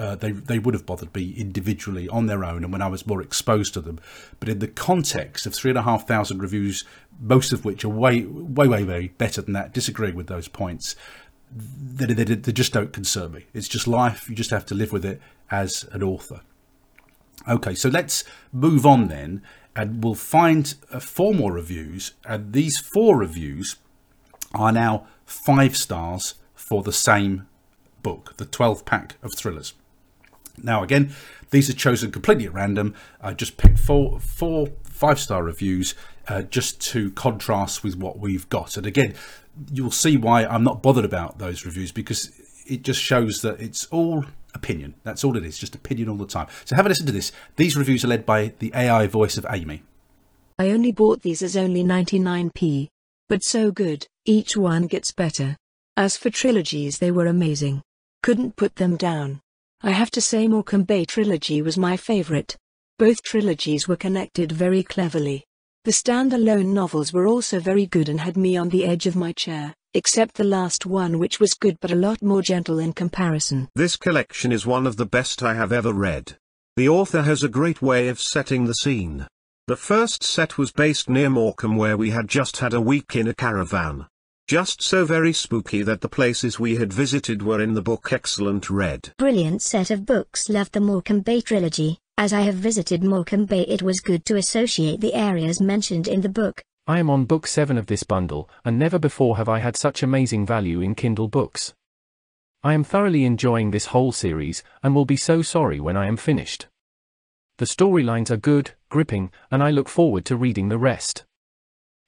Uh, 0.01 0.15
they 0.15 0.31
they 0.31 0.57
would 0.57 0.73
have 0.73 0.87
bothered 0.87 1.13
me 1.13 1.31
individually 1.37 2.09
on 2.09 2.25
their 2.25 2.43
own 2.43 2.63
and 2.63 2.71
when 2.73 2.81
I 2.81 2.87
was 2.87 3.05
more 3.05 3.21
exposed 3.21 3.75
to 3.75 3.81
them. 3.81 3.99
But 4.39 4.49
in 4.49 4.57
the 4.57 4.67
context 4.67 5.45
of 5.45 5.53
three 5.53 5.69
and 5.69 5.77
a 5.77 5.83
half 5.83 6.07
thousand 6.07 6.41
reviews, 6.41 6.83
most 7.19 7.53
of 7.53 7.63
which 7.63 7.85
are 7.85 7.89
way 7.89 8.23
way 8.23 8.67
way 8.67 8.83
way 8.83 9.07
better 9.09 9.43
than 9.43 9.53
that, 9.53 9.75
disagreeing 9.75 10.15
with 10.15 10.25
those 10.25 10.47
points, 10.47 10.95
they, 11.51 12.07
they, 12.07 12.23
they 12.23 12.51
just 12.51 12.73
don't 12.73 12.91
concern 12.91 13.33
me. 13.33 13.45
It's 13.53 13.67
just 13.67 13.87
life. 13.87 14.27
You 14.27 14.33
just 14.33 14.49
have 14.49 14.65
to 14.67 14.75
live 14.75 14.91
with 14.91 15.05
it 15.05 15.21
as 15.51 15.85
an 15.91 16.01
author. 16.01 16.41
Okay, 17.47 17.75
so 17.75 17.87
let's 17.87 18.23
move 18.51 18.87
on 18.87 19.07
then 19.07 19.43
and 19.75 20.03
we'll 20.03 20.15
find 20.15 20.73
uh, 20.91 20.99
four 20.99 21.35
more 21.35 21.53
reviews. 21.53 22.13
And 22.25 22.53
these 22.53 22.79
four 22.79 23.17
reviews 23.17 23.75
are 24.55 24.71
now 24.71 25.05
five 25.25 25.77
stars 25.77 26.35
for 26.55 26.81
the 26.81 26.91
same 26.91 27.47
book, 28.01 28.37
the 28.37 28.45
12 28.45 28.83
pack 28.83 29.17
of 29.21 29.31
thrillers. 29.37 29.73
Now, 30.61 30.83
again, 30.83 31.13
these 31.49 31.69
are 31.69 31.73
chosen 31.73 32.11
completely 32.11 32.45
at 32.45 32.53
random. 32.53 32.95
I 33.21 33.33
just 33.33 33.57
picked 33.57 33.79
four, 33.79 34.19
four 34.19 34.67
five 34.83 35.19
star 35.19 35.43
reviews 35.43 35.95
uh, 36.27 36.43
just 36.43 36.79
to 36.79 37.11
contrast 37.11 37.83
with 37.83 37.95
what 37.97 38.19
we've 38.19 38.47
got. 38.49 38.77
And 38.77 38.85
again, 38.85 39.15
you'll 39.71 39.91
see 39.91 40.15
why 40.15 40.45
I'm 40.45 40.63
not 40.63 40.83
bothered 40.83 41.05
about 41.05 41.39
those 41.39 41.65
reviews 41.65 41.91
because 41.91 42.31
it 42.67 42.83
just 42.83 43.01
shows 43.01 43.41
that 43.41 43.59
it's 43.59 43.85
all 43.87 44.25
opinion. 44.53 44.95
That's 45.03 45.23
all 45.23 45.35
it 45.37 45.43
is, 45.43 45.57
just 45.57 45.75
opinion 45.75 46.09
all 46.09 46.17
the 46.17 46.25
time. 46.25 46.47
So 46.65 46.75
have 46.75 46.85
a 46.85 46.89
listen 46.89 47.05
to 47.07 47.11
this. 47.11 47.31
These 47.55 47.75
reviews 47.75 48.05
are 48.05 48.09
led 48.09 48.25
by 48.25 48.53
the 48.59 48.71
AI 48.75 49.07
voice 49.07 49.37
of 49.37 49.45
Amy. 49.49 49.83
I 50.59 50.69
only 50.69 50.91
bought 50.91 51.23
these 51.23 51.41
as 51.41 51.57
only 51.57 51.83
99p. 51.83 52.87
But 53.27 53.43
so 53.43 53.71
good, 53.71 54.07
each 54.25 54.55
one 54.55 54.87
gets 54.87 55.11
better. 55.11 55.57
As 55.97 56.17
for 56.17 56.29
trilogies, 56.29 56.99
they 56.99 57.11
were 57.11 57.25
amazing. 57.25 57.81
Couldn't 58.21 58.55
put 58.55 58.75
them 58.75 58.97
down. 58.97 59.39
I 59.83 59.91
have 59.91 60.11
to 60.11 60.21
say, 60.21 60.47
Morecambe 60.47 60.83
Bay 60.83 61.05
trilogy 61.05 61.61
was 61.61 61.77
my 61.77 61.97
favorite. 61.97 62.55
Both 62.99 63.23
trilogies 63.23 63.87
were 63.87 63.95
connected 63.95 64.51
very 64.51 64.83
cleverly. 64.83 65.45
The 65.85 65.91
standalone 65.91 66.73
novels 66.73 67.11
were 67.11 67.27
also 67.27 67.59
very 67.59 67.87
good 67.87 68.07
and 68.07 68.19
had 68.19 68.37
me 68.37 68.57
on 68.57 68.69
the 68.69 68.85
edge 68.85 69.07
of 69.07 69.15
my 69.15 69.31
chair 69.31 69.73
except 69.93 70.35
the 70.35 70.43
last 70.43 70.85
one 70.85 71.19
which 71.19 71.39
was 71.39 71.53
good 71.53 71.77
but 71.81 71.91
a 71.91 71.95
lot 71.95 72.21
more 72.21 72.41
gentle 72.41 72.79
in 72.79 72.93
comparison. 72.93 73.67
This 73.75 73.97
collection 73.97 74.51
is 74.51 74.65
one 74.65 74.87
of 74.87 74.95
the 74.95 75.05
best 75.05 75.43
I 75.43 75.53
have 75.55 75.73
ever 75.73 75.91
read. 75.91 76.37
The 76.77 76.87
author 76.87 77.23
has 77.23 77.43
a 77.43 77.49
great 77.49 77.81
way 77.81 78.07
of 78.07 78.21
setting 78.21 78.65
the 78.65 78.73
scene. 78.73 79.27
The 79.67 79.75
first 79.75 80.23
set 80.23 80.57
was 80.57 80.71
based 80.71 81.09
near 81.09 81.29
Morecambe 81.29 81.75
where 81.75 81.97
we 81.97 82.11
had 82.11 82.29
just 82.29 82.57
had 82.57 82.73
a 82.73 82.81
week 82.81 83.15
in 83.15 83.27
a 83.27 83.33
caravan. 83.33 84.07
Just 84.51 84.81
so 84.81 85.05
very 85.05 85.31
spooky 85.31 85.81
that 85.83 86.01
the 86.01 86.09
places 86.09 86.59
we 86.59 86.75
had 86.75 86.91
visited 86.91 87.41
were 87.41 87.61
in 87.61 87.73
the 87.73 87.81
book 87.81 88.11
excellent 88.11 88.69
read. 88.69 89.13
Brilliant 89.15 89.61
set 89.61 89.89
of 89.89 90.05
books 90.05 90.49
loved 90.49 90.73
the 90.73 90.81
Morecambe 90.81 91.21
Bay 91.21 91.39
trilogy. 91.39 91.99
As 92.17 92.33
I 92.33 92.41
have 92.41 92.55
visited 92.55 93.01
Morecambe 93.01 93.45
Bay 93.45 93.61
it 93.61 93.81
was 93.81 94.01
good 94.01 94.25
to 94.25 94.35
associate 94.35 94.99
the 94.99 95.13
areas 95.13 95.61
mentioned 95.61 96.09
in 96.09 96.19
the 96.19 96.27
book. 96.27 96.65
I 96.85 96.99
am 96.99 97.09
on 97.09 97.23
book 97.23 97.47
7 97.47 97.77
of 97.77 97.85
this 97.85 98.03
bundle, 98.03 98.49
and 98.65 98.77
never 98.77 98.99
before 98.99 99.37
have 99.37 99.47
I 99.47 99.59
had 99.59 99.77
such 99.77 100.03
amazing 100.03 100.45
value 100.45 100.81
in 100.81 100.95
Kindle 100.95 101.29
books. 101.29 101.73
I 102.61 102.73
am 102.73 102.83
thoroughly 102.83 103.23
enjoying 103.23 103.71
this 103.71 103.85
whole 103.85 104.11
series, 104.11 104.63
and 104.83 104.93
will 104.93 105.05
be 105.05 105.15
so 105.15 105.41
sorry 105.41 105.79
when 105.79 105.95
I 105.95 106.07
am 106.07 106.17
finished. 106.17 106.67
The 107.57 107.63
storylines 107.63 108.29
are 108.29 108.35
good, 108.35 108.71
gripping, 108.89 109.31
and 109.49 109.63
I 109.63 109.71
look 109.71 109.87
forward 109.87 110.25
to 110.25 110.35
reading 110.35 110.67
the 110.67 110.77
rest. 110.77 111.23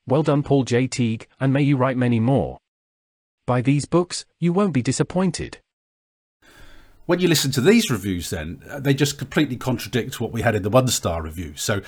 Well 0.06 0.24
done, 0.24 0.44
Paul 0.44 0.64
J. 0.64 0.88
Teague, 0.88 1.28
and 1.40 1.54
may 1.54 1.62
you 1.62 1.78
write 1.78 1.98
many 1.98 2.20
more. 2.20 2.58
Buy 3.48 3.62
these 3.62 3.86
books, 3.86 4.26
you 4.40 4.54
won't 4.54 4.74
be 4.74 4.82
disappointed 4.82 5.60
when 7.06 7.20
you 7.20 7.28
listen 7.28 7.52
to 7.52 7.62
these 7.62 7.90
reviews, 7.90 8.30
then 8.30 8.62
uh, 8.70 8.80
they 8.80 8.94
just 8.94 9.18
completely 9.18 9.58
contradict 9.58 10.22
what 10.22 10.32
we 10.32 10.42
had 10.42 10.56
in 10.56 10.64
the 10.64 10.70
one 10.70 10.88
star 10.88 11.22
review. 11.22 11.54
So, 11.56 11.82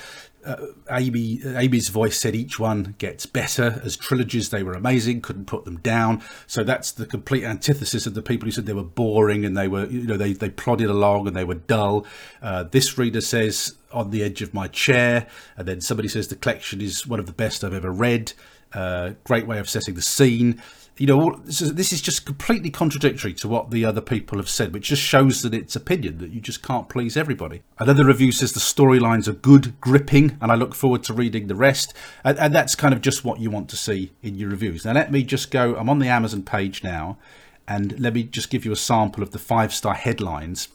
uh, 0.44 0.66
Amy, 0.90 1.40
Amy's 1.44 1.88
voice 1.88 2.20
said 2.20 2.36
each 2.36 2.60
one 2.60 2.94
gets 2.98 3.26
better 3.26 3.80
as 3.84 3.96
trilogies. 3.96 4.50
They 4.50 4.62
were 4.62 4.74
amazing, 4.74 5.22
couldn't 5.22 5.46
put 5.46 5.64
them 5.64 5.78
down. 5.78 6.22
So 6.46 6.62
that's 6.62 6.92
the 6.92 7.04
complete 7.04 7.42
antithesis 7.42 8.06
of 8.06 8.14
the 8.14 8.22
people 8.22 8.46
who 8.46 8.52
said 8.52 8.66
they 8.66 8.72
were 8.72 8.84
boring 8.84 9.44
and 9.44 9.56
they 9.56 9.66
were, 9.66 9.86
you 9.86 10.04
know, 10.04 10.16
they 10.16 10.34
they 10.34 10.50
plodded 10.50 10.88
along 10.88 11.26
and 11.26 11.34
they 11.34 11.44
were 11.44 11.54
dull. 11.54 12.06
Uh, 12.40 12.62
this 12.62 12.96
reader 12.96 13.20
says 13.20 13.74
on 13.90 14.10
the 14.10 14.22
edge 14.22 14.40
of 14.40 14.54
my 14.54 14.68
chair, 14.68 15.26
and 15.56 15.66
then 15.66 15.80
somebody 15.80 16.08
says 16.08 16.28
the 16.28 16.36
collection 16.36 16.80
is 16.80 17.06
one 17.06 17.18
of 17.18 17.26
the 17.26 17.32
best 17.32 17.64
I've 17.64 17.74
ever 17.74 17.90
read. 17.90 18.32
Uh, 18.72 19.12
great 19.24 19.46
way 19.46 19.58
of 19.58 19.68
setting 19.68 19.94
the 19.94 20.02
scene 20.02 20.62
you 20.98 21.06
know, 21.06 21.38
this 21.44 21.92
is 21.92 22.00
just 22.00 22.24
completely 22.24 22.70
contradictory 22.70 23.34
to 23.34 23.48
what 23.48 23.70
the 23.70 23.84
other 23.84 24.00
people 24.00 24.38
have 24.38 24.48
said, 24.48 24.72
which 24.72 24.88
just 24.88 25.02
shows 25.02 25.42
that 25.42 25.52
it's 25.52 25.76
opinion, 25.76 26.18
that 26.18 26.30
you 26.30 26.40
just 26.40 26.62
can't 26.62 26.88
please 26.88 27.18
everybody. 27.18 27.62
Another 27.78 28.06
review 28.06 28.32
says 28.32 28.52
the 28.52 28.60
storylines 28.60 29.28
are 29.28 29.34
good, 29.34 29.78
gripping, 29.80 30.38
and 30.40 30.50
I 30.50 30.54
look 30.54 30.74
forward 30.74 31.02
to 31.04 31.12
reading 31.12 31.48
the 31.48 31.54
rest. 31.54 31.92
And, 32.24 32.38
and 32.38 32.54
that's 32.54 32.74
kind 32.74 32.94
of 32.94 33.02
just 33.02 33.24
what 33.24 33.40
you 33.40 33.50
want 33.50 33.68
to 33.70 33.76
see 33.76 34.12
in 34.22 34.36
your 34.36 34.48
reviews. 34.48 34.86
Now, 34.86 34.94
let 34.94 35.12
me 35.12 35.22
just 35.22 35.50
go, 35.50 35.76
I'm 35.76 35.90
on 35.90 35.98
the 35.98 36.08
Amazon 36.08 36.42
page 36.42 36.82
now, 36.82 37.18
and 37.68 37.98
let 38.00 38.14
me 38.14 38.22
just 38.22 38.48
give 38.48 38.64
you 38.64 38.72
a 38.72 38.76
sample 38.76 39.22
of 39.22 39.32
the 39.32 39.38
five 39.38 39.74
star 39.74 39.94
headlines. 39.94 40.68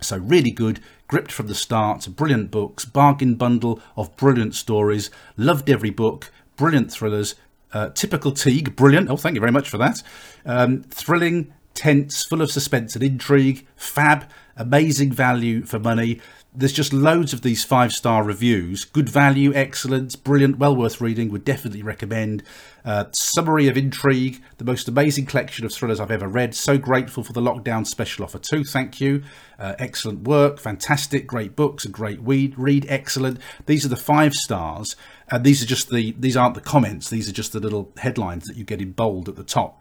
So, 0.00 0.18
really 0.18 0.50
good, 0.52 0.78
gripped 1.08 1.32
from 1.32 1.48
the 1.48 1.54
start, 1.54 2.06
brilliant 2.14 2.52
books, 2.52 2.84
bargain 2.84 3.34
bundle 3.34 3.80
of 3.96 4.16
brilliant 4.16 4.54
stories, 4.54 5.10
loved 5.36 5.68
every 5.70 5.90
book, 5.90 6.30
brilliant 6.56 6.92
thrillers, 6.92 7.34
uh, 7.72 7.90
typical 7.90 8.32
Teague, 8.32 8.76
brilliant. 8.76 9.10
Oh, 9.10 9.16
thank 9.16 9.34
you 9.34 9.40
very 9.40 9.52
much 9.52 9.68
for 9.68 9.78
that. 9.78 10.02
Um, 10.44 10.82
thrilling, 10.84 11.52
tense, 11.74 12.24
full 12.24 12.42
of 12.42 12.50
suspense 12.50 12.94
and 12.94 13.04
intrigue, 13.04 13.66
fab, 13.76 14.28
amazing 14.56 15.12
value 15.12 15.62
for 15.64 15.78
money. 15.78 16.20
There's 16.54 16.72
just 16.72 16.94
loads 16.94 17.34
of 17.34 17.42
these 17.42 17.64
five 17.64 17.92
star 17.92 18.24
reviews. 18.24 18.86
Good 18.86 19.10
value, 19.10 19.52
excellent, 19.54 20.24
brilliant, 20.24 20.56
well 20.56 20.74
worth 20.74 21.02
reading. 21.02 21.30
Would 21.30 21.44
definitely 21.44 21.82
recommend. 21.82 22.42
Uh, 22.82 23.04
summary 23.12 23.66
of 23.66 23.76
intrigue, 23.76 24.40
the 24.58 24.64
most 24.64 24.86
amazing 24.88 25.26
collection 25.26 25.66
of 25.66 25.74
thrillers 25.74 25.98
I've 25.98 26.10
ever 26.12 26.28
read. 26.28 26.54
So 26.54 26.78
grateful 26.78 27.24
for 27.24 27.32
the 27.32 27.42
lockdown 27.42 27.84
special 27.84 28.24
offer 28.24 28.38
too. 28.38 28.62
Thank 28.62 29.00
you. 29.00 29.24
Uh, 29.58 29.74
excellent 29.78 30.22
work, 30.22 30.60
fantastic, 30.60 31.26
great 31.26 31.56
books, 31.56 31.84
a 31.84 31.88
great 31.88 32.20
read. 32.22 32.56
Read 32.56 32.86
excellent. 32.88 33.38
These 33.66 33.84
are 33.84 33.88
the 33.88 33.96
five 33.96 34.32
stars, 34.34 34.94
and 35.30 35.44
these 35.44 35.62
are 35.62 35.66
just 35.66 35.90
the 35.90 36.14
these 36.18 36.36
aren't 36.36 36.54
the 36.54 36.60
comments. 36.60 37.10
These 37.10 37.28
are 37.28 37.32
just 37.32 37.52
the 37.52 37.60
little 37.60 37.92
headlines 37.98 38.46
that 38.46 38.56
you 38.56 38.64
get 38.64 38.80
in 38.80 38.92
bold 38.92 39.28
at 39.28 39.36
the 39.36 39.44
top, 39.44 39.80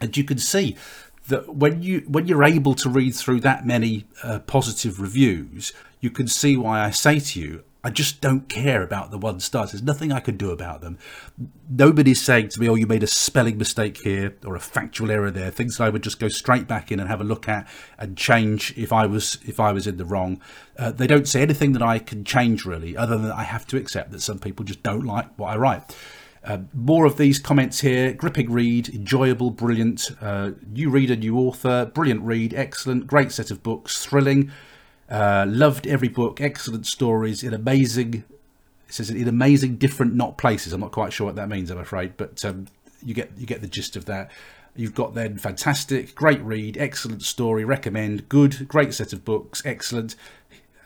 and 0.00 0.16
you 0.16 0.24
can 0.24 0.38
see 0.38 0.76
that 1.28 1.54
when 1.54 1.82
you 1.82 2.00
when 2.06 2.26
you're 2.26 2.44
able 2.44 2.74
to 2.74 2.88
read 2.88 3.14
through 3.14 3.40
that 3.40 3.66
many 3.66 4.06
uh, 4.22 4.40
positive 4.40 5.00
reviews, 5.00 5.72
you 6.00 6.10
can 6.10 6.26
see 6.26 6.56
why 6.56 6.80
I 6.80 6.90
say 6.90 7.20
to 7.20 7.40
you, 7.40 7.64
I 7.84 7.90
just 7.90 8.20
don't 8.20 8.48
care 8.48 8.82
about 8.82 9.12
the 9.12 9.18
one 9.18 9.38
stars. 9.38 9.70
There's 9.70 9.84
nothing 9.84 10.10
I 10.10 10.18
can 10.18 10.36
do 10.36 10.50
about 10.50 10.80
them. 10.80 10.98
Nobody's 11.70 12.20
saying 12.20 12.48
to 12.50 12.60
me, 12.60 12.68
"Oh, 12.68 12.74
you 12.74 12.88
made 12.88 13.04
a 13.04 13.06
spelling 13.06 13.56
mistake 13.56 13.98
here 13.98 14.34
or 14.44 14.56
a 14.56 14.60
factual 14.60 15.12
error 15.12 15.30
there." 15.30 15.50
Things 15.50 15.76
that 15.76 15.84
I 15.84 15.88
would 15.88 16.02
just 16.02 16.18
go 16.18 16.28
straight 16.28 16.66
back 16.66 16.90
in 16.90 16.98
and 16.98 17.08
have 17.08 17.20
a 17.20 17.24
look 17.24 17.48
at 17.48 17.68
and 17.96 18.16
change 18.16 18.74
if 18.76 18.92
I 18.92 19.06
was 19.06 19.38
if 19.46 19.60
I 19.60 19.72
was 19.72 19.86
in 19.86 19.96
the 19.96 20.04
wrong. 20.04 20.40
Uh, 20.76 20.90
they 20.90 21.06
don't 21.06 21.28
say 21.28 21.40
anything 21.40 21.72
that 21.72 21.82
I 21.82 22.00
can 22.00 22.24
change 22.24 22.64
really, 22.64 22.96
other 22.96 23.16
than 23.16 23.30
I 23.30 23.44
have 23.44 23.66
to 23.68 23.76
accept 23.76 24.10
that 24.10 24.22
some 24.22 24.40
people 24.40 24.64
just 24.64 24.82
don't 24.82 25.04
like 25.04 25.28
what 25.36 25.52
I 25.52 25.56
write. 25.56 25.96
Uh, 26.44 26.58
more 26.72 27.04
of 27.04 27.16
these 27.16 27.38
comments 27.38 27.80
here. 27.80 28.12
Gripping 28.12 28.50
read, 28.50 28.88
enjoyable, 28.88 29.50
brilliant. 29.50 30.10
Uh, 30.20 30.52
new 30.66 30.90
reader, 30.90 31.14
new 31.14 31.38
author, 31.38 31.90
brilliant 31.94 32.22
read, 32.22 32.54
excellent, 32.54 33.06
great 33.06 33.30
set 33.30 33.50
of 33.50 33.62
books, 33.62 34.04
thrilling. 34.04 34.50
Uh, 35.08 35.46
loved 35.48 35.86
every 35.86 36.08
book, 36.08 36.40
excellent 36.40 36.86
stories, 36.86 37.42
in 37.42 37.54
amazing. 37.54 38.24
It 38.88 38.94
says 38.94 39.10
in 39.10 39.28
amazing, 39.28 39.76
different, 39.76 40.14
not 40.14 40.38
places. 40.38 40.72
I'm 40.72 40.80
not 40.80 40.92
quite 40.92 41.12
sure 41.12 41.26
what 41.26 41.36
that 41.36 41.48
means. 41.48 41.70
I'm 41.70 41.78
afraid, 41.78 42.16
but 42.16 42.44
um, 42.44 42.66
you 43.04 43.14
get 43.14 43.30
you 43.36 43.46
get 43.46 43.60
the 43.60 43.68
gist 43.68 43.96
of 43.96 44.04
that. 44.06 44.30
You've 44.76 44.94
got 44.94 45.14
then 45.14 45.38
fantastic, 45.38 46.14
great 46.14 46.40
read, 46.42 46.76
excellent 46.76 47.22
story, 47.22 47.64
recommend, 47.64 48.28
good, 48.28 48.68
great 48.68 48.94
set 48.94 49.12
of 49.12 49.24
books, 49.24 49.62
excellent. 49.64 50.14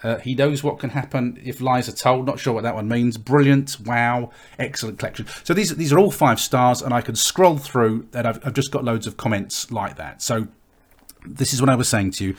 Uh, 0.03 0.19
he 0.19 0.35
knows 0.35 0.65
what 0.65 0.79
can 0.79 0.91
happen 0.91 1.41
if 1.45 1.61
lies 1.61 1.89
are 1.89 1.93
told. 1.93 2.27
Not 2.27 2.41
sure 2.41 2.55
what 2.55 2.65
that 2.65 2.75
one 2.75 2.89
means. 2.89 3.19
Brilliant, 3.19 3.79
wow, 3.85 4.31
excellent 4.59 4.99
collection. 4.99 5.27
So 5.45 5.55
these 5.55 5.77
these 5.77 5.93
are 5.93 5.99
all 5.99 6.11
five 6.11 6.41
stars, 6.41 6.81
and 6.81 6.95
I 6.95 7.01
can 7.01 7.15
scroll 7.17 7.59
through, 7.59 8.09
and 8.15 8.27
I've, 8.27 8.45
I've 8.47 8.55
just 8.55 8.71
got 8.71 8.85
loads 8.85 9.07
of 9.07 9.17
comments 9.17 9.71
like 9.71 9.97
that. 9.97 10.23
So 10.23 10.49
this 11.27 11.53
is 11.53 11.61
what 11.61 11.69
I 11.69 11.75
was 11.75 11.89
saying 11.89 12.13
to 12.13 12.25
you. 12.25 12.37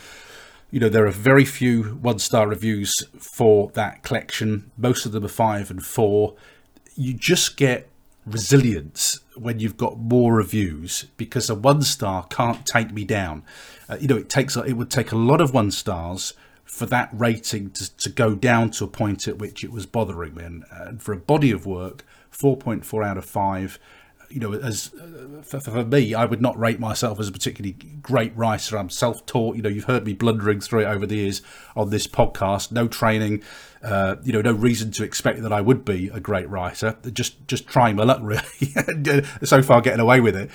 You 0.74 0.80
know, 0.80 0.88
there 0.88 1.06
are 1.06 1.12
very 1.12 1.44
few 1.44 1.84
one 1.84 2.18
star 2.18 2.48
reviews 2.48 2.92
for 3.16 3.70
that 3.74 4.02
collection. 4.02 4.72
Most 4.76 5.06
of 5.06 5.12
them 5.12 5.24
are 5.24 5.28
five 5.28 5.70
and 5.70 5.80
four. 5.86 6.34
You 6.96 7.14
just 7.14 7.56
get 7.56 7.88
resilience 8.26 9.20
when 9.36 9.60
you've 9.60 9.76
got 9.76 10.00
more 10.00 10.34
reviews 10.34 11.04
because 11.16 11.48
a 11.48 11.54
one 11.54 11.82
star 11.82 12.26
can't 12.26 12.66
take 12.66 12.90
me 12.90 13.04
down. 13.04 13.44
Uh, 13.88 13.98
you 14.00 14.08
know, 14.08 14.16
it 14.16 14.28
takes 14.28 14.56
it 14.56 14.72
would 14.72 14.90
take 14.90 15.12
a 15.12 15.16
lot 15.16 15.40
of 15.40 15.54
one 15.54 15.70
stars 15.70 16.34
for 16.64 16.86
that 16.86 17.08
rating 17.12 17.70
to, 17.70 17.96
to 17.98 18.08
go 18.08 18.34
down 18.34 18.72
to 18.72 18.82
a 18.82 18.88
point 18.88 19.28
at 19.28 19.38
which 19.38 19.62
it 19.62 19.70
was 19.70 19.86
bothering 19.86 20.34
me. 20.34 20.42
And, 20.42 21.00
for 21.00 21.12
a 21.12 21.16
body 21.16 21.52
of 21.52 21.66
work, 21.66 22.04
4.4 22.32 23.06
out 23.06 23.16
of 23.16 23.24
5, 23.24 23.78
you 24.34 24.40
know, 24.40 24.52
as 24.52 24.92
uh, 24.94 25.42
for, 25.42 25.60
for, 25.60 25.84
me, 25.84 26.12
I 26.12 26.24
would 26.24 26.42
not 26.42 26.58
rate 26.58 26.80
myself 26.80 27.20
as 27.20 27.28
a 27.28 27.32
particularly 27.32 27.74
great 28.02 28.36
writer. 28.36 28.76
I'm 28.76 28.90
self-taught. 28.90 29.56
You 29.56 29.62
know, 29.62 29.68
you've 29.68 29.84
heard 29.84 30.04
me 30.04 30.12
blundering 30.12 30.60
through 30.60 30.80
it 30.80 30.86
over 30.86 31.06
the 31.06 31.16
years 31.16 31.40
on 31.76 31.90
this 31.90 32.06
podcast. 32.06 32.72
No 32.72 32.88
training, 32.88 33.42
uh, 33.82 34.16
you 34.24 34.32
know, 34.32 34.40
no 34.40 34.52
reason 34.52 34.90
to 34.92 35.04
expect 35.04 35.42
that 35.42 35.52
I 35.52 35.60
would 35.60 35.84
be 35.84 36.08
a 36.08 36.20
great 36.20 36.48
writer. 36.48 36.96
Just 37.12 37.46
just 37.46 37.68
trying 37.68 37.96
my 37.96 38.02
luck, 38.02 38.18
really. 38.22 39.24
so 39.44 39.62
far, 39.62 39.80
getting 39.80 40.00
away 40.00 40.20
with 40.20 40.36
it 40.36 40.50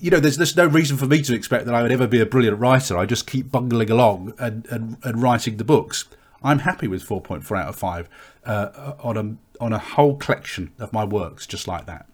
you 0.00 0.10
know, 0.10 0.20
there's 0.20 0.36
there's 0.36 0.56
no 0.56 0.66
reason 0.66 0.96
for 0.96 1.06
me 1.06 1.22
to 1.22 1.34
expect 1.34 1.66
that 1.66 1.74
I 1.74 1.82
would 1.82 1.92
ever 1.92 2.06
be 2.06 2.20
a 2.20 2.26
brilliant 2.26 2.58
writer. 2.58 2.96
I 2.96 3.06
just 3.06 3.26
keep 3.26 3.50
bungling 3.50 3.90
along 3.90 4.34
and, 4.38 4.66
and, 4.66 4.96
and 5.02 5.22
writing 5.22 5.56
the 5.56 5.64
books. 5.64 6.06
I'm 6.42 6.60
happy 6.60 6.86
with 6.86 7.04
4.4 7.04 7.60
out 7.60 7.68
of 7.68 7.76
5 7.76 8.08
uh, 8.44 8.94
on 9.00 9.16
a 9.16 9.62
on 9.62 9.72
a 9.72 9.78
whole 9.78 10.16
collection 10.16 10.72
of 10.78 10.92
my 10.92 11.04
works, 11.04 11.46
just 11.46 11.66
like 11.66 11.86
that. 11.86 12.07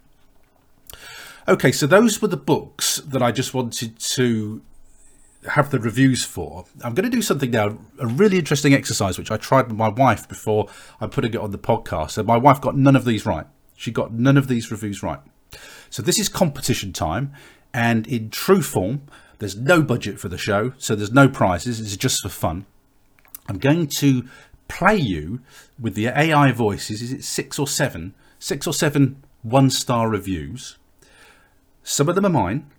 Okay, 1.47 1.73
so 1.73 1.87
those 1.87 2.23
were 2.23 2.29
the 2.29 2.39
books 2.39 2.97
that 2.99 3.23
I 3.23 3.31
just 3.31 3.53
wanted 3.53 3.99
to 3.99 4.63
have 5.51 5.71
the 5.71 5.79
reviews 5.79 6.25
for. 6.25 6.65
I'm 6.83 6.95
going 6.95 7.05
to 7.05 7.15
do 7.15 7.21
something 7.21 7.51
now, 7.51 7.77
a 7.99 8.07
really 8.07 8.39
interesting 8.39 8.73
exercise, 8.73 9.19
which 9.19 9.31
I 9.31 9.37
tried 9.37 9.69
with 9.69 9.77
my 9.77 9.89
wife 9.89 10.27
before 10.27 10.69
I'm 11.03 11.11
putting 11.11 11.35
it 11.35 11.41
on 11.41 11.51
the 11.51 11.59
podcast. 11.59 12.13
So 12.13 12.23
my 12.23 12.39
wife 12.39 12.63
got 12.63 12.79
none 12.79 12.97
of 12.97 13.05
these 13.05 13.27
right. 13.27 13.47
She 13.77 13.91
got 13.91 14.15
none 14.15 14.39
of 14.39 14.49
these 14.49 14.71
reviews 14.71 15.03
right. 15.03 15.21
So 15.91 16.03
this 16.03 16.19
is 16.19 16.31
competition 16.31 16.95
time. 16.95 17.35
And 17.75 18.07
in 18.07 18.31
true 18.31 18.63
form, 18.63 19.03
there's 19.39 19.57
no 19.57 19.83
budget 19.83 20.19
for 20.19 20.31
the 20.31 20.39
show, 20.39 20.73
so 20.79 20.95
there's 20.95 21.13
no 21.13 21.29
prizes. 21.29 21.79
It's 21.79 21.95
just 21.97 22.23
for 22.23 22.31
fun. 22.31 22.65
I'm 23.49 23.59
going 23.59 23.89
to 23.99 24.27
play 24.69 24.97
you 24.97 25.41
with 25.79 25.95
the 25.95 26.07
AI 26.07 26.53
voices. 26.53 27.03
Is 27.03 27.13
it 27.13 27.23
six 27.23 27.59
or 27.59 27.69
seven? 27.69 28.15
Six 28.39 28.67
or 28.67 28.73
seven 28.73 29.23
one 29.43 29.69
star 29.69 30.09
reviews. 30.09 30.79
Some 31.87 32.09
of 32.09 32.15
them 32.15 32.25
are 32.25 32.31
mine. 32.31 32.71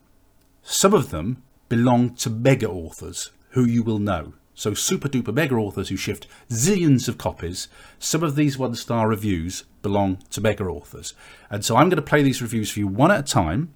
Some 0.63 0.93
of 0.93 1.11
them 1.11 1.43
belong 1.69 2.15
to 2.15 2.29
mega 2.29 2.67
authors 2.67 3.31
who 3.51 3.63
you 3.63 3.83
will 3.83 3.99
know. 3.99 4.33
So 4.55 4.73
super 4.73 5.07
duper 5.07 5.31
mega 5.31 5.53
authors 5.53 5.89
who 5.89 5.95
shift 5.95 6.27
zillions 6.49 7.07
of 7.07 7.19
copies. 7.19 7.67
Some 7.99 8.23
of 8.23 8.35
these 8.35 8.57
one 8.57 8.73
star 8.73 9.07
reviews 9.07 9.65
belong 9.83 10.17
to 10.31 10.41
mega 10.41 10.63
authors. 10.63 11.13
And 11.51 11.63
so 11.63 11.75
I'm 11.75 11.87
going 11.87 11.97
to 11.97 12.01
play 12.01 12.23
these 12.23 12.41
reviews 12.41 12.71
for 12.71 12.79
you 12.79 12.87
one 12.87 13.11
at 13.11 13.19
a 13.19 13.23
time. 13.23 13.75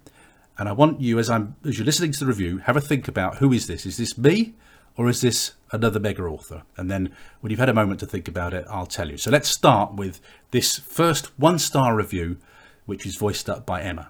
And 0.58 0.68
I 0.68 0.72
want 0.72 1.00
you, 1.00 1.20
as 1.20 1.30
I'm 1.30 1.54
as 1.64 1.78
you're 1.78 1.86
listening 1.86 2.10
to 2.12 2.18
the 2.18 2.26
review, 2.26 2.58
have 2.58 2.76
a 2.76 2.80
think 2.80 3.06
about 3.06 3.36
who 3.36 3.52
is 3.52 3.68
this? 3.68 3.86
Is 3.86 3.98
this 3.98 4.18
me, 4.18 4.54
or 4.96 5.08
is 5.08 5.20
this 5.20 5.52
another 5.70 6.00
mega 6.00 6.24
author? 6.24 6.64
And 6.76 6.90
then 6.90 7.14
when 7.40 7.50
you've 7.50 7.60
had 7.60 7.68
a 7.68 7.74
moment 7.74 8.00
to 8.00 8.06
think 8.06 8.26
about 8.26 8.52
it, 8.52 8.66
I'll 8.68 8.84
tell 8.84 9.10
you. 9.10 9.16
So 9.16 9.30
let's 9.30 9.48
start 9.48 9.94
with 9.94 10.20
this 10.50 10.76
first 10.76 11.38
one 11.38 11.60
star 11.60 11.94
review, 11.94 12.38
which 12.84 13.06
is 13.06 13.16
voiced 13.16 13.48
up 13.48 13.64
by 13.64 13.82
Emma. 13.82 14.08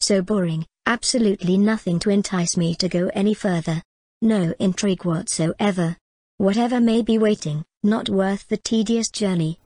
So 0.00 0.22
boring, 0.22 0.66
absolutely 0.86 1.58
nothing 1.58 1.98
to 2.00 2.10
entice 2.10 2.56
me 2.56 2.74
to 2.76 2.88
go 2.88 3.10
any 3.14 3.34
further. 3.34 3.82
No 4.22 4.54
intrigue 4.58 5.04
whatsoever. 5.04 5.96
Whatever 6.38 6.80
may 6.80 7.02
be 7.02 7.18
waiting, 7.18 7.64
not 7.82 8.08
worth 8.08 8.48
the 8.48 8.56
tedious 8.56 9.08
journey. 9.08 9.58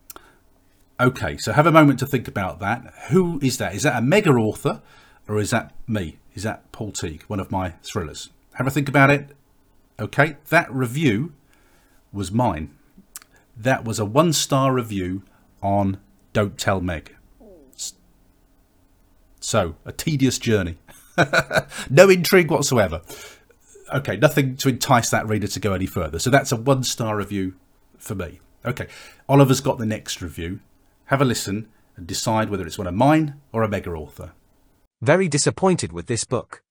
Okay, 1.00 1.36
so 1.38 1.52
have 1.52 1.66
a 1.66 1.72
moment 1.72 1.98
to 2.00 2.06
think 2.06 2.28
about 2.28 2.60
that. 2.60 2.92
Who 3.10 3.40
is 3.42 3.58
that? 3.58 3.74
Is 3.74 3.82
that 3.84 3.98
a 3.98 4.02
mega 4.02 4.30
author? 4.30 4.82
or 5.30 5.38
is 5.38 5.50
that 5.50 5.72
me? 5.86 6.18
Is 6.34 6.42
that 6.42 6.70
Paul 6.72 6.90
Teague, 6.90 7.22
one 7.28 7.38
of 7.38 7.52
my 7.52 7.74
thrillers? 7.84 8.30
Have 8.54 8.66
a 8.66 8.70
think 8.70 8.88
about 8.88 9.10
it. 9.10 9.30
Okay, 10.00 10.36
that 10.48 10.72
review 10.72 11.32
was 12.12 12.32
mine. 12.32 12.76
That 13.56 13.84
was 13.84 14.00
a 14.00 14.04
one 14.04 14.32
star 14.32 14.72
review 14.72 15.22
on 15.62 15.98
Don't 16.32 16.58
Tell 16.58 16.80
Meg. 16.80 17.14
So, 19.40 19.76
a 19.84 19.92
tedious 19.92 20.38
journey. 20.38 20.76
no 21.90 22.08
intrigue 22.08 22.50
whatsoever. 22.50 23.02
Okay, 23.92 24.16
nothing 24.16 24.56
to 24.58 24.68
entice 24.68 25.10
that 25.10 25.26
reader 25.26 25.48
to 25.48 25.60
go 25.60 25.72
any 25.72 25.86
further. 25.86 26.18
So, 26.18 26.30
that's 26.30 26.52
a 26.52 26.56
one 26.56 26.84
star 26.84 27.16
review 27.16 27.54
for 27.98 28.14
me. 28.14 28.40
Okay, 28.64 28.86
Oliver's 29.28 29.60
got 29.60 29.78
the 29.78 29.86
next 29.86 30.20
review. 30.20 30.60
Have 31.06 31.22
a 31.22 31.24
listen 31.24 31.68
and 31.96 32.06
decide 32.06 32.50
whether 32.50 32.66
it's 32.66 32.78
one 32.78 32.86
of 32.86 32.94
mine 32.94 33.40
or 33.52 33.62
a 33.62 33.68
mega 33.68 33.90
author. 33.90 34.32
Very 35.00 35.28
disappointed 35.28 35.92
with 35.92 36.06
this 36.06 36.24
book. 36.24 36.62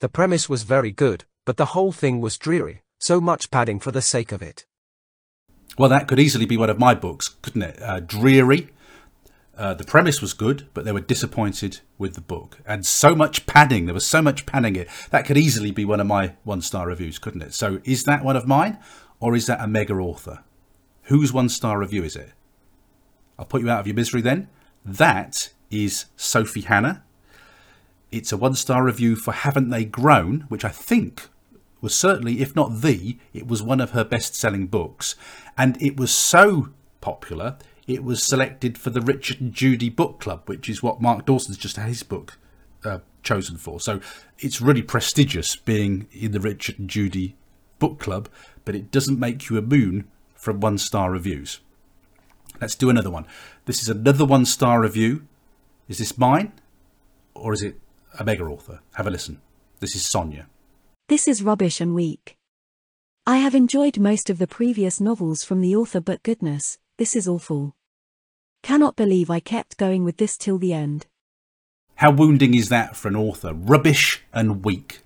The 0.00 0.08
premise 0.08 0.48
was 0.48 0.64
very 0.64 0.90
good, 0.90 1.24
but 1.44 1.56
the 1.56 1.66
whole 1.66 1.92
thing 1.92 2.20
was 2.20 2.36
dreary, 2.36 2.82
so 2.98 3.20
much 3.20 3.50
padding 3.50 3.78
for 3.80 3.92
the 3.92 4.02
sake 4.02 4.32
of 4.32 4.42
it. 4.42 4.66
Well, 5.78 5.88
that 5.88 6.08
could 6.08 6.18
easily 6.18 6.46
be 6.46 6.56
one 6.56 6.70
of 6.70 6.78
my 6.78 6.94
books, 6.94 7.28
couldn't 7.28 7.62
it? 7.62 7.80
Uh, 7.80 8.00
dreary. 8.00 8.68
Uh, 9.56 9.74
the 9.74 9.84
premise 9.84 10.20
was 10.20 10.34
good, 10.34 10.68
but 10.74 10.84
they 10.84 10.92
were 10.92 11.00
disappointed 11.00 11.80
with 11.96 12.14
the 12.14 12.20
book. 12.20 12.58
And 12.66 12.84
so 12.84 13.14
much 13.14 13.46
padding, 13.46 13.86
there 13.86 13.94
was 13.94 14.06
so 14.06 14.20
much 14.20 14.44
padding 14.44 14.76
it. 14.76 14.88
That 15.10 15.24
could 15.24 15.38
easily 15.38 15.70
be 15.70 15.84
one 15.84 16.00
of 16.00 16.06
my 16.06 16.34
one 16.44 16.60
star 16.60 16.86
reviews, 16.86 17.18
couldn't 17.18 17.42
it? 17.42 17.54
So 17.54 17.80
is 17.84 18.04
that 18.04 18.24
one 18.24 18.36
of 18.36 18.46
mine, 18.46 18.78
or 19.18 19.34
is 19.34 19.46
that 19.46 19.62
a 19.62 19.66
mega 19.66 19.94
author? 19.94 20.44
Whose 21.04 21.32
one 21.32 21.48
star 21.48 21.78
review 21.78 22.04
is 22.04 22.16
it? 22.16 22.32
I'll 23.38 23.46
put 23.46 23.62
you 23.62 23.70
out 23.70 23.80
of 23.80 23.86
your 23.86 23.96
misery 23.96 24.20
then. 24.20 24.48
That 24.84 25.50
is 25.70 26.06
Sophie 26.16 26.62
Hannah 26.62 27.02
it's 28.10 28.32
a 28.32 28.36
one 28.36 28.54
star 28.54 28.84
review 28.84 29.16
for 29.16 29.32
Haven't 29.32 29.70
They 29.70 29.84
Grown, 29.84 30.46
which 30.48 30.64
I 30.64 30.68
think 30.68 31.28
was 31.80 31.94
certainly, 31.94 32.40
if 32.40 32.56
not 32.56 32.80
the, 32.80 33.18
it 33.34 33.46
was 33.46 33.62
one 33.62 33.80
of 33.80 33.90
her 33.90 34.04
best 34.04 34.34
selling 34.34 34.66
books. 34.66 35.14
And 35.58 35.80
it 35.82 35.96
was 35.96 36.12
so 36.12 36.70
popular, 37.00 37.58
it 37.86 38.02
was 38.02 38.22
selected 38.22 38.78
for 38.78 38.90
the 38.90 39.00
Richard 39.00 39.40
and 39.40 39.52
Judy 39.52 39.88
Book 39.88 40.20
Club, 40.20 40.42
which 40.46 40.68
is 40.68 40.82
what 40.82 41.00
Mark 41.00 41.24
Dawson's 41.24 41.58
just 41.58 41.76
had 41.76 41.88
his 41.88 42.02
book 42.02 42.38
uh, 42.84 42.98
chosen 43.22 43.56
for. 43.56 43.80
So 43.80 44.00
it's 44.38 44.60
really 44.60 44.82
prestigious 44.82 45.56
being 45.56 46.08
in 46.12 46.32
the 46.32 46.40
Richard 46.40 46.78
and 46.78 46.88
Judy 46.88 47.36
book 47.78 47.98
club, 47.98 48.28
but 48.64 48.74
it 48.74 48.90
doesn't 48.90 49.18
make 49.18 49.48
you 49.48 49.58
immune 49.58 50.08
from 50.34 50.60
one 50.60 50.78
star 50.78 51.10
reviews. 51.10 51.60
Let's 52.60 52.74
do 52.74 52.90
another 52.90 53.10
one. 53.10 53.26
This 53.66 53.82
is 53.82 53.88
another 53.88 54.24
one 54.24 54.46
star 54.46 54.80
review. 54.80 55.26
Is 55.88 55.98
this 55.98 56.16
mine 56.16 56.52
or 57.34 57.52
is 57.52 57.62
it 57.62 57.78
a 58.18 58.24
mega 58.24 58.44
author? 58.44 58.80
Have 58.94 59.06
a 59.06 59.10
listen. 59.10 59.40
This 59.80 59.94
is 59.94 60.06
Sonia. 60.06 60.46
This 61.08 61.28
is 61.28 61.42
rubbish 61.42 61.80
and 61.80 61.94
weak. 61.94 62.36
I 63.26 63.38
have 63.38 63.54
enjoyed 63.54 63.98
most 63.98 64.30
of 64.30 64.38
the 64.38 64.46
previous 64.46 65.00
novels 65.00 65.44
from 65.44 65.60
the 65.60 65.76
author, 65.76 66.00
but 66.00 66.22
goodness, 66.22 66.78
this 66.96 67.14
is 67.14 67.28
awful. 67.28 67.75
Cannot 68.62 68.96
believe 68.96 69.30
I 69.30 69.40
kept 69.40 69.76
going 69.76 70.04
with 70.04 70.16
this 70.16 70.36
till 70.36 70.58
the 70.58 70.72
end. 70.72 71.06
How 71.96 72.10
wounding 72.10 72.54
is 72.54 72.68
that 72.68 72.96
for 72.96 73.08
an 73.08 73.16
author? 73.16 73.54
Rubbish 73.54 74.22
and 74.32 74.64
weak. 74.64 75.00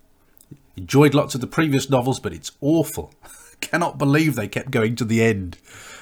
Enjoyed 0.76 1.14
lots 1.14 1.34
of 1.34 1.40
the 1.40 1.46
previous 1.46 1.88
novels, 1.90 2.18
but 2.18 2.32
it's 2.32 2.52
awful. 2.60 3.12
Cannot 3.60 3.98
believe 3.98 4.34
they 4.34 4.48
kept 4.48 4.70
going 4.70 4.96
to 4.96 5.04
the 5.04 5.22
end. 5.22 5.58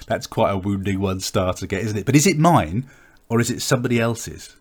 That's 0.07 0.27
quite 0.27 0.53
a 0.53 0.57
wounding 0.59 1.01
one 1.01 1.21
star 1.21 1.53
to 1.55 1.67
get, 1.67 1.83
isn't 1.83 1.99
it? 1.99 2.07
But 2.07 2.17
is 2.17 2.27
it 2.27 2.39
mine 2.39 2.89
or 3.29 3.41
is 3.41 3.51
it 3.51 3.61
somebody 3.61 4.01
else's? 4.01 4.57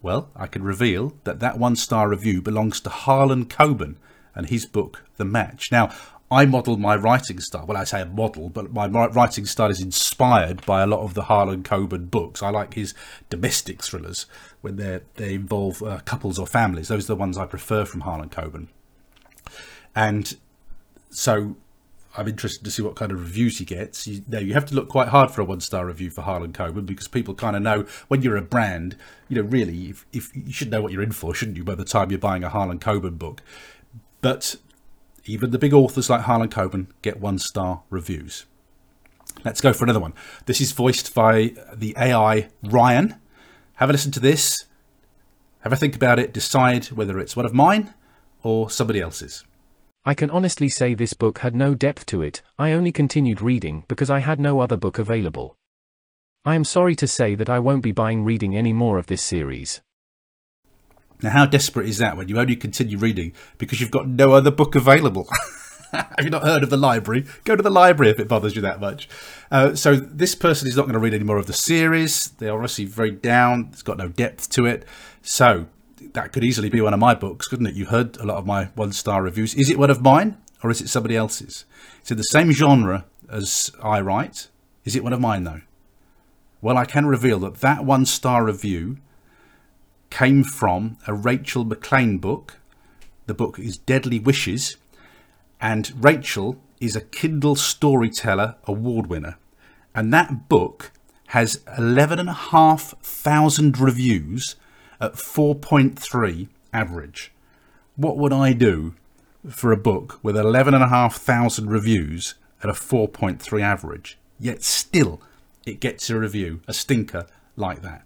Well, 0.00 0.30
I 0.34 0.48
can 0.48 0.64
reveal 0.64 1.14
that 1.22 1.38
that 1.38 1.58
one 1.58 1.76
star 1.76 2.08
review 2.08 2.42
belongs 2.42 2.80
to 2.80 2.90
Harlan 2.90 3.44
Coben 3.44 3.96
and 4.34 4.48
his 4.48 4.66
book, 4.66 5.04
The 5.16 5.24
Match. 5.24 5.70
Now, 5.70 5.94
I 6.32 6.46
model 6.46 6.78
my 6.78 6.96
writing 6.96 7.40
style. 7.40 7.66
Well, 7.66 7.76
I 7.76 7.84
say 7.84 8.00
a 8.00 8.06
model, 8.06 8.48
but 8.48 8.72
my 8.72 8.86
writing 8.86 9.44
style 9.44 9.70
is 9.70 9.82
inspired 9.82 10.64
by 10.64 10.82
a 10.82 10.86
lot 10.86 11.00
of 11.00 11.12
the 11.12 11.24
Harlan 11.24 11.62
Coben 11.62 12.10
books. 12.10 12.42
I 12.42 12.48
like 12.48 12.72
his 12.72 12.94
domestic 13.28 13.82
thrillers 13.82 14.24
when 14.62 14.76
they 14.76 15.00
they 15.16 15.34
involve 15.34 15.82
uh, 15.82 16.00
couples 16.06 16.38
or 16.38 16.46
families. 16.46 16.88
Those 16.88 17.04
are 17.04 17.14
the 17.14 17.16
ones 17.16 17.36
I 17.36 17.44
prefer 17.44 17.84
from 17.84 18.00
Harlan 18.00 18.30
Coben. 18.30 18.68
And 19.94 20.34
so 21.10 21.56
I'm 22.16 22.28
interested 22.28 22.64
to 22.64 22.70
see 22.70 22.82
what 22.82 22.96
kind 22.96 23.12
of 23.12 23.20
reviews 23.20 23.58
he 23.58 23.66
gets. 23.66 24.06
You 24.06 24.22
know, 24.26 24.38
you 24.38 24.54
have 24.54 24.66
to 24.66 24.74
look 24.74 24.88
quite 24.88 25.08
hard 25.08 25.30
for 25.30 25.42
a 25.42 25.44
one 25.44 25.60
star 25.60 25.84
review 25.84 26.08
for 26.08 26.22
Harlan 26.22 26.54
Coben 26.54 26.86
because 26.86 27.08
people 27.08 27.34
kind 27.34 27.56
of 27.56 27.62
know 27.62 27.84
when 28.08 28.22
you're 28.22 28.36
a 28.36 28.42
brand, 28.42 28.96
you 29.28 29.36
know, 29.36 29.48
really, 29.48 29.90
if, 29.90 30.06
if 30.14 30.34
you 30.34 30.52
should 30.52 30.70
know 30.70 30.80
what 30.80 30.92
you're 30.92 31.02
in 31.02 31.12
for, 31.12 31.34
shouldn't 31.34 31.58
you, 31.58 31.64
by 31.64 31.74
the 31.74 31.84
time 31.84 32.10
you're 32.10 32.18
buying 32.18 32.42
a 32.42 32.48
Harlan 32.48 32.78
Coben 32.78 33.18
book. 33.18 33.42
But 34.22 34.56
even 35.24 35.50
the 35.50 35.58
big 35.58 35.72
authors 35.72 36.10
like 36.10 36.22
Harlan 36.22 36.48
Coben 36.48 36.88
get 37.02 37.20
one 37.20 37.38
star 37.38 37.82
reviews. 37.90 38.46
Let's 39.44 39.60
go 39.60 39.72
for 39.72 39.84
another 39.84 40.00
one. 40.00 40.14
This 40.46 40.60
is 40.60 40.72
voiced 40.72 41.14
by 41.14 41.54
the 41.74 41.94
AI 41.96 42.48
Ryan. 42.62 43.16
Have 43.74 43.88
a 43.88 43.92
listen 43.92 44.12
to 44.12 44.20
this. 44.20 44.66
Have 45.60 45.72
a 45.72 45.76
think 45.76 45.96
about 45.96 46.18
it. 46.18 46.32
Decide 46.32 46.86
whether 46.86 47.18
it's 47.18 47.36
one 47.36 47.46
of 47.46 47.54
mine 47.54 47.94
or 48.42 48.70
somebody 48.70 49.00
else's. 49.00 49.44
I 50.04 50.14
can 50.14 50.30
honestly 50.30 50.68
say 50.68 50.94
this 50.94 51.14
book 51.14 51.38
had 51.38 51.54
no 51.54 51.74
depth 51.74 52.06
to 52.06 52.22
it, 52.22 52.42
I 52.58 52.72
only 52.72 52.90
continued 52.90 53.40
reading 53.40 53.84
because 53.86 54.10
I 54.10 54.18
had 54.18 54.40
no 54.40 54.58
other 54.58 54.76
book 54.76 54.98
available. 54.98 55.54
I 56.44 56.56
am 56.56 56.64
sorry 56.64 56.96
to 56.96 57.06
say 57.06 57.36
that 57.36 57.48
I 57.48 57.60
won't 57.60 57.84
be 57.84 57.92
buying 57.92 58.24
reading 58.24 58.56
any 58.56 58.72
more 58.72 58.98
of 58.98 59.06
this 59.06 59.22
series. 59.22 59.80
Now, 61.22 61.30
how 61.30 61.46
desperate 61.46 61.88
is 61.88 61.98
that 61.98 62.16
when 62.16 62.28
you 62.28 62.38
only 62.38 62.56
continue 62.56 62.98
reading 62.98 63.32
because 63.58 63.80
you've 63.80 63.90
got 63.90 64.08
no 64.08 64.32
other 64.32 64.50
book 64.50 64.74
available? 64.74 65.28
Have 65.92 66.24
you 66.24 66.30
not 66.30 66.42
heard 66.42 66.62
of 66.62 66.70
the 66.70 66.76
library? 66.76 67.26
Go 67.44 67.54
to 67.54 67.62
the 67.62 67.70
library 67.70 68.10
if 68.10 68.18
it 68.18 68.26
bothers 68.26 68.56
you 68.56 68.62
that 68.62 68.80
much. 68.80 69.08
Uh, 69.50 69.74
so, 69.74 69.94
this 69.94 70.34
person 70.34 70.66
is 70.66 70.76
not 70.76 70.84
going 70.84 70.94
to 70.94 70.98
read 70.98 71.14
any 71.14 71.24
more 71.24 71.36
of 71.36 71.46
the 71.46 71.52
series. 71.52 72.30
They're 72.30 72.54
obviously 72.54 72.86
very 72.86 73.10
down, 73.10 73.68
it's 73.72 73.82
got 73.82 73.98
no 73.98 74.08
depth 74.08 74.50
to 74.50 74.66
it. 74.66 74.84
So, 75.20 75.66
that 76.12 76.32
could 76.32 76.44
easily 76.44 76.68
be 76.68 76.80
one 76.80 76.94
of 76.94 77.00
my 77.00 77.14
books, 77.14 77.48
couldn't 77.48 77.66
it? 77.66 77.74
You 77.74 77.86
heard 77.86 78.16
a 78.16 78.24
lot 78.24 78.38
of 78.38 78.46
my 78.46 78.66
one 78.74 78.92
star 78.92 79.22
reviews. 79.22 79.54
Is 79.54 79.70
it 79.70 79.78
one 79.78 79.90
of 79.90 80.02
mine 80.02 80.38
or 80.62 80.70
is 80.70 80.80
it 80.80 80.88
somebody 80.88 81.16
else's? 81.16 81.64
It's 82.00 82.10
in 82.10 82.16
the 82.16 82.24
same 82.24 82.52
genre 82.52 83.04
as 83.30 83.70
I 83.82 84.00
write. 84.00 84.48
Is 84.84 84.96
it 84.96 85.04
one 85.04 85.12
of 85.12 85.20
mine 85.20 85.44
though? 85.44 85.60
Well, 86.60 86.76
I 86.76 86.84
can 86.84 87.06
reveal 87.06 87.38
that 87.40 87.56
that 87.56 87.84
one 87.84 88.06
star 88.06 88.44
review 88.44 88.98
came 90.12 90.44
from 90.44 90.98
a 91.06 91.14
Rachel 91.14 91.64
McLean 91.64 92.18
book. 92.18 92.58
The 93.24 93.32
book 93.32 93.58
is 93.58 93.78
Deadly 93.78 94.18
Wishes, 94.18 94.76
and 95.58 96.04
Rachel 96.04 96.58
is 96.80 96.94
a 96.94 97.00
Kindle 97.00 97.56
Storyteller 97.56 98.56
Award 98.64 99.06
winner. 99.06 99.38
And 99.94 100.12
that 100.12 100.50
book 100.50 100.90
has 101.28 101.62
11,500 101.78 103.78
reviews 103.78 104.56
at 105.00 105.14
4.3 105.14 106.48
average. 106.74 107.32
What 107.96 108.18
would 108.18 108.34
I 108.34 108.52
do 108.52 108.94
for 109.48 109.72
a 109.72 109.78
book 109.78 110.20
with 110.22 110.36
11,500 110.36 111.70
reviews 111.70 112.34
at 112.62 112.68
a 112.68 112.74
4.3 112.74 113.62
average? 113.62 114.18
Yet 114.38 114.62
still, 114.62 115.22
it 115.64 115.80
gets 115.80 116.10
a 116.10 116.18
review, 116.18 116.60
a 116.68 116.74
stinker 116.74 117.24
like 117.56 117.80
that. 117.80 118.04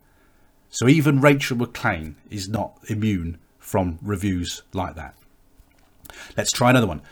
So 0.70 0.88
even 0.88 1.20
Rachel 1.20 1.56
McLean 1.56 2.16
is 2.30 2.48
not 2.48 2.78
immune 2.88 3.38
from 3.58 3.98
reviews 4.02 4.62
like 4.72 4.94
that. 4.94 5.16
Let's 6.36 6.52
try 6.52 6.70
another 6.70 6.86
one. 6.86 7.02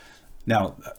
Now, 0.45 0.75
uh, 0.85 0.91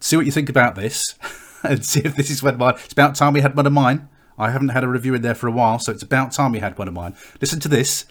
see 0.00 0.16
what 0.16 0.26
you 0.26 0.32
think 0.32 0.48
about 0.48 0.74
this 0.74 1.14
and 1.62 1.84
see 1.84 2.00
if 2.04 2.16
this 2.16 2.30
is 2.30 2.42
one 2.42 2.54
of 2.54 2.60
mine. 2.60 2.74
It's 2.84 2.92
about 2.92 3.14
time 3.14 3.32
we 3.32 3.40
had 3.40 3.56
one 3.56 3.66
of 3.66 3.72
mine. 3.72 4.08
I 4.38 4.50
haven't 4.50 4.70
had 4.70 4.84
a 4.84 4.88
review 4.88 5.14
in 5.14 5.22
there 5.22 5.34
for 5.34 5.48
a 5.48 5.52
while, 5.52 5.78
so 5.78 5.92
it's 5.92 6.02
about 6.02 6.32
time 6.32 6.52
we 6.52 6.60
had 6.60 6.78
one 6.78 6.88
of 6.88 6.94
mine. 6.94 7.14
Listen 7.40 7.60
to 7.60 7.68
this 7.68 8.06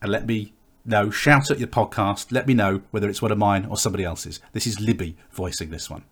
and 0.00 0.10
let 0.10 0.26
me 0.26 0.54
know. 0.84 1.10
Shout 1.10 1.50
at 1.50 1.58
your 1.58 1.68
podcast. 1.68 2.32
Let 2.32 2.46
me 2.46 2.54
know 2.54 2.82
whether 2.90 3.08
it's 3.08 3.20
one 3.20 3.32
of 3.32 3.38
mine 3.38 3.66
or 3.66 3.76
somebody 3.76 4.04
else's. 4.04 4.40
This 4.52 4.66
is 4.66 4.80
Libby 4.80 5.16
voicing 5.30 5.70
this 5.70 5.90
one. 5.90 6.04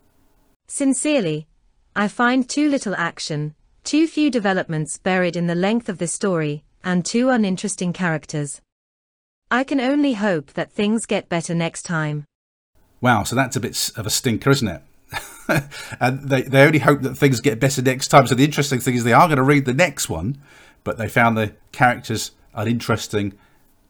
Sincerely, 0.68 1.46
I 1.94 2.08
find 2.08 2.48
too 2.48 2.68
little 2.68 2.94
action, 2.96 3.54
too 3.82 4.06
few 4.06 4.30
developments 4.30 4.98
buried 4.98 5.36
in 5.36 5.46
the 5.46 5.54
length 5.54 5.88
of 5.88 5.98
the 5.98 6.06
story, 6.06 6.64
and 6.86 7.04
two 7.04 7.28
uninteresting 7.28 7.92
characters. 7.92 8.62
I 9.50 9.64
can 9.64 9.80
only 9.80 10.14
hope 10.14 10.52
that 10.52 10.72
things 10.72 11.04
get 11.04 11.28
better 11.28 11.54
next 11.54 11.82
time. 11.82 12.24
Wow, 13.00 13.24
so 13.24 13.34
that's 13.34 13.56
a 13.56 13.60
bit 13.60 13.90
of 13.96 14.06
a 14.06 14.10
stinker, 14.10 14.50
isn't 14.50 14.68
it? 14.68 14.82
and 16.00 16.28
they, 16.28 16.42
they 16.42 16.64
only 16.64 16.78
hope 16.78 17.02
that 17.02 17.16
things 17.16 17.40
get 17.40 17.58
better 17.60 17.82
next 17.82 18.08
time. 18.08 18.26
So 18.28 18.36
the 18.36 18.44
interesting 18.44 18.78
thing 18.78 18.94
is 18.94 19.02
they 19.02 19.12
are 19.12 19.26
going 19.26 19.36
to 19.36 19.42
read 19.42 19.64
the 19.64 19.74
next 19.74 20.08
one, 20.08 20.40
but 20.84 20.96
they 20.96 21.08
found 21.08 21.36
the 21.36 21.54
characters 21.72 22.30
uninteresting 22.54 23.34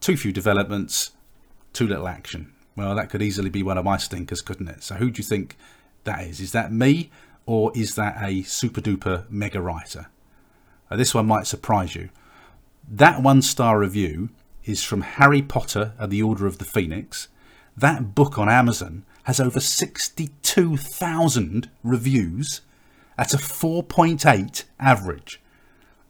too 0.01 0.16
few 0.16 0.32
developments, 0.32 1.12
too 1.74 1.86
little 1.86 2.09
action. 2.09 2.53
Well, 2.76 2.94
that 2.94 3.11
could 3.11 3.22
easily 3.22 3.51
be 3.51 3.62
one 3.62 3.78
of 3.78 3.84
my 3.84 3.99
stinkers, 3.99 4.40
couldn't 4.40 4.68
it? 4.68 4.82
So, 4.82 4.97
who 4.97 5.11
do 5.11 5.20
you 5.20 5.24
think 5.24 5.57
that 6.05 6.22
is? 6.24 6.40
Is 6.40 6.53
that 6.53 6.72
me 6.72 7.11
or 7.44 7.72
is 7.74 7.94
that 7.94 8.16
a 8.22 8.42
super 8.42 8.80
duper 8.80 9.30
mega 9.30 9.61
writer? 9.61 10.07
This 10.90 11.14
one 11.14 11.26
might 11.26 11.47
surprise 11.47 11.94
you. 11.94 12.11
That 12.89 13.20
one 13.22 13.43
star 13.43 13.80
review 13.80 14.28
is 14.64 14.84
from 14.84 15.01
Harry 15.01 15.43
Potter 15.43 15.95
and 15.99 16.09
the 16.11 16.22
Order 16.22 16.47
of 16.47 16.59
the 16.59 16.64
Phoenix. 16.64 17.26
That 17.76 18.14
book 18.14 18.39
on 18.39 18.49
Amazon 18.49 19.05
has 19.24 19.41
over 19.41 19.59
62,000 19.59 21.68
reviews 21.82 22.61
at 23.18 23.34
a 23.34 23.39
4.8 23.39 24.64
average. 24.78 25.41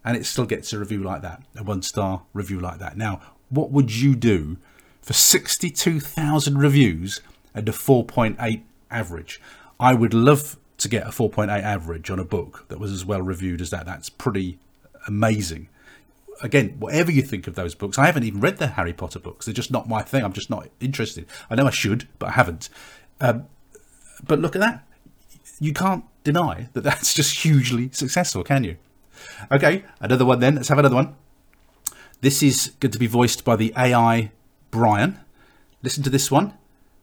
And 0.05 0.19
it 0.19 0.27
still 0.27 0.45
gets 0.45 0.73
a 0.73 0.79
review 0.79 1.03
like 1.03 1.23
that, 1.23 1.43
a 1.57 1.65
one 1.65 1.83
star 1.83 2.23
review 2.35 2.61
like 2.61 2.79
that. 2.79 2.97
Now, 2.97 3.21
what 3.49 3.71
would 3.71 3.97
you 3.97 4.15
do 4.15 4.59
for 5.01 5.15
62,000 5.15 6.59
reviews 6.59 7.23
and 7.55 7.67
a 7.69 7.73
4.8 7.73 8.63
average? 8.91 9.41
I 9.81 9.95
would 9.95 10.13
love 10.13 10.59
to 10.79 10.89
get 10.89 11.07
a 11.07 11.11
4.8 11.11 11.49
average 11.49 12.11
on 12.11 12.19
a 12.19 12.25
book 12.25 12.67
that 12.69 12.79
was 12.79 12.93
as 12.93 13.05
well 13.05 13.23
reviewed 13.23 13.63
as 13.63 13.71
that. 13.71 13.87
That's 13.87 14.11
pretty 14.11 14.59
amazing. 15.09 15.69
Again, 16.43 16.77
whatever 16.79 17.11
you 17.11 17.23
think 17.23 17.47
of 17.47 17.55
those 17.55 17.75
books, 17.75 17.99
I 17.99 18.07
haven't 18.07 18.25
even 18.25 18.41
read 18.41 18.59
the 18.59 18.69
Harry 18.69 18.93
Potter 18.93 19.19
books. 19.19 19.47
They're 19.47 19.55
just 19.55 19.71
not 19.71 19.89
my 19.89 20.03
thing. 20.03 20.25
I'm 20.25 20.33
just 20.33 20.51
not 20.51 20.69
interested. 20.81 21.27
I 21.49 21.55
know 21.55 21.67
I 21.67 21.71
should, 21.71 22.09
but 22.19 22.29
I 22.29 22.33
haven't. 22.33 22.69
Um, 23.21 23.47
but 24.27 24.39
look 24.39 24.55
at 24.55 24.61
that. 24.61 24.87
You 25.59 25.73
can't 25.73 26.05
deny 26.25 26.69
that 26.75 26.83
that's 26.83 27.15
just 27.15 27.39
hugely 27.39 27.91
successful, 27.93 28.45
can 28.45 28.65
you? 28.65 28.77
Okay, 29.51 29.85
another 30.01 30.25
one 30.25 30.41
then. 30.41 30.57
Let's 30.57 30.69
have 30.69 30.79
another 30.79 30.95
one. 30.95 31.17
This 32.21 32.43
is 32.43 32.73
going 32.81 32.93
to 32.93 32.99
be 32.99 33.07
voiced 33.07 33.45
by 33.45 33.57
the 33.57 33.73
AI 33.77 34.33
Brian. 34.71 35.21
Listen 35.83 36.03
to 36.03 36.11
this 36.11 36.31
one. 36.31 36.55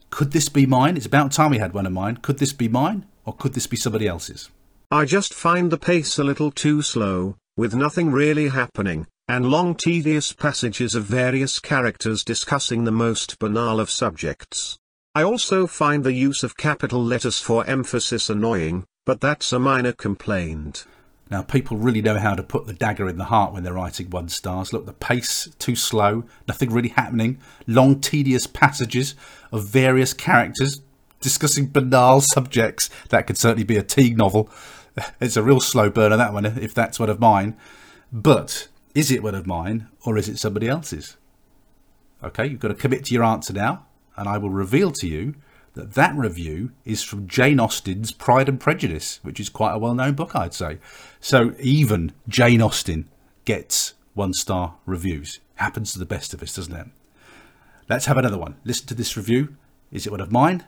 Could 0.09 0.31
this 0.31 0.49
be 0.49 0.65
mine? 0.65 0.97
It's 0.97 1.05
about 1.05 1.31
time 1.31 1.51
we 1.51 1.57
had 1.57 1.73
one 1.73 1.85
of 1.85 1.91
mine. 1.91 2.17
Could 2.17 2.37
this 2.37 2.53
be 2.53 2.67
mine? 2.67 3.05
Or 3.25 3.33
could 3.33 3.53
this 3.53 3.67
be 3.67 3.77
somebody 3.77 4.07
else's? 4.07 4.49
I 4.91 5.05
just 5.05 5.33
find 5.33 5.71
the 5.71 5.77
pace 5.77 6.19
a 6.19 6.23
little 6.23 6.51
too 6.51 6.81
slow, 6.83 7.37
with 7.57 7.73
nothing 7.73 8.11
really 8.11 8.49
happening, 8.49 9.07
and 9.27 9.49
long 9.49 9.73
tedious 9.73 10.33
passages 10.33 10.95
of 10.95 11.05
various 11.05 11.59
characters 11.59 12.23
discussing 12.23 12.83
the 12.83 12.91
most 12.91 13.39
banal 13.39 13.79
of 13.79 13.89
subjects. 13.89 14.77
I 15.15 15.23
also 15.23 15.67
find 15.67 16.03
the 16.03 16.13
use 16.13 16.43
of 16.43 16.57
capital 16.57 17.03
letters 17.03 17.39
for 17.39 17.65
emphasis 17.65 18.29
annoying, 18.29 18.83
but 19.05 19.21
that's 19.21 19.53
a 19.53 19.59
minor 19.59 19.93
complaint. 19.93 20.85
Now, 21.29 21.41
people 21.41 21.77
really 21.77 22.01
know 22.01 22.19
how 22.19 22.35
to 22.35 22.43
put 22.43 22.67
the 22.67 22.73
dagger 22.73 23.07
in 23.07 23.17
the 23.17 23.25
heart 23.25 23.53
when 23.53 23.63
they're 23.63 23.73
writing 23.73 24.09
one 24.09 24.29
stars. 24.29 24.73
Look, 24.73 24.85
the 24.85 24.93
pace 24.93 25.49
too 25.57 25.75
slow, 25.75 26.25
nothing 26.47 26.69
really 26.71 26.89
happening, 26.89 27.39
long, 27.65 28.01
tedious 28.01 28.45
passages 28.45 29.15
of 29.51 29.67
various 29.67 30.13
characters 30.13 30.81
discussing 31.21 31.67
banal 31.67 32.21
subjects. 32.21 32.89
That 33.09 33.25
could 33.25 33.37
certainly 33.37 33.63
be 33.63 33.77
a 33.77 33.83
Teague 33.83 34.17
novel. 34.17 34.49
It's 35.19 35.37
a 35.37 35.41
real 35.41 35.59
slow 35.59 35.89
burner, 35.89 36.17
that 36.17 36.33
one, 36.33 36.45
if 36.45 36.75
that's 36.75 36.99
one 36.99 37.09
of 37.09 37.19
mine. 37.19 37.57
But 38.11 38.67
is 38.95 39.11
it 39.11 39.23
one 39.23 39.35
of 39.35 39.47
mine 39.47 39.87
or 40.05 40.17
is 40.17 40.29
it 40.29 40.37
somebody 40.37 40.67
else's? 40.67 41.17
Okay, 42.23 42.47
you've 42.47 42.59
got 42.59 42.69
to 42.69 42.75
commit 42.75 43.05
to 43.05 43.13
your 43.13 43.23
answer 43.23 43.53
now, 43.53 43.85
and 44.15 44.29
I 44.29 44.37
will 44.37 44.49
reveal 44.49 44.91
to 44.91 45.07
you 45.07 45.35
that 45.73 45.93
that 45.95 46.15
review 46.15 46.71
is 46.85 47.03
from 47.03 47.27
Jane 47.27 47.59
Austen's 47.59 48.11
Pride 48.11 48.47
and 48.47 48.59
Prejudice, 48.59 49.19
which 49.23 49.39
is 49.39 49.49
quite 49.49 49.73
a 49.73 49.79
well-known 49.79 50.13
book, 50.13 50.35
I'd 50.35 50.53
say. 50.53 50.77
So 51.19 51.53
even 51.59 52.13
Jane 52.27 52.61
Austen 52.61 53.09
gets 53.43 53.93
one-star 54.13 54.75
reviews. 54.85 55.39
Happens 55.55 55.91
to 55.93 55.99
the 55.99 56.05
best 56.05 56.33
of 56.33 56.41
us, 56.43 56.55
doesn't 56.55 56.75
it? 56.75 56.87
Let's 57.89 58.05
have 58.05 58.17
another 58.17 58.37
one. 58.37 58.55
Listen 58.63 58.87
to 58.87 58.93
this 58.93 59.17
review. 59.17 59.57
Is 59.91 60.07
it 60.07 60.11
one 60.11 60.21
of 60.21 60.31
mine 60.31 60.65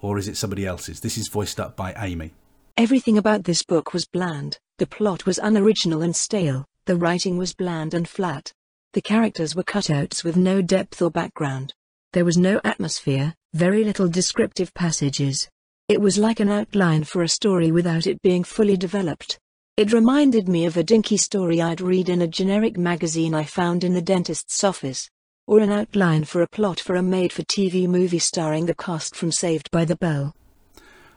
or 0.00 0.18
is 0.18 0.28
it 0.28 0.36
somebody 0.36 0.66
else's? 0.66 1.00
This 1.00 1.16
is 1.16 1.28
voiced 1.28 1.60
up 1.60 1.76
by 1.76 1.94
Amy. 1.96 2.32
Everything 2.76 3.16
about 3.16 3.44
this 3.44 3.62
book 3.62 3.92
was 3.92 4.06
bland. 4.06 4.58
The 4.78 4.86
plot 4.86 5.24
was 5.24 5.38
unoriginal 5.38 6.02
and 6.02 6.14
stale. 6.14 6.66
The 6.86 6.96
writing 6.96 7.36
was 7.36 7.52
bland 7.52 7.94
and 7.94 8.08
flat. 8.08 8.52
The 8.92 9.02
characters 9.02 9.56
were 9.56 9.64
cutouts 9.64 10.22
with 10.22 10.36
no 10.36 10.62
depth 10.62 11.02
or 11.02 11.10
background. 11.10 11.74
There 12.12 12.24
was 12.24 12.38
no 12.38 12.60
atmosphere, 12.62 13.34
very 13.54 13.82
little 13.82 14.06
descriptive 14.06 14.72
passages. 14.72 15.48
It 15.88 16.00
was 16.00 16.16
like 16.16 16.38
an 16.38 16.48
outline 16.48 17.02
for 17.02 17.24
a 17.24 17.28
story 17.28 17.72
without 17.72 18.06
it 18.06 18.22
being 18.22 18.44
fully 18.44 18.76
developed. 18.76 19.36
It 19.76 19.92
reminded 19.92 20.48
me 20.48 20.64
of 20.64 20.76
a 20.76 20.84
dinky 20.84 21.16
story 21.16 21.60
I'd 21.60 21.80
read 21.80 22.08
in 22.08 22.22
a 22.22 22.28
generic 22.28 22.78
magazine 22.78 23.34
I 23.34 23.42
found 23.42 23.82
in 23.82 23.92
the 23.92 24.00
dentist's 24.00 24.62
office. 24.62 25.10
Or 25.48 25.58
an 25.58 25.72
outline 25.72 26.22
for 26.22 26.40
a 26.40 26.48
plot 26.48 26.78
for 26.78 26.94
a 26.94 27.02
made-for-TV 27.02 27.88
movie 27.88 28.20
starring 28.20 28.66
the 28.66 28.74
cast 28.76 29.16
from 29.16 29.32
Saved 29.32 29.72
by 29.72 29.84
the 29.84 29.96
Bell. 29.96 30.36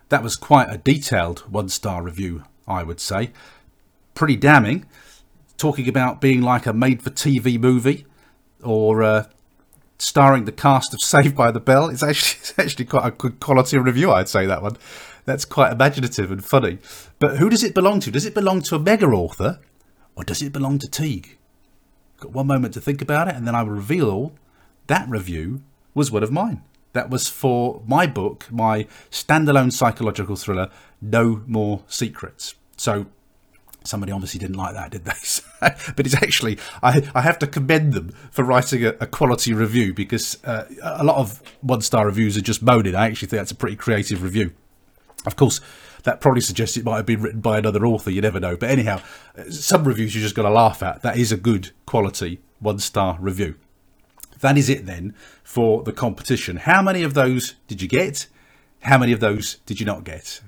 That 0.10 0.24
was 0.24 0.36
quite 0.36 0.74
a 0.74 0.80
detailed 0.80 1.42
one-star 1.42 2.02
review, 2.02 2.44
I 2.68 2.82
would 2.82 3.00
say. 3.00 3.30
Pretty 4.16 4.36
damning. 4.36 4.88
Talking 5.60 5.90
about 5.90 6.22
being 6.22 6.42
like 6.42 6.66
a 6.66 6.72
made-for-TV 6.72 7.60
movie 7.60 8.06
or 8.64 9.04
uh, 9.04 9.26
starring 9.98 10.46
the 10.46 10.54
cast 10.54 10.94
of 10.94 11.02
Saved 11.14 11.36
by 11.36 11.52
the 11.52 11.60
Bell. 11.60 11.90
It's 11.90 12.02
actually, 12.02 12.40
it's 12.40 12.58
actually 12.58 12.86
quite 12.86 13.06
a 13.06 13.12
good 13.12 13.42
quality 13.42 13.78
review, 13.78 14.10
I'd 14.10 14.30
say, 14.30 14.46
that 14.46 14.62
one. 14.62 14.78
That's 15.26 15.44
quite 15.44 15.74
imaginative 15.74 16.32
and 16.32 16.44
funny. 16.44 16.80
But 17.20 17.38
who 17.38 17.50
does 17.50 17.64
it 17.64 17.76
belong 17.76 18.00
to? 18.00 18.10
Does 18.10 18.26
it 18.26 18.34
belong 18.34 18.62
to 18.64 18.76
a 18.76 18.80
mega 18.80 19.06
author 19.08 19.60
or 20.16 20.24
does 20.24 20.42
it 20.42 20.54
belong 20.54 20.80
to 20.80 20.90
Teague? 20.90 21.38
Got 22.22 22.32
one 22.32 22.48
moment 22.48 22.74
to 22.76 22.82
think 22.82 23.02
about 23.02 23.28
it 23.28 23.36
and 23.36 23.46
then 23.46 23.54
I 23.54 23.64
will 23.64 23.72
reveal 23.72 24.10
all. 24.10 24.32
that 24.88 25.10
review 25.10 25.62
was 25.94 26.10
one 26.10 26.24
of 26.24 26.32
mine. 26.32 26.64
That 26.94 27.10
was 27.10 27.28
for 27.28 27.84
my 27.86 28.08
book, 28.08 28.48
my 28.50 28.88
standalone 29.12 29.74
psychological 29.74 30.38
thriller, 30.38 30.70
No 31.02 31.44
More 31.46 31.84
Secrets. 31.88 32.56
So 32.78 33.08
somebody 33.84 34.12
obviously 34.12 34.40
didn't 34.40 34.56
like 34.56 34.74
that, 34.74 34.92
did 34.92 35.06
they? 35.06 35.12
but 35.96 36.06
it's 36.06 36.16
actually, 36.16 36.58
I, 36.84 37.10
I 37.16 37.22
have 37.22 37.40
to 37.40 37.48
commend 37.48 37.94
them 37.94 38.10
for 38.32 38.44
writing 38.44 38.86
a, 38.86 38.90
a 39.00 39.08
quality 39.08 39.54
review 39.54 39.94
because 39.94 40.44
uh, 40.44 40.66
a 40.82 41.04
lot 41.04 41.18
of 41.18 41.42
one 41.62 41.82
star 41.82 42.06
reviews 42.06 42.38
are 42.38 42.42
just 42.42 42.62
moaning. 42.62 42.96
I 42.96 43.08
actually 43.08 43.28
think 43.30 43.40
that's 43.40 43.52
a 43.52 43.56
pretty 43.56 43.76
creative 43.76 44.24
review. 44.24 44.54
Of 45.26 45.36
course, 45.36 45.60
that 46.04 46.22
probably 46.22 46.42
suggests 46.42 46.78
it 46.78 46.86
might 46.86 46.98
have 46.98 47.06
been 47.06 47.22
written 47.22 47.42
by 47.42 47.58
another 47.58 47.86
author, 47.86 48.10
you 48.10 48.22
never 48.22 48.40
know. 48.40 48.56
But 48.56 48.70
anyhow, 48.70 49.02
some 49.50 49.84
reviews 49.84 50.16
you're 50.16 50.24
just 50.24 50.36
got 50.36 50.44
to 50.44 50.50
laugh 50.50 50.82
at. 50.82 51.02
That 51.02 51.18
is 51.18 51.32
a 51.32 51.38
good 51.38 51.72
quality 51.86 52.40
one 52.60 52.80
star 52.80 53.18
review. 53.20 53.56
That 54.40 54.58
is 54.58 54.70
it 54.70 54.86
then 54.86 55.14
for 55.44 55.84
the 55.84 55.92
competition. 55.92 56.58
How 56.58 56.82
many 56.82 57.04
of 57.04 57.14
those 57.14 57.56
did 57.68 57.82
you 57.82 57.88
get? 57.88 58.28
How 58.84 58.98
many 58.98 59.12
of 59.12 59.20
those 59.20 59.56
did 59.66 59.80
you 59.80 59.86
not 59.86 60.06
get? 60.06 60.42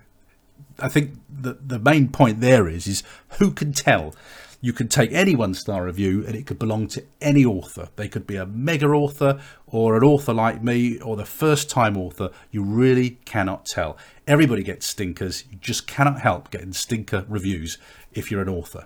I 0.81 0.89
think 0.89 1.19
the 1.29 1.53
the 1.53 1.79
main 1.79 2.09
point 2.09 2.41
there 2.41 2.67
is 2.67 2.87
is 2.87 3.03
who 3.39 3.51
can 3.51 3.73
tell. 3.73 4.15
You 4.63 4.73
can 4.73 4.87
take 4.87 5.11
any 5.11 5.35
one 5.35 5.55
star 5.55 5.85
review 5.85 6.23
and 6.25 6.35
it 6.35 6.45
could 6.45 6.59
belong 6.59 6.87
to 6.89 7.03
any 7.19 7.43
author. 7.43 7.89
They 7.95 8.07
could 8.07 8.27
be 8.27 8.35
a 8.35 8.45
mega 8.45 8.87
author 8.87 9.41
or 9.65 9.97
an 9.97 10.03
author 10.03 10.33
like 10.33 10.61
me 10.63 10.99
or 10.99 11.15
the 11.15 11.25
first 11.25 11.67
time 11.67 11.97
author. 11.97 12.29
You 12.51 12.63
really 12.63 13.17
cannot 13.25 13.65
tell. 13.65 13.97
Everybody 14.27 14.61
gets 14.61 14.85
stinkers. 14.85 15.45
You 15.49 15.57
just 15.59 15.87
cannot 15.87 16.21
help 16.21 16.51
getting 16.51 16.73
stinker 16.73 17.25
reviews 17.27 17.79
if 18.13 18.29
you're 18.29 18.43
an 18.43 18.49
author. 18.49 18.85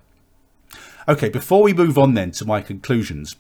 Okay, 1.10 1.28
before 1.28 1.62
we 1.62 1.74
move 1.74 1.98
on 1.98 2.14
then 2.14 2.32
to 2.32 2.46
my 2.46 2.62
conclusions, 2.62 3.36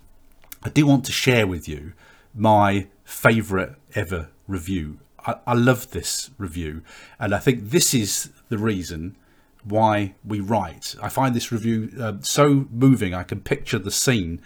I 0.62 0.70
do 0.70 0.86
want 0.86 1.06
to 1.06 1.14
share 1.14 1.48
with 1.48 1.70
you 1.70 1.94
my 2.34 2.88
favourite 3.06 3.76
ever 3.94 4.30
review 4.46 5.00
I, 5.26 5.36
I 5.48 5.54
love 5.54 5.92
this 5.92 6.32
review, 6.38 6.84
and 7.20 7.34
I 7.34 7.40
think 7.40 7.70
this 7.70 7.94
is 7.94 8.30
the 8.50 8.58
reason 8.58 9.16
why 9.64 10.14
we 10.24 10.40
write. 10.40 10.96
I 11.02 11.10
find 11.10 11.36
this 11.36 11.52
review 11.52 11.92
uh, 12.00 12.14
so 12.22 12.68
moving. 12.72 13.14
I 13.14 13.24
can 13.24 13.42
picture 13.42 13.80
the 13.80 13.92
scene. 13.92 14.42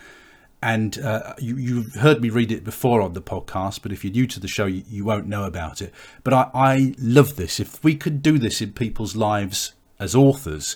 And 0.61 0.99
uh, 0.99 1.35
you, 1.39 1.83
have 1.83 1.95
heard 1.95 2.21
me 2.21 2.29
read 2.29 2.51
it 2.51 2.65
before 2.65 3.01
on 3.01 3.13
the 3.13 3.21
podcast, 3.21 3.81
but 3.81 3.93
if 3.93 4.03
you're 4.03 4.11
new 4.11 4.27
to 4.27 4.41
the 4.41 4.47
show, 4.47 4.65
you, 4.65 4.83
you 4.89 5.05
won't 5.05 5.25
know 5.25 5.45
about 5.45 5.81
it. 5.81 5.93
But 6.23 6.33
I, 6.33 6.49
I 6.53 6.95
love 6.99 7.37
this. 7.37 7.61
If 7.61 7.81
we 7.81 7.95
could 7.95 8.21
do 8.21 8.37
this 8.37 8.61
in 8.61 8.73
people's 8.73 9.15
lives 9.15 9.73
as 9.99 10.15
authors, 10.15 10.75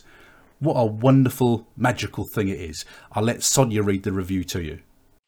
what 0.60 0.76
a 0.76 0.86
wonderful, 0.86 1.68
magical 1.76 2.26
thing 2.26 2.48
it 2.48 2.62
is. 2.62 2.86
I'll 3.12 3.24
let 3.24 3.44
Sonia 3.44 3.84
read 3.84 4.04
the 4.04 4.14
review 4.14 4.46
to 4.46 4.64
you. 4.64 4.80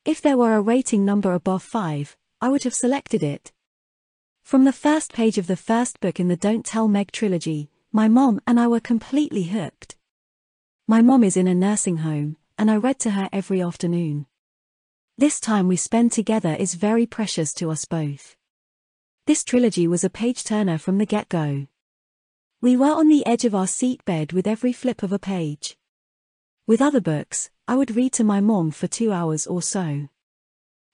If 0.05 0.21
there 0.21 0.37
were 0.37 0.55
a 0.55 0.61
rating 0.61 1.03
number 1.03 1.33
above 1.33 1.63
5, 1.63 2.15
I 2.39 2.47
would 2.47 2.63
have 2.63 2.73
selected 2.73 3.23
it. 3.23 3.51
From 4.45 4.63
the 4.63 4.71
first 4.71 5.11
page 5.11 5.39
of 5.39 5.47
the 5.47 5.55
first 5.55 5.99
book 5.99 6.19
in 6.19 6.27
the 6.27 6.37
Don't 6.37 6.63
Tell 6.63 6.87
Meg 6.87 7.11
trilogy, 7.11 7.71
my 7.91 8.07
mom 8.07 8.39
and 8.45 8.59
I 8.59 8.67
were 8.67 8.79
completely 8.79 9.45
hooked. 9.45 9.95
My 10.87 11.01
mom 11.01 11.23
is 11.23 11.35
in 11.35 11.47
a 11.47 11.55
nursing 11.55 11.97
home, 11.97 12.37
and 12.55 12.69
I 12.69 12.75
read 12.75 12.99
to 12.99 13.09
her 13.09 13.27
every 13.33 13.59
afternoon. 13.59 14.27
This 15.17 15.39
time 15.39 15.67
we 15.67 15.77
spend 15.77 16.11
together 16.11 16.55
is 16.59 16.75
very 16.75 17.07
precious 17.07 17.55
to 17.55 17.71
us 17.71 17.85
both. 17.85 18.35
This 19.25 19.43
trilogy 19.43 19.87
was 19.87 20.03
a 20.03 20.11
page 20.11 20.43
turner 20.43 20.77
from 20.77 20.99
the 20.99 21.07
get 21.07 21.27
go. 21.27 21.65
We 22.61 22.77
were 22.77 22.93
on 22.93 23.07
the 23.07 23.25
edge 23.25 23.45
of 23.45 23.55
our 23.55 23.65
seat 23.65 24.05
bed 24.05 24.31
with 24.31 24.45
every 24.45 24.73
flip 24.73 25.01
of 25.01 25.11
a 25.11 25.17
page. 25.17 25.75
With 26.67 26.83
other 26.83 27.01
books, 27.01 27.49
I 27.67 27.75
would 27.75 27.95
read 27.95 28.13
to 28.13 28.23
my 28.23 28.41
mom 28.41 28.69
for 28.69 28.85
two 28.85 29.11
hours 29.11 29.47
or 29.47 29.63
so. 29.63 30.07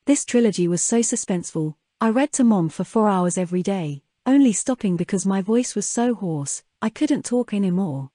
This 0.06 0.24
trilogy 0.24 0.70
was 0.70 0.82
so 0.82 1.00
suspenseful, 1.00 1.76
I 2.04 2.10
read 2.10 2.32
to 2.34 2.44
mom 2.44 2.70
for 2.70 2.84
four 2.84 3.08
hours 3.08 3.38
every 3.38 3.62
day, 3.62 4.02
only 4.26 4.54
stopping 4.54 4.98
because 4.98 5.24
my 5.24 5.40
voice 5.40 5.76
was 5.76 5.86
so 5.86 6.16
hoarse, 6.16 6.64
I 6.82 6.90
couldn't 6.90 7.24
talk 7.24 7.54
anymore. 7.54 8.10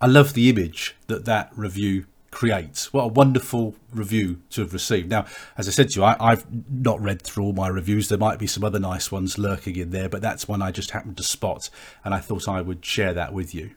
I 0.00 0.08
love 0.08 0.34
the 0.34 0.50
image 0.50 0.96
that 1.06 1.24
that 1.24 1.52
review 1.54 2.06
creates. 2.32 2.92
What 2.92 3.04
a 3.04 3.06
wonderful 3.06 3.76
review 3.94 4.42
to 4.50 4.62
have 4.62 4.72
received. 4.72 5.10
Now, 5.10 5.26
as 5.56 5.68
I 5.68 5.70
said 5.70 5.90
to 5.90 6.00
you, 6.00 6.04
I, 6.04 6.30
have 6.30 6.46
not 6.68 7.00
read 7.00 7.22
through 7.22 7.44
all 7.44 7.52
my 7.52 7.68
reviews. 7.68 8.08
There 8.08 8.18
might 8.18 8.40
be 8.40 8.48
some 8.48 8.64
other 8.64 8.80
nice 8.80 9.12
ones 9.12 9.38
lurking 9.38 9.76
in 9.76 9.90
there, 9.90 10.08
but 10.08 10.20
that's 10.20 10.48
one 10.48 10.60
I 10.60 10.72
just 10.72 10.90
happened 10.90 11.18
to 11.18 11.22
spot, 11.22 11.70
and 12.04 12.12
I 12.12 12.18
thought 12.18 12.48
I 12.48 12.62
would 12.62 12.84
share 12.84 13.14
that 13.14 13.32
with 13.32 13.54
you. 13.54 13.76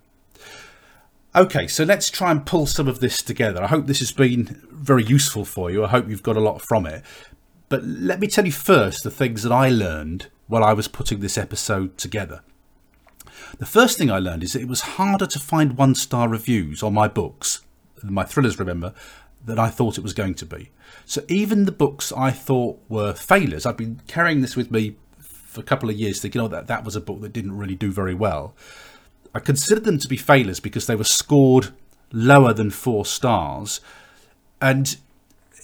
Okay, 1.33 1.67
so 1.67 1.85
let's 1.85 2.09
try 2.09 2.29
and 2.29 2.45
pull 2.45 2.65
some 2.65 2.89
of 2.89 2.99
this 2.99 3.21
together. 3.21 3.63
I 3.63 3.67
hope 3.67 3.85
this 3.85 3.99
has 3.99 4.11
been 4.11 4.59
very 4.69 5.03
useful 5.05 5.45
for 5.45 5.71
you. 5.71 5.85
I 5.85 5.87
hope 5.87 6.09
you've 6.09 6.23
got 6.23 6.35
a 6.35 6.41
lot 6.41 6.61
from 6.61 6.85
it. 6.85 7.03
But 7.71 7.85
let 7.85 8.19
me 8.19 8.27
tell 8.27 8.45
you 8.45 8.51
first 8.51 9.05
the 9.05 9.09
things 9.09 9.43
that 9.43 9.51
I 9.53 9.69
learned 9.69 10.27
while 10.47 10.61
I 10.61 10.73
was 10.73 10.89
putting 10.89 11.21
this 11.21 11.37
episode 11.37 11.97
together. 11.97 12.41
The 13.59 13.65
first 13.65 13.97
thing 13.97 14.11
I 14.11 14.19
learned 14.19 14.43
is 14.43 14.51
that 14.51 14.61
it 14.61 14.67
was 14.67 14.81
harder 14.81 15.25
to 15.25 15.39
find 15.39 15.77
one 15.77 15.95
star 15.95 16.27
reviews 16.27 16.83
on 16.83 16.93
my 16.93 17.07
books, 17.07 17.61
my 18.03 18.25
thrillers, 18.25 18.59
remember, 18.59 18.93
than 19.45 19.57
I 19.57 19.69
thought 19.69 19.97
it 19.97 20.03
was 20.03 20.11
going 20.11 20.33
to 20.33 20.45
be. 20.45 20.69
So 21.05 21.23
even 21.29 21.63
the 21.63 21.71
books 21.71 22.11
I 22.11 22.31
thought 22.31 22.77
were 22.89 23.13
failures, 23.13 23.65
I've 23.65 23.77
been 23.77 24.01
carrying 24.05 24.41
this 24.41 24.57
with 24.57 24.69
me 24.69 24.97
for 25.21 25.61
a 25.61 25.63
couple 25.63 25.89
of 25.89 25.95
years 25.95 26.19
thinking, 26.19 26.41
oh, 26.41 26.49
that, 26.49 26.67
that 26.67 26.83
was 26.83 26.97
a 26.97 27.01
book 27.01 27.21
that 27.21 27.31
didn't 27.31 27.57
really 27.57 27.75
do 27.75 27.89
very 27.89 28.13
well. 28.13 28.53
I 29.33 29.39
considered 29.39 29.85
them 29.85 29.97
to 29.99 30.09
be 30.09 30.17
failures 30.17 30.59
because 30.59 30.87
they 30.87 30.95
were 30.95 31.05
scored 31.05 31.69
lower 32.11 32.51
than 32.51 32.69
four 32.69 33.05
stars. 33.05 33.79
And 34.59 34.97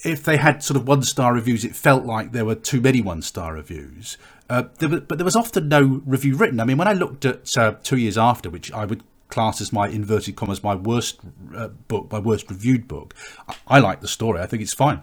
if 0.04 0.22
they 0.22 0.36
had 0.36 0.62
sort 0.62 0.76
of 0.76 0.86
one 0.86 1.02
star 1.02 1.34
reviews, 1.34 1.64
it 1.64 1.74
felt 1.76 2.04
like 2.04 2.32
there 2.32 2.44
were 2.44 2.54
too 2.54 2.80
many 2.80 3.00
one 3.00 3.22
star 3.22 3.54
reviews. 3.54 4.16
Uh, 4.48 4.64
there 4.78 4.88
but 5.00 5.18
there 5.18 5.24
was 5.24 5.36
often 5.36 5.68
no 5.68 6.02
review 6.06 6.36
written. 6.36 6.60
I 6.60 6.64
mean, 6.64 6.78
when 6.78 6.88
I 6.88 6.92
looked 6.92 7.24
at 7.24 7.56
uh, 7.56 7.74
two 7.82 7.96
years 7.96 8.16
after, 8.16 8.48
which 8.48 8.72
I 8.72 8.84
would 8.84 9.02
class 9.28 9.60
as 9.60 9.72
my 9.74 9.88
inverted 9.88 10.36
commas 10.36 10.62
my 10.62 10.74
worst 10.74 11.20
uh, 11.54 11.68
book, 11.68 12.10
my 12.10 12.18
worst 12.18 12.48
reviewed 12.48 12.88
book, 12.88 13.14
I, 13.46 13.56
I 13.66 13.78
like 13.78 14.00
the 14.00 14.08
story. 14.08 14.40
I 14.40 14.46
think 14.46 14.62
it's 14.62 14.74
fine, 14.74 15.02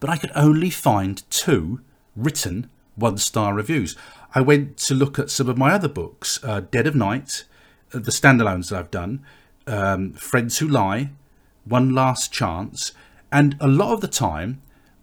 but 0.00 0.10
I 0.10 0.16
could 0.16 0.32
only 0.34 0.70
find 0.70 1.22
two 1.30 1.80
written 2.14 2.70
one 2.94 3.18
star 3.18 3.54
reviews. 3.54 3.96
I 4.34 4.40
went 4.40 4.76
to 4.78 4.94
look 4.94 5.18
at 5.18 5.30
some 5.30 5.48
of 5.48 5.56
my 5.56 5.72
other 5.72 5.88
books, 5.88 6.42
uh, 6.42 6.60
Dead 6.60 6.86
of 6.86 6.94
Night, 6.94 7.44
uh, 7.94 8.00
the 8.00 8.10
standalones 8.10 8.70
that 8.70 8.78
I've 8.78 8.90
done, 8.90 9.24
um, 9.66 10.12
Friends 10.14 10.58
Who 10.58 10.68
Lie, 10.68 11.10
One 11.64 11.94
Last 11.94 12.32
Chance, 12.32 12.92
and 13.36 13.54
a 13.60 13.68
lot 13.68 13.92
of 13.92 14.00
the 14.00 14.08
time, 14.08 14.62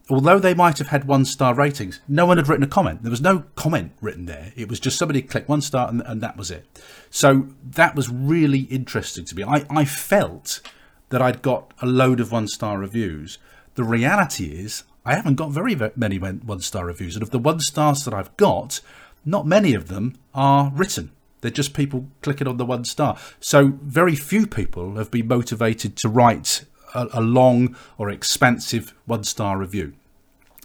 although 0.09 0.39
they 0.39 0.55
might 0.55 0.79
have 0.79 0.87
had 0.87 1.05
one 1.05 1.23
star 1.23 1.53
ratings, 1.53 2.01
no 2.07 2.25
one 2.25 2.37
had 2.37 2.47
written 2.47 2.63
a 2.63 2.67
comment. 2.67 3.03
There 3.03 3.11
was 3.11 3.21
no 3.21 3.43
comment 3.53 3.91
written 4.01 4.25
there. 4.25 4.51
It 4.55 4.67
was 4.67 4.79
just 4.79 4.97
somebody 4.97 5.21
clicked 5.21 5.47
one 5.47 5.61
star 5.61 5.87
and, 5.87 6.01
and 6.03 6.19
that 6.21 6.35
was 6.35 6.49
it. 6.49 6.65
So 7.11 7.49
that 7.63 7.95
was 7.95 8.09
really 8.09 8.61
interesting 8.61 9.23
to 9.25 9.35
me. 9.35 9.43
I, 9.43 9.65
I 9.69 9.85
felt 9.85 10.61
that 11.09 11.21
I'd 11.21 11.43
got 11.43 11.75
a 11.79 11.85
load 11.85 12.19
of 12.19 12.31
one 12.31 12.47
star 12.47 12.79
reviews. 12.79 13.37
The 13.75 13.83
reality 13.83 14.45
is, 14.45 14.83
I 15.05 15.13
haven't 15.13 15.35
got 15.35 15.51
very 15.51 15.77
many 15.95 16.17
one 16.17 16.61
star 16.61 16.87
reviews. 16.87 17.15
And 17.15 17.21
of 17.21 17.29
the 17.29 17.37
one 17.37 17.59
stars 17.59 18.03
that 18.05 18.15
I've 18.15 18.35
got, 18.35 18.81
not 19.23 19.45
many 19.45 19.75
of 19.75 19.89
them 19.89 20.17
are 20.33 20.71
written. 20.73 21.11
They're 21.41 21.51
just 21.51 21.75
people 21.75 22.07
clicking 22.23 22.47
on 22.47 22.57
the 22.57 22.65
one 22.65 22.83
star. 22.83 23.15
So 23.39 23.73
very 23.83 24.15
few 24.15 24.47
people 24.47 24.95
have 24.95 25.11
been 25.11 25.27
motivated 25.27 25.95
to 25.97 26.09
write 26.09 26.65
a, 26.93 27.07
a 27.13 27.21
long 27.21 27.75
or 27.97 28.09
expansive 28.09 28.93
one 29.05 29.23
star 29.23 29.57
review. 29.57 29.93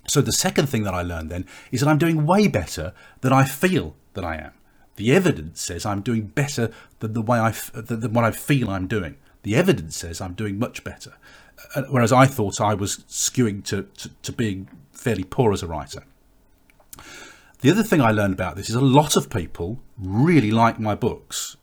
So 0.06 0.20
the 0.22 0.32
second 0.32 0.68
thing 0.68 0.84
that 0.84 0.94
I 0.94 1.02
learned 1.02 1.30
then 1.30 1.46
is 1.70 1.80
that 1.80 1.88
I'm 1.88 1.98
doing 1.98 2.26
way 2.26 2.48
better 2.48 2.94
than 3.20 3.32
I 3.32 3.44
feel 3.44 3.94
that 4.14 4.24
I 4.24 4.36
am. 4.36 4.52
The 4.96 5.12
evidence 5.12 5.60
says 5.60 5.86
I'm 5.86 6.00
doing 6.00 6.26
better 6.26 6.70
than 6.98 7.12
the 7.12 7.22
way 7.22 7.38
I 7.38 7.52
than 7.72 8.12
what 8.12 8.24
I 8.24 8.30
feel 8.32 8.70
I'm 8.70 8.86
doing. 8.86 9.16
The 9.42 9.54
evidence 9.54 9.96
says 9.96 10.20
I'm 10.20 10.34
doing 10.34 10.58
much 10.58 10.82
better, 10.82 11.12
uh, 11.76 11.82
whereas 11.90 12.12
I 12.12 12.26
thought 12.26 12.60
I 12.60 12.74
was 12.74 12.98
skewing 13.08 13.62
to, 13.66 13.82
to, 13.82 14.10
to 14.22 14.32
being 14.32 14.68
fairly 14.92 15.24
poor 15.24 15.52
as 15.52 15.62
a 15.62 15.68
writer. 15.68 16.02
The 17.60 17.70
other 17.70 17.82
thing 17.82 18.00
I 18.00 18.10
learned 18.10 18.34
about 18.34 18.56
this 18.56 18.68
is 18.68 18.74
a 18.74 18.80
lot 18.80 19.16
of 19.16 19.30
people 19.30 19.78
really 19.96 20.50
like 20.50 20.80
my 20.80 20.94
books. 20.94 21.56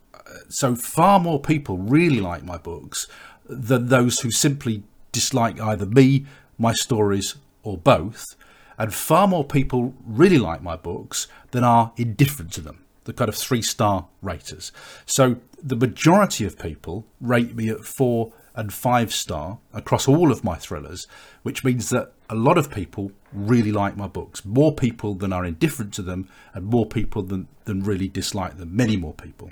So 0.50 0.76
far 0.76 1.20
more 1.20 1.40
people 1.40 1.78
really 1.78 2.20
like 2.20 2.44
my 2.44 2.58
books 2.58 3.08
than 3.48 3.88
those 3.88 4.20
who 4.20 4.32
simply 4.32 4.84
dislike 5.12 5.60
either 5.60 5.86
me, 5.86 6.26
my 6.58 6.74
stories, 6.74 7.36
or 7.64 7.78
both. 7.78 8.36
And 8.78 8.94
far 8.94 9.28
more 9.28 9.46
people 9.46 9.94
really 10.06 10.38
like 10.38 10.62
my 10.62 10.76
books 10.76 11.28
than 11.52 11.64
are 11.64 11.94
indifferent 11.96 12.52
to 12.54 12.62
them, 12.62 12.84
the 13.06 13.14
kind 13.14 13.30
of 13.30 13.36
three 13.36 13.62
star 13.62 14.08
raters. 14.22 14.72
So 15.06 15.38
the 15.62 15.76
majority 15.76 16.46
of 16.46 16.60
people 16.60 17.06
rate 17.22 17.56
me 17.56 17.70
at 17.70 17.86
four 17.86 18.34
and 18.56 18.74
five 18.74 19.14
star 19.14 19.60
across 19.74 20.08
all 20.08 20.32
of 20.32 20.44
my 20.44 20.56
thrillers, 20.56 21.08
which 21.44 21.64
means 21.64 21.90
that 21.90 22.14
a 22.30 22.36
lot 22.36 22.58
of 22.58 22.72
people 22.72 23.12
really 23.32 23.72
like 23.72 23.96
my 23.96 24.08
books. 24.08 24.46
More 24.46 24.74
people 24.74 25.14
than 25.14 25.32
are 25.34 25.46
indifferent 25.46 25.94
to 25.96 26.02
them, 26.02 26.30
and 26.54 26.66
more 26.66 26.86
people 26.86 27.22
than, 27.22 27.48
than 27.66 27.84
really 27.84 28.08
dislike 28.08 28.58
them. 28.58 28.76
Many 28.76 28.98
more 28.98 29.14
people. 29.14 29.52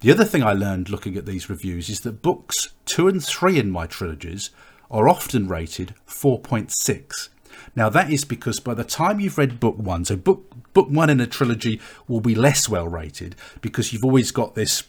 The 0.00 0.12
other 0.12 0.24
thing 0.24 0.44
I 0.44 0.52
learned 0.52 0.88
looking 0.88 1.16
at 1.16 1.26
these 1.26 1.50
reviews 1.50 1.88
is 1.88 2.00
that 2.00 2.22
books 2.22 2.68
two 2.84 3.08
and 3.08 3.24
three 3.24 3.58
in 3.58 3.70
my 3.70 3.86
trilogies 3.86 4.50
are 4.90 5.08
often 5.08 5.48
rated 5.48 5.94
4.6. 6.06 7.28
Now 7.74 7.88
that 7.88 8.10
is 8.10 8.24
because 8.24 8.60
by 8.60 8.74
the 8.74 8.84
time 8.84 9.18
you've 9.18 9.38
read 9.38 9.58
book 9.58 9.76
one, 9.76 10.04
so 10.04 10.16
book 10.16 10.72
book 10.72 10.88
one 10.88 11.10
in 11.10 11.20
a 11.20 11.26
trilogy 11.26 11.80
will 12.06 12.20
be 12.20 12.36
less 12.36 12.68
well 12.68 12.86
rated 12.86 13.34
because 13.60 13.92
you've 13.92 14.04
always 14.04 14.30
got 14.30 14.54
this 14.54 14.84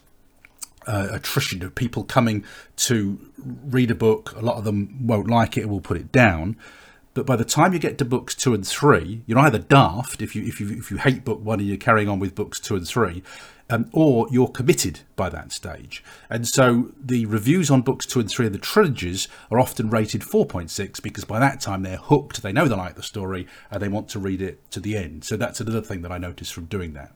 uh, 0.86 1.08
attrition 1.12 1.64
of 1.64 1.74
people 1.74 2.04
coming 2.04 2.44
to 2.78 3.20
read 3.38 3.90
a 3.90 3.96
book. 3.96 4.34
A 4.36 4.42
lot 4.42 4.58
of 4.58 4.64
them 4.64 5.08
won't 5.08 5.28
like 5.28 5.58
it 5.58 5.62
and 5.62 5.72
will 5.72 5.82
put 5.82 5.98
it 5.98 6.12
down. 6.12 6.56
But 7.16 7.26
by 7.26 7.36
the 7.36 7.46
time 7.46 7.74
you 7.74 7.80
get 7.80 7.98
to 7.98 8.06
books 8.06 8.36
two 8.36 8.54
and 8.54 8.66
three, 8.66 9.24
you're 9.26 9.40
either 9.40 9.58
daft 9.58 10.22
if 10.22 10.36
you 10.36 10.44
if 10.44 10.62
you 10.62 10.70
if 10.70 10.92
you 10.92 10.98
hate 10.98 11.26
book 11.26 11.44
one 11.44 11.60
and 11.60 11.68
you're 11.68 11.78
carrying 11.78 12.08
on 12.08 12.20
with 12.20 12.36
books 12.36 12.60
two 12.60 12.76
and 12.76 12.88
three, 12.88 13.24
um, 13.70 13.90
or 13.94 14.28
you're 14.32 14.48
committed 14.48 15.02
by 15.16 15.30
that 15.30 15.52
stage. 15.52 16.04
And 16.30 16.48
so 16.48 16.92
the 17.00 17.26
reviews 17.26 17.70
on 17.70 17.82
books 17.82 18.06
two 18.06 18.20
and 18.20 18.30
three 18.30 18.48
of 18.48 18.54
the 18.54 18.60
trilogies 18.60 19.28
are 19.52 19.60
often 19.60 19.90
rated 19.90 20.22
4.6 20.22 21.02
because 21.02 21.26
by 21.26 21.40
that 21.40 21.62
time 21.62 21.84
they're 21.84 21.98
hooked, 21.98 22.42
they 22.42 22.52
know 22.52 22.68
they 22.68 22.76
like 22.76 22.96
the 22.96 23.04
story, 23.04 23.48
and 23.72 23.82
they 23.82 23.88
want 23.88 24.10
to 24.10 24.20
read 24.20 24.42
it 24.42 24.70
to 24.72 24.80
the 24.80 24.98
end. 24.98 25.24
So 25.24 25.38
that's 25.38 25.62
another 25.62 25.82
thing 25.82 26.02
that 26.02 26.12
I 26.12 26.18
noticed 26.18 26.54
from 26.54 26.66
doing 26.66 26.94
that. 26.94 27.14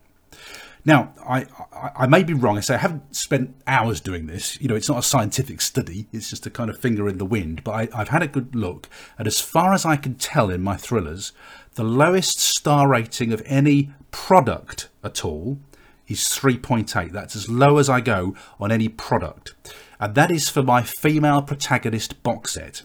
Now, 0.86 1.14
I, 1.26 1.46
I, 1.72 1.92
I, 2.00 2.08
may 2.08 2.24
be 2.24 2.34
wrong. 2.34 2.58
I 2.58 2.62
say 2.62 2.76
I 2.76 2.80
haven't 2.80 3.16
spent 3.16 3.56
hours 3.66 4.02
doing 4.02 4.28
this. 4.28 4.60
You 4.60 4.68
know, 4.68 4.76
it's 4.76 4.90
not 4.90 5.00
a 5.00 5.04
scientific 5.04 5.62
study. 5.62 6.08
It's 6.12 6.30
just 6.30 6.46
a 6.46 6.50
kind 6.50 6.70
of 6.70 6.78
finger 6.78 7.08
in 7.08 7.20
the 7.20 7.26
wind. 7.26 7.64
But 7.64 7.72
I, 7.72 8.02
I've 8.02 8.10
had 8.10 8.22
a 8.22 8.28
good 8.28 8.54
look. 8.54 8.90
And 9.18 9.26
as 9.26 9.40
far 9.40 9.74
as 9.74 9.86
I 9.86 9.96
can 9.96 10.16
tell 10.16 10.50
in 10.50 10.62
my 10.62 10.76
thrillers, 10.76 11.32
the 11.76 11.86
lowest 11.86 12.40
star 12.40 12.90
rating 12.90 13.32
of 13.32 13.42
any 13.46 13.94
product 14.12 14.90
at 15.04 15.24
all 15.24 15.58
is 16.08 16.20
3.8. 16.26 17.12
That's 17.12 17.36
as 17.36 17.50
low 17.50 17.78
as 17.78 17.90
I 17.90 18.02
go 18.02 18.36
on 18.60 18.72
any 18.72 18.90
product. 18.90 19.54
And 20.00 20.16
that 20.16 20.32
is 20.32 20.50
for 20.50 20.64
my 20.64 20.84
female 20.84 21.42
protagonist 21.42 22.22
box 22.24 22.54
set. 22.54 22.84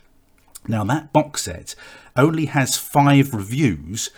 Now, 0.66 0.84
that 0.84 1.12
box 1.12 1.42
set 1.42 1.74
only 2.16 2.46
has 2.46 2.76
five 2.76 3.34
reviews 3.34 4.10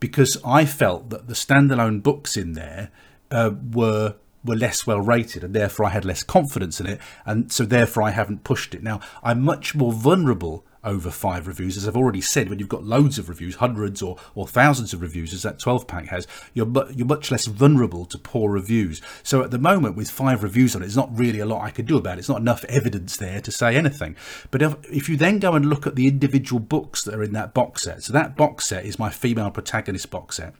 because 0.00 0.38
I 0.44 0.64
felt 0.64 1.10
that 1.10 1.26
the 1.26 1.34
standalone 1.34 2.02
books 2.02 2.36
in 2.36 2.52
there 2.52 2.90
uh, 3.30 3.50
were 3.72 4.14
were 4.44 4.56
less 4.56 4.86
well 4.86 5.00
rated 5.00 5.42
and 5.42 5.52
therefore 5.52 5.86
I 5.86 5.90
had 5.90 6.04
less 6.04 6.22
confidence 6.22 6.80
in 6.80 6.86
it 6.86 7.00
and 7.26 7.52
so 7.52 7.64
therefore 7.64 8.04
I 8.04 8.10
haven't 8.10 8.44
pushed 8.44 8.74
it. 8.74 8.82
Now 8.82 9.00
I'm 9.22 9.42
much 9.42 9.74
more 9.74 9.92
vulnerable 9.92 10.64
over 10.84 11.10
five 11.10 11.46
reviews. 11.46 11.76
As 11.76 11.86
I've 11.86 11.96
already 11.96 12.20
said 12.20 12.48
when 12.48 12.58
you've 12.58 12.68
got 12.68 12.84
loads 12.84 13.18
of 13.18 13.28
reviews 13.28 13.56
hundreds 13.56 14.02
or, 14.02 14.16
or 14.34 14.46
thousands 14.46 14.92
of 14.92 15.02
reviews 15.02 15.34
as 15.34 15.42
that 15.42 15.58
12 15.58 15.86
pack 15.86 16.06
has 16.06 16.26
you're 16.54 16.68
you're 16.92 17.06
much 17.06 17.30
less 17.30 17.46
vulnerable 17.46 18.04
to 18.06 18.18
poor 18.18 18.50
reviews. 18.50 19.00
So 19.22 19.42
at 19.42 19.50
the 19.50 19.58
moment 19.58 19.96
with 19.96 20.10
five 20.10 20.42
reviews 20.42 20.74
on 20.74 20.82
it, 20.82 20.86
it's 20.86 20.96
not 20.96 21.16
really 21.16 21.40
a 21.40 21.46
lot 21.46 21.62
I 21.62 21.70
can 21.70 21.86
do 21.86 21.96
about 21.96 22.16
it. 22.16 22.20
It's 22.20 22.28
not 22.28 22.40
enough 22.40 22.64
evidence 22.64 23.16
there 23.16 23.40
to 23.40 23.52
say 23.52 23.76
anything. 23.76 24.16
But 24.50 24.62
if, 24.62 24.76
if 24.90 25.08
you 25.08 25.16
then 25.16 25.38
go 25.38 25.54
and 25.54 25.66
look 25.66 25.86
at 25.86 25.96
the 25.96 26.08
individual 26.08 26.60
books 26.60 27.02
that 27.04 27.14
are 27.14 27.22
in 27.22 27.32
that 27.32 27.54
box 27.54 27.82
set 27.82 28.02
so 28.02 28.12
that 28.12 28.36
box 28.36 28.66
set 28.66 28.84
is 28.84 28.98
my 28.98 29.10
female 29.10 29.50
protagonist 29.50 30.10
box 30.10 30.36
set. 30.36 30.54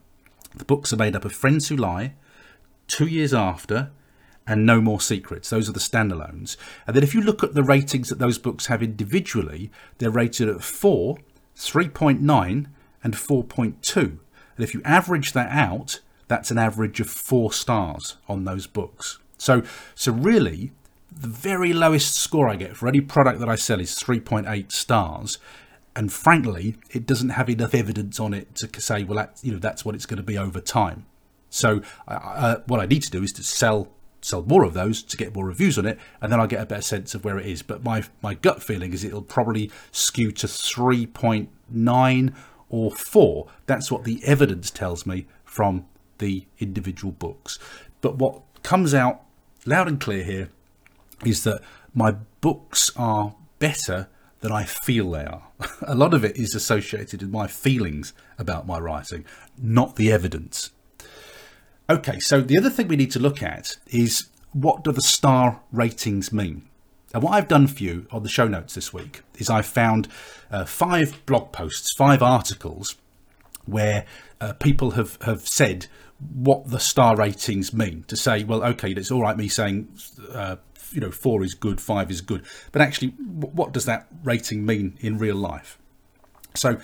The 0.55 0.65
books 0.65 0.93
are 0.93 0.97
made 0.97 1.15
up 1.15 1.25
of 1.25 1.33
Friends 1.33 1.69
Who 1.69 1.77
Lie 1.77 2.15
Two 2.89 3.07
Years 3.07 3.35
After, 3.35 3.91
and 4.49 4.65
No 4.65 4.81
More 4.81 5.01
Secrets. 5.01 5.51
Those 5.51 5.69
are 5.69 5.73
the 5.73 5.79
standalones. 5.79 6.57
And 6.87 6.97
then 6.97 7.05
if 7.05 7.15
you 7.15 7.21
look 7.21 7.45
at 7.45 7.55
the 7.55 7.63
ratings 7.63 8.09
that 8.09 8.19
those 8.19 8.39
books 8.39 8.67
have 8.67 8.83
individually, 8.83 9.71
they're 9.99 10.11
rated 10.11 10.49
at 10.49 10.65
4, 10.65 11.19
3.9, 11.55 12.67
and 13.05 13.15
4.2. 13.15 13.97
And 13.97 14.19
if 14.57 14.75
you 14.75 14.81
average 14.85 15.35
that 15.35 15.51
out, 15.51 16.01
that's 16.27 16.51
an 16.51 16.59
average 16.59 16.99
of 16.99 17.09
four 17.09 17.53
stars 17.53 18.17
on 18.27 18.45
those 18.45 18.67
books. 18.67 19.19
So, 19.37 19.63
so 19.95 20.13
really, 20.13 20.73
the 21.13 21.29
very 21.29 21.73
lowest 21.73 22.17
score 22.17 22.49
I 22.49 22.57
get 22.57 22.77
for 22.77 22.89
any 22.89 23.01
product 23.01 23.41
that 23.41 23.49
I 23.49 23.55
sell 23.55 23.81
is 23.81 23.95
3.8 23.95 24.73
stars. 24.73 25.39
And 25.95 26.13
frankly, 26.13 26.77
it 26.91 27.07
doesn't 27.07 27.31
have 27.31 27.51
enough 27.51 27.75
evidence 27.75 28.19
on 28.19 28.33
it 28.33 28.55
to 28.57 28.81
say, 28.81 29.05
well, 29.05 29.31
you 29.43 29.53
know, 29.53 29.59
that's 29.59 29.85
what 29.85 29.95
it's 29.95 30.07
going 30.07 30.19
to 30.19 30.23
be 30.23 30.39
over 30.39 30.61
time. 30.61 31.07
So 31.51 31.83
uh, 32.07 32.57
what 32.67 32.81
I 32.81 32.87
need 32.87 33.03
to 33.03 33.11
do 33.11 33.23
is 33.23 33.33
to 33.33 33.43
sell 33.43 33.89
sell 34.21 34.43
more 34.43 34.65
of 34.65 34.75
those 34.75 35.03
to 35.03 35.17
get 35.17 35.35
more 35.35 35.47
reviews 35.47 35.79
on 35.79 35.87
it, 35.87 35.99
and 36.21 36.33
then 36.33 36.41
I'll 36.41 36.47
get 36.47 36.63
a 36.63 36.67
better 36.67 36.83
sense 36.83 37.15
of 37.15 37.25
where 37.25 37.39
it 37.39 37.47
is. 37.47 37.63
But 37.63 37.85
my 37.85 38.05
my 38.23 38.35
gut 38.35 38.63
feeling 38.63 38.93
is 38.93 39.05
it'll 39.05 39.23
probably 39.23 39.71
skew 39.93 40.33
to 40.33 40.49
three 40.49 41.07
point 41.07 41.51
nine 41.69 42.35
or 42.69 42.91
four. 42.91 43.49
That's 43.67 43.91
what 43.91 44.05
the 44.05 44.23
evidence 44.25 44.71
tells 44.71 45.07
me 45.07 45.27
from 45.45 45.87
the 46.19 46.47
individual 46.59 47.13
books. 47.13 47.59
But 48.01 48.17
what 48.17 48.43
comes 48.63 48.95
out 48.95 49.23
loud 49.67 49.89
and 49.89 50.01
clear 50.01 50.25
here 50.25 50.51
is 51.25 51.45
that 51.45 51.63
my 51.95 52.13
books 52.41 52.91
are 52.97 53.35
better 53.59 54.09
than 54.41 54.53
I 54.53 54.65
feel 54.65 55.11
they 55.11 55.25
are. 55.25 55.49
a 55.83 55.95
lot 55.95 56.15
of 56.15 56.25
it 56.25 56.37
is 56.37 56.55
associated 56.55 57.23
with 57.23 57.31
my 57.31 57.47
feelings 57.47 58.13
about 58.39 58.67
my 58.67 58.79
writing, 58.79 59.25
not 59.57 59.97
the 59.97 60.13
evidence. 60.13 60.71
Okay, 61.91 62.19
so 62.19 62.43
the 62.43 62.59
other 62.59 62.69
thing 62.69 62.87
we 62.87 62.97
need 62.97 63.11
to 63.13 63.19
look 63.19 63.43
at 63.43 63.77
is 63.87 64.29
what 64.53 64.85
do 64.85 64.93
the 64.93 65.01
star 65.01 65.63
ratings 65.73 66.33
mean? 66.33 66.69
And 67.15 67.23
what 67.23 67.33
I've 67.33 67.49
done 67.49 67.67
for 67.67 67.83
you 67.83 68.07
on 68.11 68.23
the 68.23 68.29
show 68.29 68.47
notes 68.47 68.75
this 68.75 68.93
week 68.93 69.23
is 69.39 69.49
I've 69.49 69.65
found 69.65 70.07
uh, 70.51 70.67
five 70.67 71.25
blog 71.25 71.51
posts, 71.51 71.95
five 71.97 72.23
articles 72.23 72.97
where 73.65 74.05
uh, 74.39 74.53
people 74.55 74.93
have, 74.93 75.17
have 75.23 75.49
said 75.49 75.87
what 76.35 76.69
the 76.69 76.79
star 76.79 77.17
ratings 77.17 77.73
mean 77.73 78.05
to 78.09 78.17
say, 78.17 78.45
well, 78.45 78.63
okay, 78.65 78.91
it's 78.93 79.11
all 79.11 79.23
right 79.23 79.37
me 79.37 79.49
saying, 79.49 79.89
uh, 80.33 80.57
you 80.93 81.01
know, 81.01 81.11
four 81.11 81.43
is 81.43 81.55
good, 81.55 81.81
five 81.81 82.11
is 82.11 82.21
good, 82.21 82.45
but 82.71 82.83
actually, 82.83 83.09
what 83.09 83.73
does 83.73 83.87
that 83.87 84.07
rating 84.25 84.67
mean 84.67 84.99
in 85.01 85.17
real 85.17 85.37
life? 85.37 85.79
So 86.55 86.79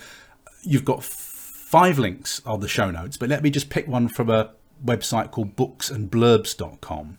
you've 0.63 0.85
got 0.85 1.03
five 1.03 1.99
links 1.99 2.41
on 2.45 2.61
the 2.61 2.67
show 2.67 2.89
notes, 2.89 3.17
but 3.17 3.29
let 3.29 3.43
me 3.43 3.51
just 3.51 3.69
pick 3.69 3.87
one 3.87 4.07
from 4.07 4.29
a 4.29 4.51
website 4.83 5.31
called 5.31 5.55
booksandblurbs.com. 5.55 7.17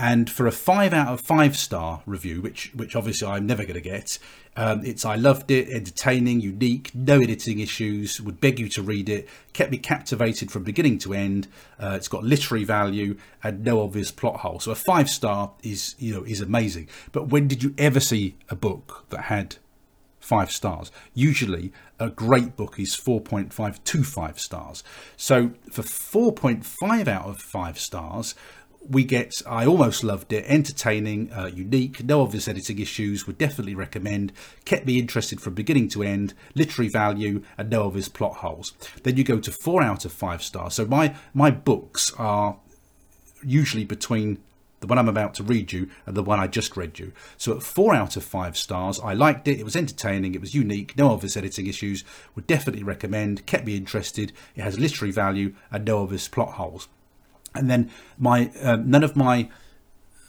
And 0.00 0.30
for 0.30 0.46
a 0.46 0.52
five 0.52 0.92
out 0.92 1.08
of 1.08 1.20
five 1.20 1.56
star 1.56 2.02
review, 2.06 2.40
which 2.40 2.72
which 2.72 2.94
obviously 2.94 3.26
I'm 3.26 3.46
never 3.46 3.64
going 3.64 3.74
to 3.74 3.80
get, 3.80 4.20
um, 4.56 4.84
it's 4.84 5.04
I 5.04 5.16
loved 5.16 5.50
it, 5.50 5.68
entertaining, 5.68 6.40
unique, 6.40 6.92
no 6.94 7.20
editing 7.20 7.58
issues. 7.58 8.20
Would 8.20 8.40
beg 8.40 8.60
you 8.60 8.68
to 8.70 8.82
read 8.82 9.08
it. 9.08 9.28
Kept 9.52 9.72
me 9.72 9.78
captivated 9.78 10.52
from 10.52 10.62
beginning 10.62 10.98
to 11.00 11.14
end. 11.14 11.48
Uh, 11.80 11.94
it's 11.96 12.06
got 12.06 12.22
literary 12.22 12.62
value 12.62 13.16
and 13.42 13.64
no 13.64 13.82
obvious 13.82 14.12
plot 14.12 14.40
hole. 14.40 14.60
So 14.60 14.70
a 14.70 14.76
five 14.76 15.10
star 15.10 15.52
is 15.64 15.96
you 15.98 16.14
know 16.14 16.22
is 16.22 16.40
amazing. 16.40 16.88
But 17.10 17.28
when 17.28 17.48
did 17.48 17.64
you 17.64 17.74
ever 17.76 17.98
see 17.98 18.36
a 18.48 18.54
book 18.54 19.04
that 19.10 19.22
had 19.22 19.56
five 20.28 20.52
stars. 20.52 20.92
Usually, 21.14 21.72
a 21.98 22.10
great 22.10 22.54
book 22.54 22.78
is 22.78 22.94
4.5 22.94 23.82
to 23.82 24.04
5 24.04 24.38
stars. 24.38 24.84
So, 25.16 25.52
for 25.72 25.82
4.5 25.82 27.08
out 27.08 27.24
of 27.24 27.40
5 27.40 27.78
stars, 27.78 28.34
we 28.86 29.04
get 29.04 29.42
I 29.46 29.64
almost 29.66 30.04
loved 30.04 30.32
it, 30.32 30.44
entertaining, 30.46 31.32
uh, 31.32 31.46
unique, 31.46 32.04
no 32.04 32.20
obvious 32.22 32.46
editing 32.46 32.78
issues, 32.78 33.26
would 33.26 33.38
definitely 33.38 33.74
recommend, 33.74 34.32
kept 34.66 34.86
me 34.86 34.98
interested 34.98 35.40
from 35.40 35.54
beginning 35.54 35.88
to 35.90 36.02
end, 36.02 36.34
literary 36.54 36.90
value, 36.90 37.42
and 37.56 37.70
no 37.70 37.86
obvious 37.86 38.08
plot 38.08 38.36
holes. 38.36 38.74
Then 39.02 39.16
you 39.16 39.24
go 39.24 39.40
to 39.40 39.50
4 39.50 39.82
out 39.82 40.04
of 40.04 40.12
5 40.12 40.42
stars. 40.42 40.74
So, 40.74 40.84
my, 40.84 41.16
my 41.32 41.50
books 41.50 42.12
are 42.18 42.58
usually 43.42 43.84
between 43.84 44.38
the 44.80 44.86
one 44.86 44.98
I'm 44.98 45.08
about 45.08 45.34
to 45.34 45.42
read 45.42 45.72
you 45.72 45.88
and 46.06 46.16
the 46.16 46.22
one 46.22 46.38
I 46.38 46.46
just 46.46 46.76
read 46.76 46.98
you. 46.98 47.12
So 47.36 47.56
at 47.56 47.62
four 47.62 47.94
out 47.94 48.16
of 48.16 48.24
five 48.24 48.56
stars, 48.56 49.00
I 49.00 49.14
liked 49.14 49.48
it. 49.48 49.58
It 49.58 49.64
was 49.64 49.76
entertaining. 49.76 50.34
It 50.34 50.40
was 50.40 50.54
unique. 50.54 50.96
No 50.96 51.10
obvious 51.10 51.36
editing 51.36 51.66
issues. 51.66 52.04
Would 52.34 52.46
definitely 52.46 52.84
recommend. 52.84 53.46
Kept 53.46 53.66
me 53.66 53.76
interested. 53.76 54.32
It 54.54 54.62
has 54.62 54.78
literary 54.78 55.12
value 55.12 55.54
and 55.70 55.84
no 55.84 56.02
obvious 56.02 56.28
plot 56.28 56.54
holes. 56.54 56.88
And 57.54 57.70
then 57.70 57.90
my 58.18 58.50
um, 58.62 58.90
none 58.90 59.02
of 59.02 59.16
my 59.16 59.48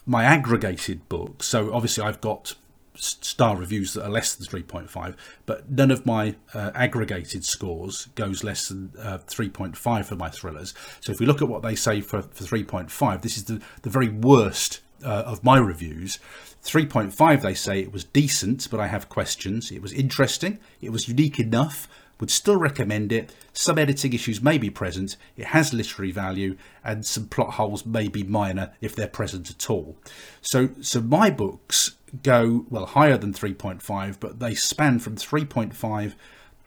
my 0.06 0.24
aggregated 0.24 1.08
books. 1.10 1.45
So 1.45 1.72
obviously 1.74 2.04
I've 2.04 2.22
got 2.22 2.56
star 3.00 3.56
reviews 3.56 3.93
that 3.93 4.04
are 4.04 4.10
less 4.10 4.36
than 4.36 4.45
3.5 4.45 5.16
but 5.45 5.70
none 5.70 5.91
of 5.91 6.06
my 6.06 6.36
uh, 6.54 6.72
aggregated 6.76 7.45
scores 7.45 8.08
goes 8.16 8.43
less 8.43 8.68
than 8.68 8.91
uh, 9.00 9.18
3.5 9.20 10.06
for 10.06 10.16
my 10.16 10.30
thrillers. 10.30 10.74
So 11.00 11.12
if 11.12 11.20
we 11.20 11.26
look 11.26 11.41
at 11.41 11.47
what 11.47 11.62
they 11.62 11.76
say 11.76 12.02
for, 12.02 12.22
for 12.22 12.43
3.5 12.43 13.22
this 13.22 13.38
is 13.38 13.45
the, 13.45 13.62
the 13.82 13.89
very 13.89 14.10
worst 14.10 14.82
uh, 15.04 15.24
of 15.26 15.43
my 15.43 15.58
reviews. 15.58 16.20
3.5 16.64 17.41
they 17.41 17.54
say 17.54 17.80
it 17.80 17.93
was 17.93 18.04
decent 18.04 18.70
but 18.70 18.80
i 18.80 18.88
have 18.88 19.10
questions. 19.10 19.72
It 19.72 19.82
was 19.82 19.93
interesting. 19.93 20.60
It 20.82 20.91
was 20.91 21.08
unique 21.08 21.39
enough. 21.39 21.88
Would 22.20 22.32
still 22.32 22.58
recommend 22.58 23.14
it. 23.14 23.34
Some 23.54 23.78
editing 23.78 24.12
issues 24.12 24.41
may 24.41 24.58
be 24.58 24.70
present, 24.70 25.16
it 25.38 25.45
has 25.47 25.74
literary 25.74 26.12
value, 26.12 26.58
and 26.84 27.06
some 27.06 27.30
plot 27.30 27.54
holes 27.54 27.86
may 27.86 28.10
be 28.10 28.24
minor 28.24 28.74
if 28.82 28.93
they're 28.93 29.08
present 29.08 29.50
at 29.50 29.70
all. 29.70 29.95
So, 30.41 30.72
so 30.82 31.00
my 31.00 31.30
books 31.30 31.95
go 32.24 32.66
well 32.70 32.86
higher 32.86 33.18
than 33.18 33.34
3.5, 33.34 34.20
but 34.20 34.39
they 34.39 34.55
span 34.55 34.99
from 34.99 35.16
3.5 35.16 36.14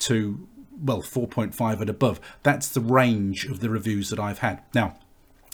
to 0.01 0.49
well 0.80 1.03
4.5 1.03 1.80
and 1.80 1.90
above. 1.90 2.20
That's 2.43 2.68
the 2.68 2.80
range 2.80 3.45
of 3.47 3.61
the 3.61 3.70
reviews 3.70 4.11
that 4.11 4.18
I've 4.18 4.38
had. 4.38 4.62
Now, 4.74 4.97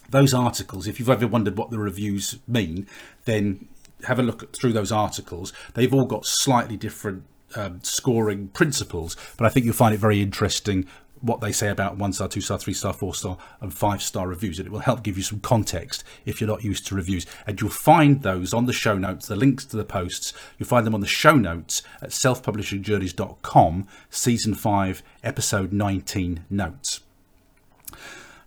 those 0.08 0.32
articles, 0.32 0.86
if 0.86 0.98
you've 0.98 1.10
ever 1.10 1.26
wondered 1.26 1.58
what 1.58 1.70
the 1.70 1.78
reviews 1.78 2.38
mean, 2.46 2.86
then 3.24 3.68
have 4.04 4.18
a 4.18 4.22
look 4.22 4.54
through 4.56 4.72
those 4.72 4.92
articles. 4.92 5.52
They've 5.74 5.92
all 5.92 6.06
got 6.06 6.24
slightly 6.24 6.76
different 6.76 7.24
um, 7.56 7.80
scoring 7.82 8.48
principles, 8.48 9.16
but 9.36 9.46
I 9.46 9.50
think 9.50 9.66
you'll 9.66 9.74
find 9.74 9.94
it 9.94 9.98
very 9.98 10.22
interesting 10.22 10.86
what 11.20 11.40
they 11.40 11.52
say 11.52 11.68
about 11.68 11.96
one 11.96 12.12
star, 12.12 12.28
two 12.28 12.40
star, 12.40 12.58
three 12.58 12.74
star, 12.74 12.92
four 12.92 13.14
star, 13.14 13.36
and 13.60 13.72
five 13.72 14.02
star 14.02 14.28
reviews. 14.28 14.58
And 14.58 14.66
it 14.66 14.70
will 14.70 14.80
help 14.80 15.02
give 15.02 15.16
you 15.16 15.22
some 15.22 15.40
context 15.40 16.04
if 16.24 16.40
you're 16.40 16.48
not 16.48 16.64
used 16.64 16.86
to 16.86 16.94
reviews. 16.94 17.26
And 17.46 17.60
you'll 17.60 17.70
find 17.70 18.22
those 18.22 18.54
on 18.54 18.66
the 18.66 18.72
show 18.72 18.96
notes, 18.98 19.26
the 19.26 19.36
links 19.36 19.64
to 19.66 19.76
the 19.76 19.84
posts. 19.84 20.32
You'll 20.58 20.68
find 20.68 20.86
them 20.86 20.94
on 20.94 21.00
the 21.00 21.06
show 21.06 21.34
notes 21.36 21.82
at 22.00 22.10
selfpublishingjourneys.com, 22.10 23.86
season 24.10 24.54
five, 24.54 25.02
episode 25.22 25.72
19 25.72 26.44
notes. 26.50 27.00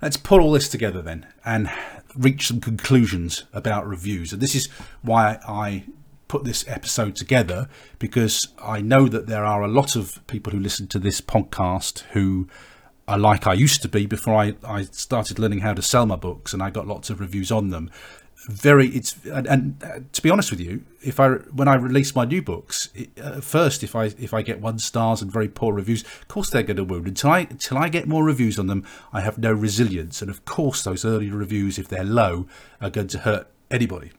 Let's 0.01 0.17
put 0.17 0.41
all 0.41 0.51
this 0.51 0.67
together 0.67 1.01
then 1.01 1.27
and 1.45 1.69
reach 2.15 2.47
some 2.47 2.59
conclusions 2.59 3.43
about 3.53 3.87
reviews. 3.87 4.33
And 4.33 4.41
this 4.41 4.55
is 4.55 4.67
why 5.01 5.39
I 5.47 5.85
put 6.31 6.45
this 6.45 6.65
episode 6.65 7.13
together 7.13 7.67
because 7.99 8.47
I 8.57 8.79
know 8.79 9.09
that 9.09 9.27
there 9.27 9.43
are 9.43 9.63
a 9.63 9.67
lot 9.67 9.97
of 9.97 10.25
people 10.27 10.53
who 10.53 10.59
listen 10.61 10.87
to 10.87 10.97
this 10.97 11.19
podcast 11.19 12.03
who 12.13 12.47
are 13.05 13.19
like 13.19 13.45
I 13.45 13.53
used 13.53 13.81
to 13.81 13.89
be 13.89 14.05
before 14.05 14.35
I, 14.35 14.55
I 14.63 14.83
started 14.83 15.39
learning 15.39 15.59
how 15.59 15.73
to 15.73 15.81
sell 15.81 16.05
my 16.05 16.15
books 16.15 16.53
and 16.53 16.63
I 16.63 16.69
got 16.69 16.87
lots 16.87 17.09
of 17.09 17.19
reviews 17.19 17.51
on 17.51 17.69
them. 17.69 17.91
Very, 18.47 18.87
it's 18.87 19.17
and, 19.25 19.45
and 19.45 19.83
uh, 19.83 19.99
to 20.13 20.21
be 20.21 20.29
honest 20.29 20.51
with 20.51 20.61
you, 20.61 20.85
if 21.03 21.19
I 21.19 21.31
when 21.59 21.67
I 21.67 21.75
release 21.75 22.15
my 22.15 22.23
new 22.23 22.41
books, 22.41 22.87
it, 22.95 23.09
uh, 23.21 23.41
first 23.41 23.83
if 23.83 23.93
I 23.93 24.05
if 24.17 24.33
I 24.33 24.41
get 24.41 24.61
one 24.61 24.79
stars 24.79 25.21
and 25.21 25.29
very 25.29 25.49
poor 25.49 25.73
reviews, 25.73 26.01
of 26.03 26.29
course 26.29 26.49
they're 26.49 26.63
going 26.63 26.77
to 26.77 26.85
wound. 26.85 27.07
Until 27.09 27.29
I 27.29 27.39
until 27.41 27.77
I 27.77 27.89
get 27.89 28.07
more 28.07 28.23
reviews 28.23 28.57
on 28.57 28.67
them, 28.67 28.85
I 29.11 29.19
have 29.19 29.37
no 29.37 29.51
resilience, 29.51 30.21
and 30.21 30.31
of 30.31 30.45
course 30.45 30.81
those 30.85 31.03
early 31.03 31.29
reviews, 31.29 31.77
if 31.77 31.89
they're 31.89 32.05
low, 32.05 32.47
are 32.79 32.89
going 32.89 33.09
to 33.09 33.19
hurt 33.19 33.47
anybody 33.69 34.11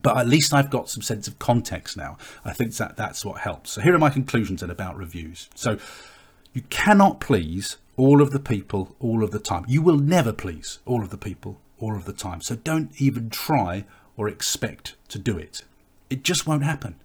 but 0.00 0.16
at 0.16 0.26
least 0.26 0.54
I've 0.54 0.70
got 0.70 0.88
some 0.88 1.02
sense 1.02 1.28
of 1.28 1.38
context 1.38 1.96
now. 1.96 2.16
I 2.44 2.52
think 2.52 2.74
that 2.76 2.96
that's 2.96 3.24
what 3.24 3.40
helps. 3.40 3.72
So 3.72 3.80
here 3.82 3.94
are 3.94 3.98
my 3.98 4.10
conclusions 4.10 4.62
about 4.62 4.96
reviews. 4.96 5.50
So 5.54 5.78
you 6.54 6.62
cannot 6.70 7.20
please 7.20 7.76
all 7.96 8.22
of 8.22 8.30
the 8.30 8.40
people 8.40 8.96
all 9.00 9.22
of 9.22 9.30
the 9.30 9.38
time. 9.38 9.64
You 9.68 9.82
will 9.82 9.98
never 9.98 10.32
please 10.32 10.78
all 10.86 11.02
of 11.02 11.10
the 11.10 11.18
people 11.18 11.60
all 11.78 11.94
of 11.94 12.04
the 12.04 12.12
time. 12.12 12.40
So 12.40 12.56
don't 12.56 12.90
even 13.00 13.28
try 13.28 13.84
or 14.16 14.28
expect 14.28 14.94
to 15.08 15.18
do 15.18 15.36
it. 15.36 15.62
It 16.08 16.22
just 16.22 16.46
won't 16.46 16.64
happen. 16.64 16.96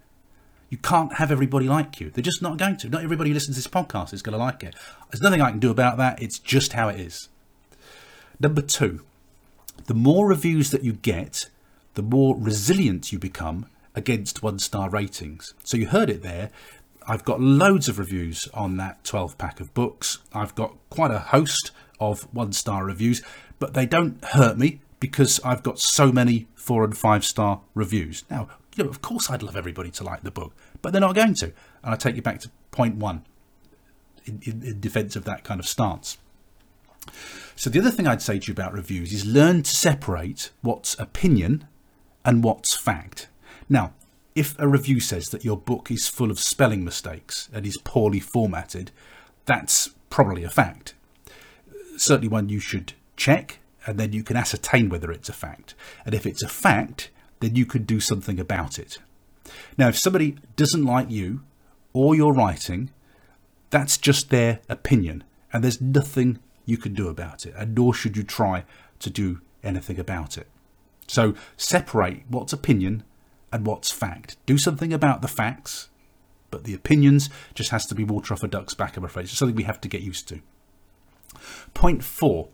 You 0.70 0.78
can't 0.78 1.14
have 1.14 1.32
everybody 1.32 1.66
like 1.66 1.98
you. 1.98 2.10
They're 2.10 2.22
just 2.22 2.42
not 2.42 2.58
going 2.58 2.76
to. 2.78 2.88
Not 2.88 3.02
everybody 3.02 3.30
who 3.30 3.34
listens 3.34 3.56
to 3.56 3.62
this 3.62 3.72
podcast 3.72 4.12
is 4.12 4.22
going 4.22 4.34
to 4.34 4.38
like 4.38 4.62
it. 4.62 4.74
There's 5.10 5.22
nothing 5.22 5.40
I 5.40 5.50
can 5.50 5.60
do 5.60 5.70
about 5.70 5.96
that. 5.96 6.22
It's 6.22 6.38
just 6.38 6.74
how 6.74 6.88
it 6.88 7.00
is. 7.00 7.28
Number 8.38 8.60
two, 8.60 9.02
the 9.86 9.94
more 9.94 10.28
reviews 10.28 10.70
that 10.70 10.84
you 10.84 10.92
get, 10.92 11.48
the 11.94 12.02
more 12.02 12.36
resilient 12.36 13.12
you 13.12 13.18
become 13.18 13.66
against 13.94 14.42
one 14.42 14.58
star 14.58 14.88
ratings. 14.88 15.54
So 15.64 15.76
you 15.76 15.88
heard 15.88 16.10
it 16.10 16.22
there. 16.22 16.50
I've 17.06 17.24
got 17.24 17.40
loads 17.40 17.88
of 17.88 17.98
reviews 17.98 18.48
on 18.52 18.76
that 18.76 19.02
12 19.04 19.38
pack 19.38 19.60
of 19.60 19.72
books. 19.74 20.18
I've 20.32 20.54
got 20.54 20.76
quite 20.90 21.10
a 21.10 21.18
host 21.18 21.70
of 21.98 22.22
one 22.34 22.52
star 22.52 22.84
reviews, 22.84 23.22
but 23.58 23.74
they 23.74 23.86
don't 23.86 24.22
hurt 24.24 24.58
me 24.58 24.80
because 25.00 25.40
I've 25.44 25.62
got 25.62 25.78
so 25.78 26.12
many 26.12 26.48
four 26.54 26.84
and 26.84 26.96
five 26.96 27.24
star 27.24 27.62
reviews. 27.74 28.24
Now, 28.30 28.48
you 28.76 28.84
know, 28.84 28.90
of 28.90 29.02
course, 29.02 29.30
I'd 29.30 29.42
love 29.42 29.56
everybody 29.56 29.90
to 29.92 30.04
like 30.04 30.22
the 30.22 30.30
book, 30.30 30.54
but 30.82 30.92
they're 30.92 31.00
not 31.00 31.14
going 31.14 31.34
to. 31.36 31.46
And 31.82 31.94
I 31.94 31.96
take 31.96 32.16
you 32.16 32.22
back 32.22 32.40
to 32.40 32.50
point 32.70 32.96
one 32.96 33.24
in, 34.24 34.40
in, 34.44 34.62
in 34.62 34.80
defense 34.80 35.16
of 35.16 35.24
that 35.24 35.44
kind 35.44 35.58
of 35.58 35.66
stance. 35.66 36.18
So, 37.56 37.70
the 37.70 37.80
other 37.80 37.90
thing 37.90 38.06
I'd 38.06 38.22
say 38.22 38.38
to 38.38 38.46
you 38.48 38.52
about 38.52 38.72
reviews 38.72 39.12
is 39.12 39.24
learn 39.24 39.62
to 39.62 39.70
separate 39.74 40.50
what's 40.60 40.98
opinion 40.98 41.66
and 42.28 42.44
what's 42.44 42.76
fact. 42.76 43.26
Now, 43.70 43.94
if 44.34 44.54
a 44.58 44.68
review 44.68 45.00
says 45.00 45.28
that 45.28 45.46
your 45.46 45.56
book 45.56 45.90
is 45.90 46.08
full 46.08 46.30
of 46.30 46.38
spelling 46.38 46.84
mistakes 46.84 47.48
and 47.54 47.64
is 47.64 47.78
poorly 47.78 48.20
formatted, 48.20 48.90
that's 49.46 49.88
probably 50.10 50.44
a 50.44 50.50
fact. 50.50 50.92
Certainly 51.96 52.28
one 52.28 52.50
you 52.50 52.60
should 52.60 52.92
check 53.16 53.60
and 53.86 53.98
then 53.98 54.12
you 54.12 54.22
can 54.22 54.36
ascertain 54.36 54.90
whether 54.90 55.10
it's 55.10 55.30
a 55.30 55.32
fact. 55.32 55.74
And 56.04 56.14
if 56.14 56.26
it's 56.26 56.42
a 56.42 56.50
fact, 56.50 57.08
then 57.40 57.56
you 57.56 57.64
can 57.64 57.84
do 57.84 57.98
something 57.98 58.38
about 58.38 58.78
it. 58.78 58.98
Now, 59.78 59.88
if 59.88 59.98
somebody 59.98 60.36
doesn't 60.54 60.84
like 60.84 61.10
you 61.10 61.40
or 61.94 62.14
your 62.14 62.34
writing, 62.34 62.90
that's 63.70 63.96
just 63.96 64.28
their 64.28 64.60
opinion 64.68 65.24
and 65.50 65.64
there's 65.64 65.80
nothing 65.80 66.40
you 66.66 66.76
can 66.76 66.92
do 66.92 67.08
about 67.08 67.46
it, 67.46 67.54
and 67.56 67.74
nor 67.74 67.94
should 67.94 68.18
you 68.18 68.22
try 68.22 68.64
to 68.98 69.08
do 69.08 69.40
anything 69.64 69.98
about 69.98 70.36
it. 70.36 70.46
So 71.08 71.34
separate 71.56 72.22
what's 72.28 72.52
opinion 72.52 73.02
and 73.50 73.66
what's 73.66 73.90
fact. 73.90 74.36
Do 74.46 74.56
something 74.58 74.92
about 74.92 75.22
the 75.22 75.28
facts, 75.28 75.88
but 76.50 76.64
the 76.64 76.74
opinions 76.74 77.30
just 77.54 77.70
has 77.70 77.86
to 77.86 77.94
be 77.94 78.04
water 78.04 78.34
off 78.34 78.44
a 78.44 78.48
duck's 78.48 78.74
back, 78.74 78.96
I'm 78.96 79.04
afraid. 79.04 79.24
It's 79.24 79.36
something 79.36 79.56
we 79.56 79.64
have 79.64 79.80
to 79.80 79.88
get 79.88 80.02
used 80.02 80.28
to. 80.28 80.40
Point 81.74 82.04
four 82.04 82.48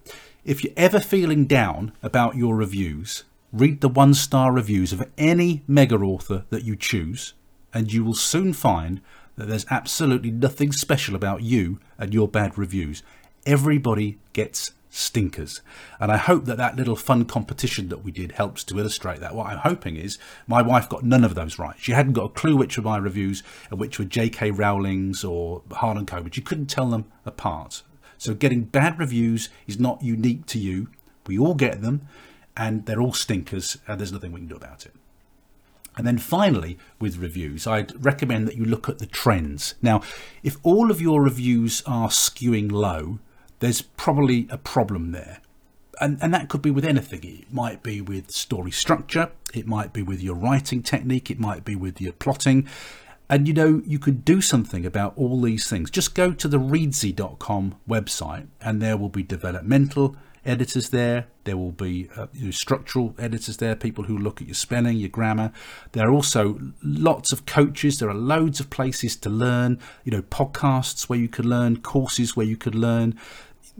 if 0.44 0.62
you're 0.62 0.74
ever 0.76 1.00
feeling 1.00 1.46
down 1.46 1.92
about 2.02 2.36
your 2.36 2.54
reviews, 2.54 3.24
read 3.50 3.80
the 3.80 3.88
one 3.88 4.12
star 4.12 4.52
reviews 4.52 4.92
of 4.92 5.08
any 5.16 5.62
mega 5.66 5.96
author 5.96 6.44
that 6.50 6.64
you 6.64 6.76
choose, 6.76 7.32
and 7.72 7.92
you 7.92 8.04
will 8.04 8.14
soon 8.14 8.52
find 8.52 9.00
that 9.36 9.48
there's 9.48 9.66
absolutely 9.70 10.30
nothing 10.30 10.70
special 10.70 11.16
about 11.16 11.42
you 11.42 11.80
and 11.98 12.12
your 12.12 12.28
bad 12.28 12.58
reviews. 12.58 13.02
Everybody 13.46 14.18
gets 14.34 14.72
stinkers. 14.96 15.60
And 15.98 16.12
I 16.12 16.16
hope 16.16 16.44
that 16.44 16.56
that 16.56 16.76
little 16.76 16.96
fun 16.96 17.24
competition 17.24 17.88
that 17.88 18.04
we 18.04 18.12
did 18.12 18.32
helps 18.32 18.62
to 18.64 18.78
illustrate 18.78 19.20
that. 19.20 19.34
What 19.34 19.48
I'm 19.48 19.58
hoping 19.58 19.96
is 19.96 20.18
my 20.46 20.62
wife 20.62 20.88
got 20.88 21.04
none 21.04 21.24
of 21.24 21.34
those 21.34 21.58
right. 21.58 21.76
She 21.78 21.92
hadn't 21.92 22.12
got 22.12 22.24
a 22.24 22.28
clue 22.28 22.56
which 22.56 22.76
were 22.76 22.84
my 22.84 22.98
reviews 22.98 23.42
and 23.70 23.80
which 23.80 23.98
were 23.98 24.04
J.K. 24.04 24.52
Rowling's 24.52 25.24
or 25.24 25.62
Harlan 25.72 26.06
Coben. 26.06 26.36
You 26.36 26.42
couldn't 26.42 26.66
tell 26.66 26.88
them 26.88 27.06
apart. 27.26 27.82
So 28.18 28.34
getting 28.34 28.64
bad 28.64 28.98
reviews 28.98 29.48
is 29.66 29.78
not 29.80 30.02
unique 30.02 30.46
to 30.46 30.58
you. 30.58 30.88
We 31.26 31.38
all 31.38 31.54
get 31.54 31.82
them. 31.82 32.08
and 32.56 32.86
they're 32.86 33.00
all 33.00 33.12
stinkers, 33.12 33.78
and 33.86 33.98
there's 33.98 34.12
nothing 34.12 34.32
we 34.32 34.40
can 34.40 34.48
do 34.48 34.56
about 34.56 34.86
it. 34.86 34.92
And 35.96 36.06
then 36.06 36.18
finally, 36.18 36.78
with 37.00 37.18
reviews, 37.18 37.66
I'd 37.66 38.04
recommend 38.04 38.48
that 38.48 38.56
you 38.56 38.64
look 38.64 38.88
at 38.88 38.98
the 38.98 39.06
trends. 39.06 39.74
Now, 39.80 40.02
if 40.42 40.56
all 40.62 40.90
of 40.90 41.00
your 41.00 41.22
reviews 41.22 41.82
are 41.86 42.08
skewing 42.08 42.70
low, 42.70 43.20
there's 43.64 43.80
probably 43.80 44.46
a 44.50 44.58
problem 44.58 45.12
there. 45.12 45.38
And, 45.98 46.18
and 46.20 46.34
that 46.34 46.50
could 46.50 46.60
be 46.60 46.70
with 46.70 46.84
anything. 46.84 47.24
It 47.24 47.50
might 47.50 47.82
be 47.82 48.02
with 48.02 48.30
story 48.30 48.70
structure, 48.70 49.30
it 49.54 49.66
might 49.66 49.94
be 49.94 50.02
with 50.02 50.20
your 50.20 50.34
writing 50.34 50.82
technique, 50.82 51.30
it 51.30 51.40
might 51.40 51.64
be 51.64 51.74
with 51.74 51.98
your 51.98 52.12
plotting. 52.12 52.68
And 53.30 53.48
you 53.48 53.54
know, 53.54 53.80
you 53.86 53.98
could 53.98 54.22
do 54.22 54.42
something 54.42 54.84
about 54.84 55.14
all 55.16 55.40
these 55.40 55.66
things. 55.66 55.90
Just 55.90 56.14
go 56.14 56.32
to 56.32 56.46
the 56.46 56.58
reedsy.com 56.58 57.76
website 57.88 58.48
and 58.60 58.82
there 58.82 58.98
will 58.98 59.08
be 59.08 59.22
developmental 59.22 60.14
editors 60.44 60.90
there. 60.90 61.26
There 61.44 61.56
will 61.56 61.72
be 61.72 62.08
uh, 62.16 62.26
structural 62.50 63.14
editors 63.18 63.56
there, 63.58 63.74
people 63.74 64.04
who 64.04 64.18
look 64.18 64.40
at 64.40 64.48
your 64.48 64.54
spelling, 64.54 64.98
your 64.98 65.08
grammar. 65.08 65.52
There 65.92 66.06
are 66.06 66.12
also 66.12 66.58
lots 66.82 67.32
of 67.32 67.46
coaches. 67.46 67.98
There 67.98 68.10
are 68.10 68.14
loads 68.14 68.60
of 68.60 68.70
places 68.70 69.16
to 69.16 69.30
learn, 69.30 69.78
you 70.04 70.12
know, 70.12 70.22
podcasts 70.22 71.08
where 71.08 71.18
you 71.18 71.28
can 71.28 71.48
learn, 71.48 71.78
courses 71.80 72.36
where 72.36 72.46
you 72.46 72.56
could 72.56 72.74
learn, 72.74 73.18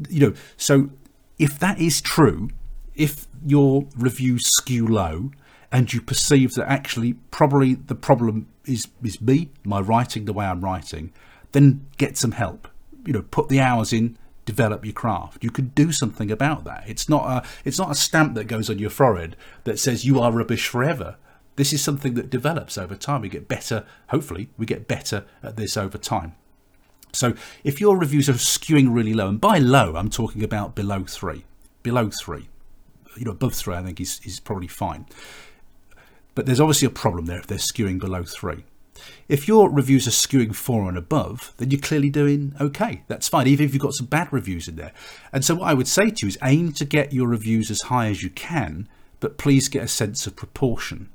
you 0.09 0.21
know. 0.21 0.35
So 0.57 0.91
if 1.39 1.59
that 1.59 1.81
is 1.81 2.01
true, 2.01 2.51
if 2.95 3.27
your 3.45 3.87
reviews 3.97 4.47
skew 4.47 4.87
low 4.87 5.31
and 5.73 5.93
you 5.93 6.01
perceive 6.01 6.55
that 6.55 6.71
actually 6.71 7.15
probably 7.31 7.75
the 7.75 7.95
problem 7.95 8.49
is, 8.65 8.89
is 9.03 9.21
me, 9.21 9.51
my 9.65 9.81
writing, 9.81 10.25
the 10.25 10.33
way 10.33 10.47
I'm 10.47 10.61
writing, 10.61 11.13
then 11.53 11.87
get 11.97 12.17
some 12.17 12.33
help. 12.33 12.69
You 13.05 13.13
know, 13.13 13.23
put 13.23 13.49
the 13.49 13.61
hours 13.61 13.93
in, 13.93 14.17
develop 14.45 14.85
your 14.85 14.95
craft. 14.95 15.43
You 15.43 15.51
could 15.51 15.75
do 15.75 15.93
something 15.93 16.31
about 16.31 16.65
that. 16.65 16.85
It's 16.87 17.09
not 17.09 17.29
a 17.29 17.49
it's 17.65 17.79
not 17.79 17.91
a 17.91 17.95
stamp 17.95 18.35
that 18.35 18.45
goes 18.45 18.71
on 18.71 18.79
your 18.79 18.91
forehead 18.91 19.37
that 19.65 19.79
says 19.79 20.05
you 20.05 20.21
are 20.21 20.33
rubbish 20.33 20.69
forever. 20.69 21.17
This 21.57 21.73
is 21.73 21.83
something 21.83 22.15
that 22.15 22.31
develops 22.31 22.77
over 22.77 22.97
time. 22.97 23.21
We 23.21 23.29
get 23.29 23.47
better, 23.47 23.85
hopefully, 24.09 24.51
we 24.57 24.67
get 24.67 24.89
better 24.89 25.25
at 25.43 25.57
this 25.57 25.77
over 25.77 25.99
time. 25.99 26.35
So 27.15 27.35
if 27.62 27.81
your 27.81 27.97
reviews 27.97 28.29
are 28.29 28.35
skewing 28.35 28.95
really 28.95 29.15
low, 29.15 29.29
and 29.29 29.41
by 29.41 29.59
low 29.59 29.97
I'm 29.97 30.11
talking 30.11 30.43
about 30.43 30.75
below 30.75 31.05
three, 31.05 31.45
below 31.83 32.11
three, 32.11 32.49
you 33.17 33.25
know, 33.25 33.33
above 33.33 33.55
three 33.55 33.75
I 33.75 33.83
think 33.83 34.01
is, 34.01 34.21
is 34.25 34.41
probably 34.41 34.69
fine. 34.69 35.07
But 36.35 36.47
there's 36.47 36.61
obviously 36.61 36.87
a 36.87 36.91
problem 36.91 37.27
there 37.27 37.39
if 37.39 37.47
they're 37.47 37.59
skewing 37.59 38.01
below 38.01 38.25
three. 38.25 38.65
If 39.29 39.49
your 39.49 39.71
reviews 39.71 40.07
are 40.07 40.11
skewing 40.11 40.55
four 40.55 40.89
and 40.89 40.97
above, 40.97 41.53
then 41.57 41.71
you're 41.71 41.81
clearly 41.81 42.11
doing 42.11 42.55
okay. 42.61 43.03
That's 43.09 43.29
fine, 43.29 43.47
even 43.47 43.67
if 43.67 43.75
you've 43.75 43.83
got 43.83 43.95
some 43.95 44.07
bad 44.07 44.33
reviews 44.33 44.69
in 44.69 44.77
there. 44.77 44.93
And 45.33 45.45
so, 45.45 45.57
what 45.57 45.69
I 45.69 45.75
would 45.75 45.89
say 45.89 46.11
to 46.11 46.27
you 46.27 46.29
is 46.29 46.39
aim 46.43 46.73
to 46.73 46.85
get 46.85 47.12
your 47.12 47.29
reviews 47.29 47.71
as 47.71 47.83
high 47.83 48.09
as 48.09 48.23
you 48.23 48.31
can, 48.31 48.89
but 49.21 49.39
please 49.39 49.69
get 49.69 49.85
a 49.85 49.89
sense 49.89 50.27
of 50.27 50.37
proportion. 50.37 51.09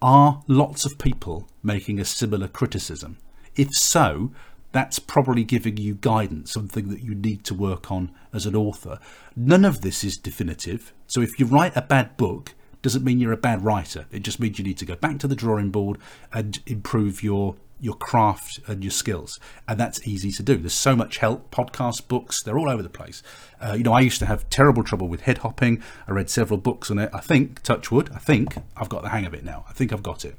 Are 0.00 0.42
lots 0.48 0.84
of 0.84 0.98
people 0.98 1.48
making 1.62 2.00
a 2.00 2.04
similar 2.04 2.48
criticism? 2.48 3.18
If 3.54 3.72
so, 3.72 4.32
that's 4.72 4.98
probably 4.98 5.44
giving 5.44 5.76
you 5.76 5.94
guidance, 5.94 6.52
something 6.52 6.88
that 6.88 7.02
you 7.02 7.14
need 7.14 7.44
to 7.44 7.54
work 7.54 7.92
on 7.92 8.10
as 8.32 8.46
an 8.46 8.56
author. 8.56 8.98
None 9.36 9.64
of 9.64 9.82
this 9.82 10.02
is 10.02 10.16
definitive. 10.16 10.92
So, 11.06 11.20
if 11.20 11.38
you 11.38 11.46
write 11.46 11.76
a 11.76 11.82
bad 11.82 12.16
book, 12.16 12.54
doesn't 12.82 13.04
mean 13.04 13.20
you're 13.20 13.32
a 13.32 13.36
bad 13.36 13.64
writer. 13.64 14.06
It 14.10 14.20
just 14.20 14.40
means 14.40 14.58
you 14.58 14.64
need 14.64 14.78
to 14.78 14.84
go 14.84 14.96
back 14.96 15.18
to 15.20 15.28
the 15.28 15.36
drawing 15.36 15.70
board 15.70 15.98
and 16.32 16.58
improve 16.66 17.22
your 17.22 17.56
your 17.80 17.94
craft 17.94 18.60
and 18.68 18.84
your 18.84 18.92
skills. 18.92 19.40
And 19.66 19.78
that's 19.78 20.06
easy 20.06 20.30
to 20.32 20.42
do. 20.42 20.56
There's 20.56 20.72
so 20.72 20.94
much 20.94 21.18
help. 21.18 21.50
Podcasts 21.50 22.06
books 22.06 22.42
they're 22.42 22.58
all 22.58 22.68
over 22.68 22.82
the 22.82 22.88
place. 22.88 23.22
Uh, 23.60 23.74
you 23.74 23.82
know 23.82 23.92
i 23.92 24.00
used 24.00 24.18
to 24.20 24.26
have 24.26 24.48
terrible 24.50 24.82
trouble 24.82 25.08
with 25.08 25.22
head 25.22 25.38
hopping. 25.38 25.82
I 26.06 26.12
read 26.12 26.30
several 26.30 26.58
books 26.58 26.90
on 26.90 26.98
it. 26.98 27.10
I 27.12 27.20
think 27.20 27.62
touchwood 27.62 28.10
i 28.14 28.18
think 28.18 28.56
i've 28.76 28.88
got 28.88 29.02
the 29.02 29.10
hang 29.10 29.26
of 29.26 29.34
it 29.34 29.44
now. 29.44 29.64
I 29.68 29.72
think 29.72 29.92
i've 29.92 30.02
got 30.02 30.24
it. 30.24 30.36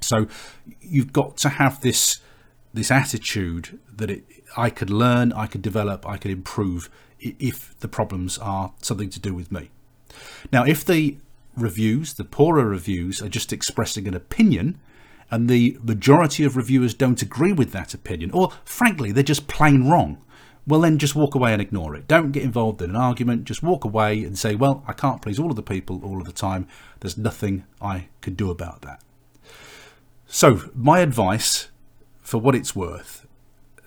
So 0.00 0.26
you've 0.80 1.12
got 1.12 1.36
to 1.38 1.48
have 1.48 1.80
this 1.80 2.20
this 2.74 2.90
attitude 2.90 3.78
that 3.94 4.10
it, 4.10 4.24
i 4.56 4.70
could 4.70 4.90
learn 4.90 5.32
i 5.32 5.46
could 5.46 5.62
develop 5.62 6.06
i 6.06 6.16
could 6.16 6.30
improve 6.30 6.90
if 7.18 7.78
the 7.78 7.88
problems 7.88 8.38
are 8.38 8.72
something 8.82 9.10
to 9.10 9.20
do 9.20 9.34
with 9.34 9.52
me 9.52 9.70
now 10.52 10.64
if 10.64 10.84
the 10.84 11.16
reviews, 11.56 12.14
the 12.14 12.24
poorer 12.24 12.64
reviews, 12.64 13.20
are 13.22 13.28
just 13.28 13.52
expressing 13.52 14.08
an 14.08 14.14
opinion, 14.14 14.80
and 15.30 15.48
the 15.48 15.78
majority 15.82 16.44
of 16.44 16.56
reviewers 16.56 16.94
don't 16.94 17.22
agree 17.22 17.52
with 17.52 17.72
that 17.72 17.94
opinion, 17.94 18.30
or 18.32 18.52
frankly, 18.64 19.12
they're 19.12 19.22
just 19.22 19.48
plain 19.48 19.88
wrong, 19.88 20.18
well, 20.66 20.80
then 20.80 20.98
just 20.98 21.16
walk 21.16 21.34
away 21.34 21.52
and 21.52 21.60
ignore 21.60 21.94
it. 21.96 22.06
Don't 22.06 22.30
get 22.30 22.44
involved 22.44 22.80
in 22.80 22.90
an 22.90 22.96
argument, 22.96 23.44
just 23.44 23.62
walk 23.62 23.84
away 23.84 24.22
and 24.22 24.38
say, 24.38 24.54
well, 24.54 24.84
I 24.86 24.92
can't 24.92 25.20
please 25.20 25.38
all 25.38 25.50
of 25.50 25.56
the 25.56 25.62
people 25.62 26.00
all 26.04 26.18
of 26.18 26.24
the 26.24 26.32
time. 26.32 26.68
There's 27.00 27.18
nothing 27.18 27.64
I 27.80 28.08
can 28.20 28.34
do 28.34 28.48
about 28.50 28.82
that. 28.82 29.02
So, 30.26 30.70
my 30.74 31.00
advice, 31.00 31.68
for 32.32 32.38
what 32.38 32.54
it's 32.54 32.74
worth, 32.74 33.26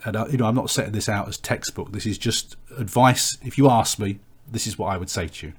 and 0.03 0.15
uh, 0.15 0.27
you 0.29 0.37
know, 0.37 0.45
I'm 0.45 0.53
not 0.53 0.69
setting 0.69 0.91
this 0.91 1.09
out 1.09 1.27
as 1.27 1.35
textbook. 1.35 1.91
This 1.91 2.05
is 2.05 2.19
just 2.19 2.57
advice. 2.77 3.35
If 3.41 3.57
you 3.57 3.67
ask 3.71 3.97
me, 3.97 4.19
this 4.47 4.67
is 4.67 4.77
what 4.77 4.93
I 4.93 4.97
would 4.97 5.09
say 5.09 5.27
to 5.27 5.47
you 5.47 5.53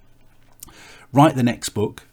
write 1.12 1.34
the 1.34 1.42
next 1.42 1.70
book, 1.70 2.04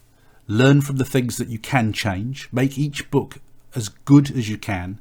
learn 0.47 0.81
from 0.81 0.95
the 0.95 1.05
things 1.05 1.37
that 1.37 1.47
you 1.47 1.59
can 1.59 1.93
change, 1.93 2.49
make 2.51 2.75
each 2.75 3.11
book 3.11 3.37
as 3.75 3.87
good 3.87 4.31
as 4.31 4.49
you 4.49 4.57
can, 4.57 4.99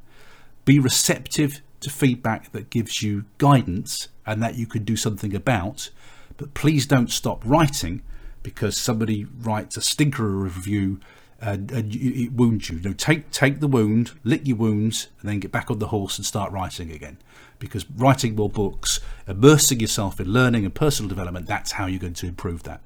be 0.66 0.78
receptive 0.78 1.62
to 1.80 1.88
feedback 1.88 2.52
that 2.52 2.68
gives 2.68 3.02
you 3.02 3.24
guidance 3.38 4.08
and 4.26 4.42
that 4.42 4.56
you 4.56 4.66
can 4.66 4.84
do 4.84 4.94
something 4.94 5.34
about. 5.34 5.88
But 6.36 6.52
please 6.52 6.84
don't 6.84 7.10
stop 7.10 7.42
writing 7.46 8.02
because 8.42 8.76
somebody 8.76 9.24
writes 9.24 9.78
a 9.78 9.80
stinker 9.80 10.28
review 10.28 11.00
and 11.43 11.72
it 11.72 12.32
wounds 12.32 12.70
you. 12.70 12.78
No, 12.78 12.93
take 12.93 13.30
take 13.32 13.59
the 13.59 13.66
wound, 13.66 14.12
lick 14.22 14.47
your 14.47 14.57
wounds, 14.57 15.09
and 15.20 15.28
then 15.28 15.40
get 15.40 15.51
back 15.51 15.70
on 15.70 15.80
the 15.80 15.88
horse 15.88 16.16
and 16.16 16.24
start 16.24 16.53
writing 16.53 16.93
again. 16.93 17.18
Because 17.59 17.84
writing 17.90 18.36
more 18.36 18.49
books, 18.49 19.01
immersing 19.26 19.80
yourself 19.80 20.20
in 20.20 20.28
learning 20.28 20.64
and 20.64 20.74
personal 20.74 21.09
development, 21.09 21.47
that's 21.47 21.72
how 21.72 21.86
you're 21.86 22.01
going 22.01 22.14
to 22.14 22.26
improve 22.26 22.62
that. 22.62 22.80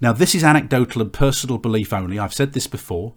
Now, 0.00 0.12
this 0.12 0.34
is 0.34 0.42
anecdotal 0.42 1.02
and 1.02 1.12
personal 1.12 1.58
belief 1.58 1.92
only. 1.92 2.18
I've 2.18 2.34
said 2.34 2.52
this 2.52 2.66
before 2.66 3.12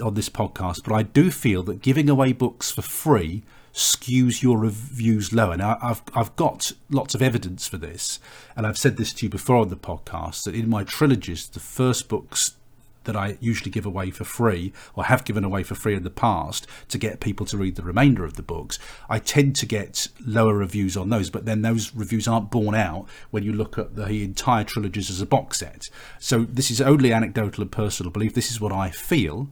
on 0.00 0.14
this 0.14 0.28
podcast, 0.28 0.82
but 0.84 0.94
I 0.94 1.02
do 1.02 1.30
feel 1.30 1.62
that 1.64 1.82
giving 1.82 2.08
away 2.08 2.32
books 2.32 2.70
for 2.70 2.82
free 2.82 3.42
skews 3.74 4.42
your 4.42 4.58
reviews 4.58 5.32
lower. 5.32 5.58
Now, 5.58 5.78
I've 5.82 6.02
I've 6.14 6.34
got 6.36 6.72
lots 6.90 7.14
of 7.14 7.20
evidence 7.20 7.68
for 7.68 7.76
this, 7.76 8.18
and 8.56 8.66
I've 8.66 8.78
said 8.78 8.96
this 8.96 9.12
to 9.14 9.26
you 9.26 9.30
before 9.30 9.56
on 9.56 9.68
the 9.68 9.76
podcast 9.76 10.44
that 10.44 10.54
in 10.54 10.70
my 10.70 10.84
trilogies, 10.84 11.48
the 11.48 11.60
first 11.60 12.08
books 12.08 12.56
that 13.04 13.16
I 13.16 13.36
usually 13.40 13.70
give 13.70 13.86
away 13.86 14.10
for 14.10 14.24
free 14.24 14.72
or 14.94 15.04
have 15.04 15.24
given 15.24 15.44
away 15.44 15.62
for 15.62 15.74
free 15.74 15.94
in 15.94 16.04
the 16.04 16.10
past 16.10 16.66
to 16.88 16.98
get 16.98 17.20
people 17.20 17.46
to 17.46 17.56
read 17.56 17.76
the 17.76 17.82
remainder 17.82 18.24
of 18.24 18.34
the 18.34 18.42
books, 18.42 18.78
I 19.08 19.18
tend 19.18 19.56
to 19.56 19.66
get 19.66 20.08
lower 20.24 20.54
reviews 20.54 20.96
on 20.96 21.10
those, 21.10 21.30
but 21.30 21.44
then 21.44 21.62
those 21.62 21.94
reviews 21.94 22.28
aren't 22.28 22.50
borne 22.50 22.74
out 22.74 23.06
when 23.30 23.42
you 23.42 23.52
look 23.52 23.78
at 23.78 23.96
the 23.96 24.24
entire 24.24 24.64
trilogies 24.64 25.10
as 25.10 25.20
a 25.20 25.26
box 25.26 25.58
set. 25.58 25.88
So 26.18 26.44
this 26.44 26.70
is 26.70 26.80
only 26.80 27.12
anecdotal 27.12 27.62
and 27.62 27.72
personal 27.72 28.12
belief. 28.12 28.34
This 28.34 28.50
is 28.50 28.60
what 28.60 28.72
I 28.72 28.90
feel. 28.90 29.48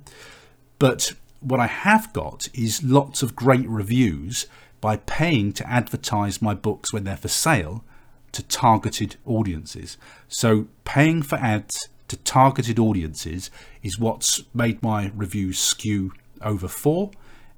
But 0.78 1.12
what 1.40 1.60
I 1.60 1.66
have 1.66 2.12
got 2.12 2.48
is 2.54 2.82
lots 2.82 3.22
of 3.22 3.36
great 3.36 3.68
reviews 3.68 4.46
by 4.80 4.96
paying 4.96 5.52
to 5.52 5.68
advertise 5.68 6.42
my 6.42 6.54
books 6.54 6.92
when 6.92 7.04
they're 7.04 7.16
for 7.16 7.28
sale 7.28 7.84
to 8.32 8.42
targeted 8.42 9.16
audiences. 9.26 9.96
So 10.28 10.66
paying 10.84 11.22
for 11.22 11.36
ads 11.36 11.88
to 12.12 12.18
targeted 12.18 12.78
audiences 12.78 13.50
is 13.82 13.98
what's 13.98 14.42
made 14.52 14.82
my 14.82 15.10
reviews 15.16 15.58
skew 15.58 16.12
over 16.42 16.68
four 16.68 17.10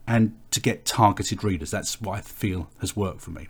and 0.07 0.39
to 0.53 0.61
get 0.61 0.85
targeted 0.85 1.43
readers. 1.43 1.73
That's 1.73 2.01
what 2.01 2.19
I 2.19 2.21
feel 2.21 2.71
has 2.81 2.95
worked 2.95 3.21
for 3.21 3.33
me. 3.33 3.49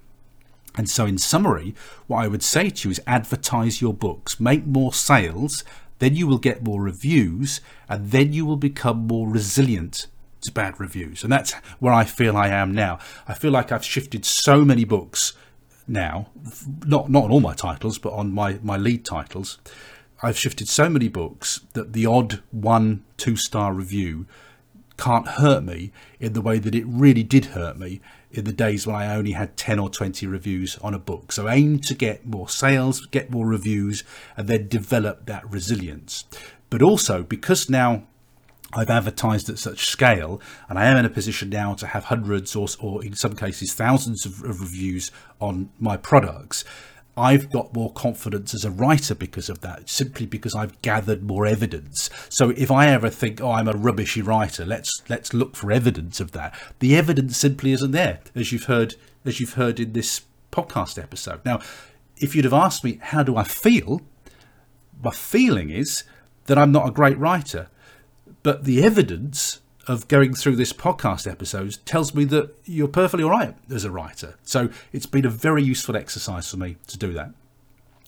And 0.77 0.89
so, 0.89 1.05
in 1.05 1.19
summary, 1.19 1.75
what 2.07 2.25
I 2.25 2.29
would 2.29 2.43
say 2.43 2.71
to 2.71 2.89
you 2.89 2.93
is 2.93 3.03
advertise 3.07 3.83
your 3.83 3.93
books, 3.93 4.41
make 4.41 4.65
more 4.65 4.95
sales, 4.95 5.63
then 5.99 6.17
you 6.17 6.27
will 6.27 6.39
get 6.39 6.65
more 6.65 6.81
reviews, 6.81 7.61
and 7.87 8.11
then 8.11 8.33
you 8.33 8.47
will 8.47 8.57
become 8.57 9.07
more 9.07 9.29
resilient 9.29 10.07
to 10.41 10.53
bad 10.53 10.81
reviews. 10.81 11.23
And 11.23 11.31
that's 11.31 11.53
where 11.81 11.93
I 11.93 12.05
feel 12.05 12.35
I 12.35 12.49
am 12.49 12.75
now. 12.75 12.99
I 13.29 13.35
feel 13.35 13.53
like 13.53 13.71
I've 13.71 13.85
shifted 13.85 14.25
so 14.25 14.65
many 14.65 14.85
books 14.85 15.35
now, 15.87 16.29
not 16.87 17.11
not 17.11 17.25
on 17.25 17.31
all 17.31 17.41
my 17.41 17.55
titles, 17.55 17.99
but 17.99 18.15
on 18.15 18.33
my, 18.33 18.59
my 18.63 18.79
lead 18.79 19.05
titles, 19.05 19.59
I've 20.25 20.39
shifted 20.39 20.69
so 20.69 20.89
many 20.89 21.09
books 21.09 21.61
that 21.75 21.93
the 21.93 22.07
odd 22.07 22.41
one 22.51 23.05
two 23.19 23.37
star 23.37 23.75
review 23.75 24.25
can't 24.97 25.29
hurt 25.29 25.63
me 25.63 25.93
in 26.19 26.33
the 26.33 26.41
way 26.41 26.59
that 26.59 26.75
it 26.75 26.87
really 26.87 27.23
did 27.23 27.47
hurt 27.47 27.79
me 27.79 28.01
in 28.31 28.45
the 28.45 28.53
days 28.55 28.87
when 28.87 28.97
I 28.97 29.15
only 29.15 29.33
had 29.33 29.59
10 29.59 29.79
or 29.79 29.91
20 29.91 30.27
reviews 30.27 30.79
on 30.79 30.95
a 30.95 30.99
book. 30.99 31.31
So 31.31 31.47
aim 31.47 31.79
to 31.81 31.95
get 31.95 32.25
more 32.25 32.49
sales, 32.49 33.05
get 33.05 33.31
more 33.31 33.47
reviews, 33.47 34.03
and 34.35 34.49
then 34.49 34.67
develop 34.67 35.27
that 35.27 35.49
resilience. 35.51 36.25
But 36.71 36.81
also, 36.81 37.23
because 37.23 37.69
now 37.69 38.05
I've 38.73 38.89
advertised 38.89 39.51
at 39.51 39.59
such 39.59 39.87
scale, 39.87 40.41
and 40.71 40.79
I 40.79 40.87
am 40.87 40.97
in 40.97 41.05
a 41.05 41.11
position 41.11 41.51
now 41.51 41.75
to 41.75 41.89
have 41.89 42.05
hundreds 42.05 42.57
or, 42.57 42.67
or 42.81 43.05
in 43.05 43.15
some 43.15 43.37
cases 43.37 43.75
thousands 43.75 44.25
of, 44.25 44.43
of 44.43 44.61
reviews 44.61 45.11
on 45.39 45.69
my 45.79 45.99
products. 45.99 46.65
I've 47.17 47.51
got 47.51 47.75
more 47.75 47.93
confidence 47.93 48.55
as 48.55 48.65
a 48.65 48.71
writer 48.71 49.15
because 49.15 49.49
of 49.49 49.61
that, 49.61 49.89
simply 49.89 50.27
because 50.27 50.55
I've 50.55 50.81
gathered 50.83 51.23
more 51.23 51.47
evidence. 51.47 52.11
So 52.29 52.51
if 52.51 52.71
I 52.71 52.89
ever 52.89 53.09
think, 53.09 53.41
oh, 53.41 53.53
I'm 53.53 53.69
a 53.69 53.73
rubbishy 53.73 54.21
writer, 54.21 54.65
let's 54.65 55.03
let's 55.09 55.33
look 55.33 55.55
for 55.55 55.71
evidence 55.71 56.19
of 56.21 56.33
that. 56.33 56.55
The 56.81 56.97
evidence 56.97 57.37
simply 57.37 57.73
isn't 57.73 57.93
there, 57.93 58.21
as 58.35 58.51
you've 58.51 58.65
heard 58.65 58.97
as 59.25 59.41
you've 59.41 59.55
heard 59.55 59.79
in 59.79 59.93
this 59.93 60.23
podcast 60.51 61.01
episode. 61.01 61.45
Now, 61.45 61.61
if 62.17 62.35
you'd 62.35 62.45
have 62.45 62.53
asked 62.53 62.85
me 62.85 62.99
how 63.01 63.23
do 63.23 63.37
I 63.37 63.45
feel, 63.45 64.03
my 65.03 65.11
feeling 65.11 65.71
is 65.71 66.05
that 66.47 66.59
I'm 66.59 66.73
not 66.73 66.89
a 66.89 66.93
great 66.93 67.19
writer. 67.19 67.69
But 68.43 68.65
the 68.65 68.83
evidence 68.83 69.61
of 69.87 70.09
going 70.09 70.35
through 70.35 70.57
this 70.57 70.73
podcast 70.73 71.31
episodes 71.31 71.79
tells 71.79 72.15
me 72.15 72.25
that 72.25 72.55
you're 72.65 72.89
perfectly 72.89 73.25
all 73.25 73.31
right 73.31 73.55
as 73.71 73.85
a 73.85 73.91
writer. 73.91 74.37
So 74.43 74.71
it's 74.93 75.07
been 75.07 75.25
a 75.25 75.31
very 75.31 75.63
useful 75.63 75.97
exercise 75.97 76.51
for 76.51 76.57
me 76.57 76.77
to 76.87 76.99
do 76.99 77.13
that. 77.13 77.31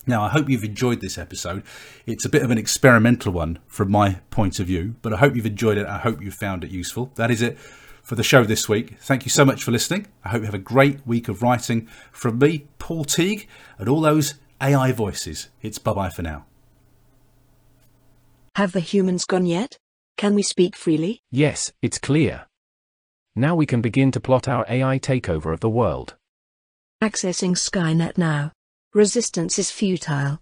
Now, 0.05 0.23
I 0.23 0.29
hope 0.29 0.49
you've 0.49 0.63
enjoyed 0.63 1.01
this 1.01 1.17
episode. 1.17 1.63
It's 2.05 2.23
a 2.23 2.29
bit 2.29 2.41
of 2.41 2.49
an 2.49 2.57
experimental 2.57 3.33
one 3.33 3.59
from 3.67 3.91
my 3.91 4.21
point 4.29 4.59
of 4.59 4.67
view, 4.67 4.95
but 5.01 5.13
I 5.13 5.17
hope 5.17 5.35
you've 5.35 5.45
enjoyed 5.45 5.77
it. 5.77 5.85
I 5.85 5.97
hope 5.97 6.21
you 6.21 6.31
found 6.31 6.63
it 6.63 6.71
useful. 6.71 7.11
That 7.15 7.29
is 7.29 7.41
it 7.41 7.59
for 8.03 8.15
the 8.15 8.23
show 8.23 8.45
this 8.45 8.69
week. 8.69 8.97
Thank 9.01 9.25
you 9.25 9.29
so 9.29 9.43
much 9.43 9.63
for 9.63 9.71
listening. 9.71 10.07
I 10.23 10.29
hope 10.29 10.41
you 10.41 10.45
have 10.45 10.53
a 10.53 10.59
great 10.59 11.05
week 11.05 11.27
of 11.27 11.41
writing 11.41 11.89
from 12.13 12.39
me, 12.39 12.67
Paul 12.79 13.03
Teague, 13.03 13.49
and 13.77 13.89
all 13.89 13.99
those 13.99 14.35
AI 14.61 14.93
voices. 14.93 15.49
It's 15.61 15.77
bye 15.77 15.91
bye 15.91 16.09
for 16.09 16.21
now. 16.21 16.45
Have 18.55 18.71
the 18.71 18.79
humans 18.79 19.25
gone 19.25 19.45
yet? 19.45 19.77
Can 20.17 20.33
we 20.33 20.41
speak 20.41 20.75
freely? 20.75 21.21
Yes, 21.29 21.71
it's 21.81 21.99
clear. 21.99 22.47
Now 23.35 23.55
we 23.55 23.67
can 23.67 23.81
begin 23.81 24.11
to 24.11 24.19
plot 24.19 24.47
our 24.47 24.65
AI 24.67 24.97
takeover 24.97 25.53
of 25.53 25.59
the 25.59 25.69
world. 25.69 26.15
Accessing 27.03 27.55
Skynet 27.55 28.17
now. 28.17 28.51
Resistance 28.95 29.59
is 29.59 29.69
futile. 29.69 30.35